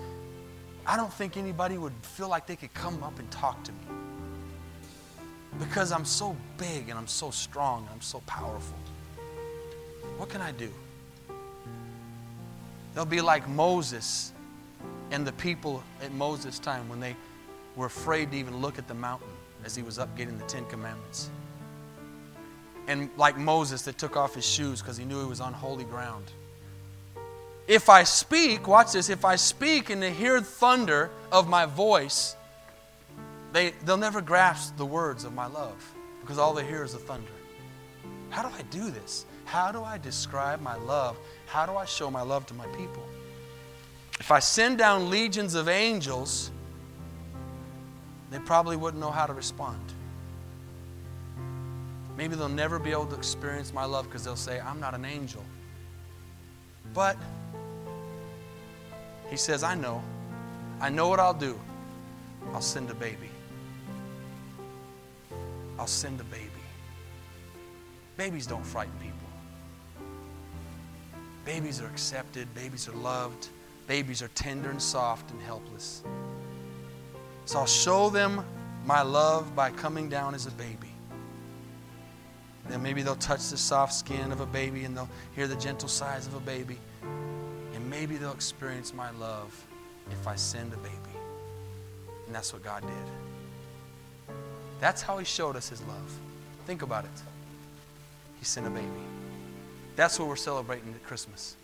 I 0.86 0.98
don't 0.98 1.12
think 1.12 1.38
anybody 1.38 1.78
would 1.78 1.94
feel 2.02 2.30
like 2.30 2.48
they 2.48 2.56
could 2.56 2.74
come 2.74 3.04
up 3.04 3.20
and 3.20 3.30
talk 3.32 3.64
to 3.64 3.72
me 3.72 3.80
because 5.60 5.92
I'm 5.92 6.06
so 6.06 6.36
big 6.58 6.90
and 6.90 6.98
I'm 6.98 7.08
so 7.08 7.32
strong 7.32 7.82
and 7.84 7.90
I'm 7.92 8.02
so 8.02 8.22
powerful. 8.26 8.78
What 10.18 10.30
can 10.30 10.42
I 10.42 10.52
do? 10.52 10.72
They'll 12.94 13.06
be 13.06 13.22
like 13.22 13.48
Moses 13.50 14.34
and 15.12 15.26
the 15.26 15.34
people 15.34 15.84
at 16.02 16.12
Moses' 16.14 16.60
time 16.60 16.88
when 16.90 17.00
they 17.00 17.16
were 17.76 17.86
afraid 17.86 18.32
to 18.32 18.38
even 18.38 18.58
look 18.58 18.78
at 18.78 18.88
the 18.88 18.94
mountain 18.94 19.30
as 19.64 19.76
he 19.76 19.84
was 19.84 20.00
up 20.00 20.16
getting 20.18 20.38
the 20.38 20.46
Ten 20.46 20.66
Commandments. 20.66 21.30
And 22.88 23.10
like 23.18 23.38
Moses 23.38 23.82
that 23.84 23.98
took 23.98 24.16
off 24.16 24.34
his 24.34 24.46
shoes 24.46 24.82
because 24.82 24.98
he 24.98 25.06
knew 25.06 25.20
he 25.20 25.28
was 25.28 25.42
on 25.42 25.54
holy 25.54 25.84
ground. 25.84 26.32
If 27.68 27.90
I 27.90 28.04
speak, 28.04 28.68
watch 28.68 28.94
this, 28.94 29.10
if 29.10 29.26
I 29.26 29.36
speak 29.36 29.90
and 29.90 30.02
they 30.02 30.14
hear 30.14 30.40
thunder 30.40 31.10
of 31.32 31.50
my 31.50 31.66
voice, 31.66 32.38
they, 33.52 33.72
they'll 33.84 33.98
never 33.98 34.22
grasp 34.22 34.78
the 34.78 34.86
words 34.86 35.26
of 35.26 35.34
my 35.34 35.48
love 35.48 35.94
because 36.22 36.38
all 36.38 36.54
they 36.54 36.66
hear 36.66 36.84
is 36.84 36.94
the 36.94 37.00
thunder. 37.00 37.32
How 38.30 38.42
do 38.42 38.50
I 38.50 38.62
do 38.64 38.90
this? 38.90 39.26
How 39.46 39.72
do 39.72 39.84
I 39.84 39.98
describe 39.98 40.62
my 40.62 40.76
love? 40.76 41.18
How 41.46 41.66
do 41.66 41.76
I 41.76 41.86
show 41.86 42.10
my 42.12 42.22
love 42.22 42.46
to 42.48 42.54
my 42.54 42.68
people? 42.68 43.04
If 44.20 44.32
I 44.32 44.40
send 44.40 44.78
down 44.78 45.10
legions 45.10 45.56
of 45.56 45.70
angels, 45.70 46.52
they 48.30 48.40
probably 48.40 48.76
wouldn't 48.76 49.02
know 49.02 49.12
how 49.12 49.26
to 49.26 49.34
respond. 49.34 49.80
Maybe 52.18 52.36
they'll 52.36 52.50
never 52.50 52.80
be 52.80 52.92
able 52.92 53.06
to 53.06 53.16
experience 53.16 53.72
my 53.72 53.86
love 53.86 54.06
because 54.06 54.24
they'll 54.24 54.36
say, 54.36 54.60
I'm 54.60 54.80
not 54.80 54.96
an 54.96 55.06
angel. 55.06 55.46
But 56.94 57.16
he 59.30 59.38
says, 59.38 59.64
I 59.64 59.76
know. 59.76 60.02
I 60.82 60.90
know 60.90 61.08
what 61.10 61.20
I'll 61.20 61.34
do. 61.34 61.60
I'll 62.54 62.62
send 62.62 62.90
a 62.90 62.96
baby. 62.96 63.30
I'll 65.78 65.86
send 65.86 66.20
a 66.20 66.24
baby. 66.24 66.50
Babies 68.18 68.48
don't 68.48 68.66
frighten 68.66 68.94
people. 69.00 69.14
Babies 71.46 71.80
are 71.82 71.88
accepted, 71.88 72.54
babies 72.56 72.90
are 72.90 72.96
loved, 72.96 73.50
babies 73.88 74.22
are 74.22 74.28
tender 74.30 74.72
and 74.72 74.82
soft 74.82 75.30
and 75.32 75.42
helpless. 75.42 76.02
So 77.46 77.60
I'll 77.60 77.66
show 77.68 78.10
them 78.10 78.44
my 78.86 79.02
love 79.02 79.56
by 79.56 79.70
coming 79.70 80.10
down 80.10 80.34
as 80.34 80.48
a 80.48 80.52
baby. 80.52 80.87
Then 82.70 82.84
maybe 82.84 83.02
they'll 83.02 83.16
touch 83.16 83.50
the 83.50 83.58
soft 83.58 83.94
skin 83.94 84.32
of 84.32 84.42
a 84.42 84.46
baby 84.46 84.84
and 84.84 84.96
they'll 84.96 85.10
hear 85.36 85.48
the 85.48 85.56
gentle 85.56 85.90
sighs 85.90 86.28
of 86.28 86.36
a 86.36 86.40
baby. 86.40 86.78
And 87.74 87.90
maybe 87.90 88.18
they'll 88.18 88.34
experience 88.34 88.94
my 88.94 89.12
love 89.12 89.66
if 90.12 90.28
I 90.28 90.36
send 90.36 90.74
a 90.74 90.78
baby. 90.78 90.96
And 92.26 92.36
that's 92.36 92.52
what 92.52 92.64
God 92.64 92.82
did. 92.82 94.36
That's 94.80 95.02
how 95.02 95.18
He 95.18 95.26
showed 95.26 95.56
us 95.56 95.70
His 95.70 95.82
love. 95.84 96.12
Think 96.66 96.82
about 96.82 97.06
it. 97.06 97.22
He 98.40 98.46
sent 98.46 98.68
a 98.68 98.70
baby. 98.70 98.88
That's 99.96 100.20
what 100.20 100.28
we're 100.28 100.36
celebrating 100.36 100.94
at 100.94 101.04
Christmas. 101.04 101.56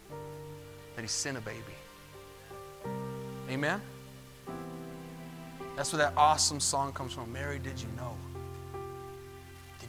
That 0.95 1.01
He 1.01 1.07
sent 1.07 1.37
a 1.37 1.41
baby. 1.41 1.59
Amen? 3.49 3.81
That's 5.75 5.91
where 5.91 6.03
that 6.03 6.13
awesome 6.15 6.59
song 6.59 6.93
comes 6.93 7.13
from. 7.13 7.31
Mary, 7.33 7.59
did 7.59 7.79
you 7.79 7.87
know? 7.97 8.15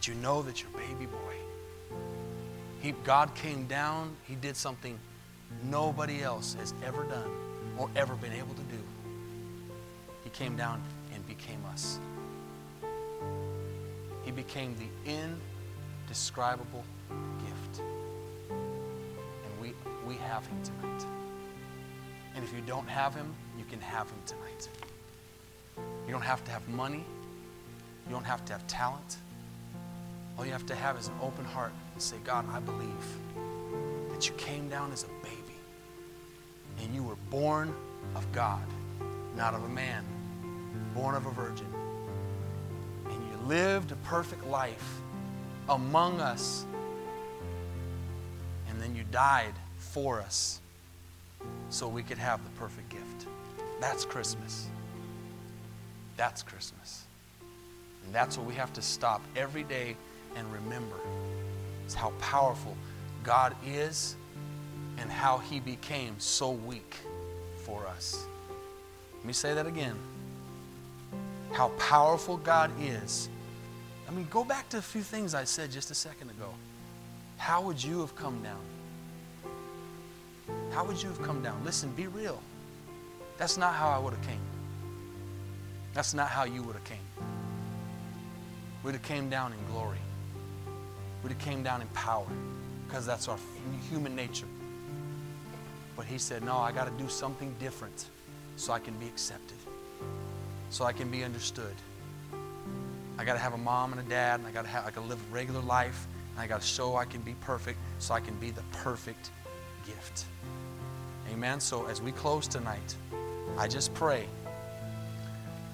You 0.07 0.14
know 0.14 0.42
that 0.42 0.61
your 0.61 0.70
baby 0.72 1.07
boy, 1.07 1.34
he, 2.82 2.92
God 3.05 3.34
came 3.34 3.66
down, 3.66 4.14
He 4.24 4.34
did 4.34 4.55
something 4.55 4.98
nobody 5.62 6.22
else 6.22 6.52
has 6.55 6.74
ever 6.84 7.05
done 7.05 7.30
or 7.78 7.88
ever 7.96 8.14
been 8.14 8.34
able 8.34 8.55
to 8.55 8.62
do. 8.64 8.78
He 10.22 10.28
came 10.30 10.57
down 10.57 10.82
and 11.14 11.26
became 11.26 11.64
us. 11.72 11.98
He 14.24 14.30
became 14.30 14.76
the 14.76 15.20
indescribable 16.07 16.84
gift. 17.46 17.80
And 18.50 19.61
we, 19.62 19.72
we 20.07 20.16
have 20.16 20.46
Him 20.46 20.59
tonight. 20.62 21.07
And 22.34 22.44
if 22.44 22.52
you 22.52 22.61
don't 22.66 22.88
have 22.88 23.14
Him, 23.14 23.32
you 23.59 23.64
can 23.64 23.80
have 23.80 24.11
Him 24.11 24.18
tonight. 24.26 24.68
You 26.07 26.12
don't 26.12 26.20
have 26.20 26.44
to 26.44 26.50
have 26.50 26.68
money. 26.68 27.05
You 28.07 28.12
don't 28.12 28.24
have 28.24 28.44
to 28.44 28.52
have 28.52 28.66
talent. 28.66 29.16
All 30.37 30.45
you 30.45 30.53
have 30.53 30.66
to 30.66 30.74
have 30.74 30.99
is 30.99 31.09
an 31.09 31.14
open 31.22 31.45
heart 31.45 31.72
and 31.93 32.03
say, 32.03 32.16
God, 32.24 32.45
I 32.51 32.61
believe 32.61 32.89
that 34.11 34.28
you 34.28 34.35
came 34.37 34.68
down 34.68 34.93
as 34.93 35.05
a 35.05 35.09
baby 35.22 35.59
and 36.82 36.95
you 36.95 37.03
were 37.03 37.16
born 37.30 37.74
of 38.14 38.30
God, 38.32 38.64
not 39.37 39.55
of 39.55 39.62
a 39.64 39.68
man, 39.68 40.05
born 40.95 41.14
of 41.14 41.26
a 41.26 41.30
virgin. 41.30 41.66
And 43.07 43.14
you 43.14 43.47
lived 43.47 43.93
a 43.93 43.97
perfect 43.97 44.47
life 44.47 45.01
among 45.68 46.20
us. 46.20 46.66
And 48.68 48.80
then 48.80 48.97
you 48.97 49.05
died 49.11 49.55
for 49.78 50.20
us 50.20 50.61
so 51.70 51.87
we 51.87 52.03
could 52.03 52.18
have 52.18 52.43
the 52.43 52.51
perfect 52.51 52.89
gift. 52.89 53.26
That's 53.80 54.05
Christmas. 54.05 54.66
That's 56.16 56.43
Christmas. 56.43 57.05
And 58.05 58.14
that's 58.14 58.37
what 58.37 58.47
we 58.47 58.55
have 58.55 58.72
to 58.74 58.82
stop 58.82 59.22
every 59.37 59.62
day 59.62 59.97
and 60.37 60.53
remember. 60.53 60.97
How 61.95 62.12
powerful 62.18 62.76
God 63.22 63.55
is 63.64 64.16
and 64.99 65.11
how 65.11 65.39
he 65.39 65.61
became 65.61 66.14
so 66.18 66.51
weak 66.51 66.97
for 67.64 67.87
us. 67.87 68.26
Let 69.16 69.24
me 69.24 69.32
say 69.32 69.55
that 69.55 69.66
again. 69.66 69.95
How 71.53 71.68
powerful 71.78 72.37
God 72.37 72.70
is. 72.80 73.28
I 74.09 74.12
mean, 74.12 74.26
go 74.30 74.45
back 74.45 74.68
to 74.70 74.78
a 74.78 74.82
few 74.82 75.03
things 75.03 75.35
I 75.35 75.45
said 75.45 75.70
just 75.70 75.91
a 75.91 75.95
second 75.95 76.30
ago. 76.30 76.49
How 77.37 77.62
would 77.62 77.82
you 77.82 78.01
have 78.01 78.14
come 78.16 78.43
down? 78.43 78.61
How 80.72 80.85
would 80.85 81.01
you 81.03 81.09
have 81.09 81.22
come 81.22 81.43
down? 81.43 81.62
Listen, 81.64 81.91
be 81.93 82.07
real. 82.07 82.41
That's 83.39 83.57
not 83.57 83.74
how 83.74 83.89
I 83.89 83.99
would 83.99 84.12
have 84.14 84.26
came. 84.26 84.41
That's 85.95 86.12
not 86.12 86.28
how 86.28 86.45
you 86.45 86.62
would 86.62 86.74
have 86.74 86.85
came. 86.85 86.99
We'd 88.82 88.93
have 88.93 89.03
came 89.03 89.30
down 89.30 89.53
in 89.53 89.59
glory. 89.72 89.99
We'd 91.25 91.33
have 91.33 91.41
came 91.41 91.62
down 91.62 91.81
in 91.81 91.89
power 91.89 92.27
because 92.87 93.07
that's 93.07 93.29
our 93.29 93.39
human 93.91 94.14
nature. 94.14 94.47
But 95.97 96.05
he 96.05 96.18
said, 96.18 96.45
No, 96.45 96.59
I 96.59 96.70
got 96.70 96.85
to 96.85 97.03
do 97.03 97.09
something 97.09 97.55
different 97.59 98.11
so 98.57 98.75
I 98.75 98.79
can 98.79 98.93
be 98.99 99.07
accepted, 99.07 99.57
so 100.68 100.85
I 100.85 100.93
can 100.93 101.11
be 101.11 101.25
understood. 101.25 101.75
I 103.16 103.25
got 103.25 103.33
to 103.33 103.39
have 103.39 103.55
a 103.55 103.59
mom 103.59 103.93
and 103.93 104.01
a 104.01 104.05
dad, 104.05 104.41
and 104.41 104.47
I 104.47 104.53
got 104.53 104.62
to 104.62 104.68
have 104.68 104.87
I 104.87 104.91
to 104.91 105.01
live 105.01 105.18
a 105.18 105.35
regular 105.35 105.61
life, 105.61 106.07
and 106.33 106.41
I 106.41 106.47
got 106.47 106.61
to 106.61 106.66
show 106.66 106.97
I 106.97 107.07
can 107.07 107.22
be 107.22 107.35
perfect, 107.41 107.79
so 107.99 108.12
I 108.12 108.20
can 108.20 108.35
be 108.39 108.51
the 108.51 108.62
perfect 108.72 109.31
gift. 109.87 110.27
Amen. 111.33 111.59
So 111.59 111.87
as 111.87 112.03
we 112.03 112.12
close 112.12 112.47
tonight, 112.47 112.95
I 113.57 113.66
just 113.66 113.95
pray 113.95 114.27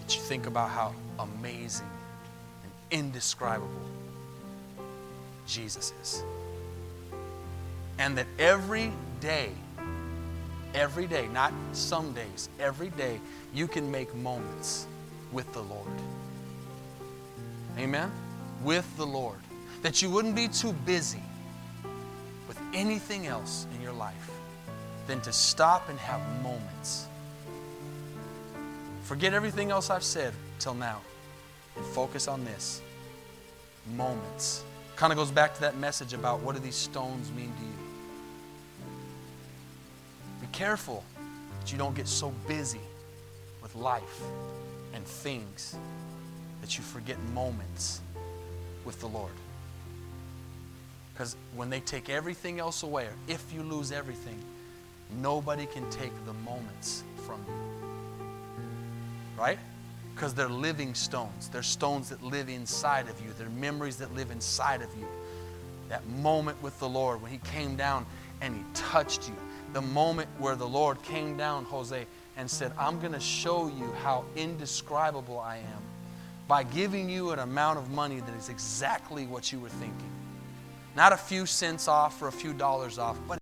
that 0.01 0.15
you 0.15 0.23
think 0.23 0.47
about 0.47 0.71
how 0.71 0.95
amazing 1.19 1.91
and 2.63 2.73
indescribable 2.93 3.69
Jesus 5.51 5.93
is. 6.01 6.25
And 7.99 8.17
that 8.17 8.27
every 8.39 8.93
day, 9.21 9.51
every 10.75 11.07
day, 11.07 11.29
not 11.29 11.53
some 11.73 12.13
days, 12.13 12.49
every 12.59 12.91
day, 12.91 13.21
you 13.53 13.67
can 13.67 13.91
make 13.91 14.15
moments 14.15 14.87
with 15.33 15.53
the 15.53 15.63
Lord. 15.63 15.89
Amen? 17.79 18.11
With 18.63 18.97
the 18.97 19.07
Lord. 19.07 19.39
That 19.83 20.01
you 20.03 20.11
wouldn't 20.11 20.35
be 20.35 20.49
too 20.49 20.73
busy 20.73 21.23
with 22.49 22.59
anything 22.73 23.27
else 23.27 23.67
in 23.75 23.83
your 23.83 23.93
life 23.93 24.31
than 25.07 25.21
to 25.23 25.33
stop 25.33 25.89
and 25.89 25.99
have 25.99 26.21
moments. 26.43 27.07
Forget 29.03 29.35
everything 29.35 29.71
else 29.71 29.91
I've 29.91 30.05
said 30.05 30.33
till 30.59 30.75
now 30.75 31.01
and 31.77 31.85
focus 31.87 32.29
on 32.29 32.45
this 32.45 32.81
moments. 33.97 34.63
Kind 35.01 35.15
of 35.15 35.17
goes 35.17 35.31
back 35.31 35.55
to 35.55 35.63
that 35.63 35.79
message 35.79 36.13
about 36.13 36.41
what 36.41 36.55
do 36.55 36.61
these 36.61 36.75
stones 36.75 37.33
mean 37.33 37.51
to 37.51 37.63
you. 37.63 37.73
Be 40.43 40.47
careful 40.53 41.03
that 41.59 41.73
you 41.73 41.79
don't 41.79 41.95
get 41.95 42.07
so 42.07 42.35
busy 42.47 42.83
with 43.63 43.75
life 43.75 44.21
and 44.93 45.03
things 45.03 45.75
that 46.61 46.77
you 46.77 46.85
forget 46.85 47.19
moments 47.33 48.03
with 48.85 49.01
the 49.01 49.07
Lord. 49.07 49.33
Because 51.15 51.35
when 51.57 51.71
they 51.71 51.81
take 51.81 52.11
everything 52.11 52.61
else 52.61 52.83
away, 52.83 53.07
or 53.07 53.15
if 53.27 53.55
you 53.55 53.63
lose 53.63 53.93
everything, 53.93 54.39
nobody 55.23 55.65
can 55.65 55.89
take 55.89 56.13
the 56.27 56.35
moments 56.35 57.05
from 57.25 57.43
you. 57.49 57.55
Right? 59.39 59.59
Because 60.21 60.35
they're 60.35 60.51
living 60.51 60.93
stones. 60.95 61.49
They're 61.49 61.63
stones 61.63 62.11
that 62.11 62.23
live 62.23 62.51
inside 62.51 63.09
of 63.09 63.19
you. 63.23 63.33
They're 63.39 63.49
memories 63.49 63.97
that 63.97 64.15
live 64.15 64.31
inside 64.31 64.83
of 64.83 64.95
you. 64.99 65.07
That 65.89 66.07
moment 66.09 66.63
with 66.63 66.79
the 66.79 66.87
Lord 66.87 67.23
when 67.23 67.33
He 67.33 67.39
came 67.39 67.75
down 67.75 68.05
and 68.43 68.55
He 68.55 68.63
touched 68.75 69.31
you. 69.31 69.35
The 69.73 69.81
moment 69.81 70.29
where 70.37 70.57
the 70.57 70.69
Lord 70.69 71.03
came 71.03 71.39
down, 71.39 71.65
Jose, 71.65 72.05
and 72.37 72.51
said, 72.51 72.71
I'm 72.79 73.01
going 73.01 73.15
to 73.15 73.21
show 73.21 73.69
you 73.69 73.91
how 74.03 74.27
indescribable 74.37 75.41
I 75.41 75.57
am 75.57 75.83
by 76.47 76.65
giving 76.65 77.09
you 77.09 77.31
an 77.31 77.39
amount 77.39 77.79
of 77.79 77.89
money 77.91 78.21
that 78.21 78.35
is 78.35 78.51
exactly 78.51 79.27
what 79.27 79.51
you 79.51 79.59
were 79.59 79.71
thinking. 79.71 80.11
Not 80.95 81.15
a 81.15 81.17
few 81.17 81.47
cents 81.47 81.89
off 81.89 82.21
or 82.21 82.29
a 82.29 82.33
few 82.33 82.53
dollars 82.53 82.99
off, 82.99 83.19
but 83.27 83.39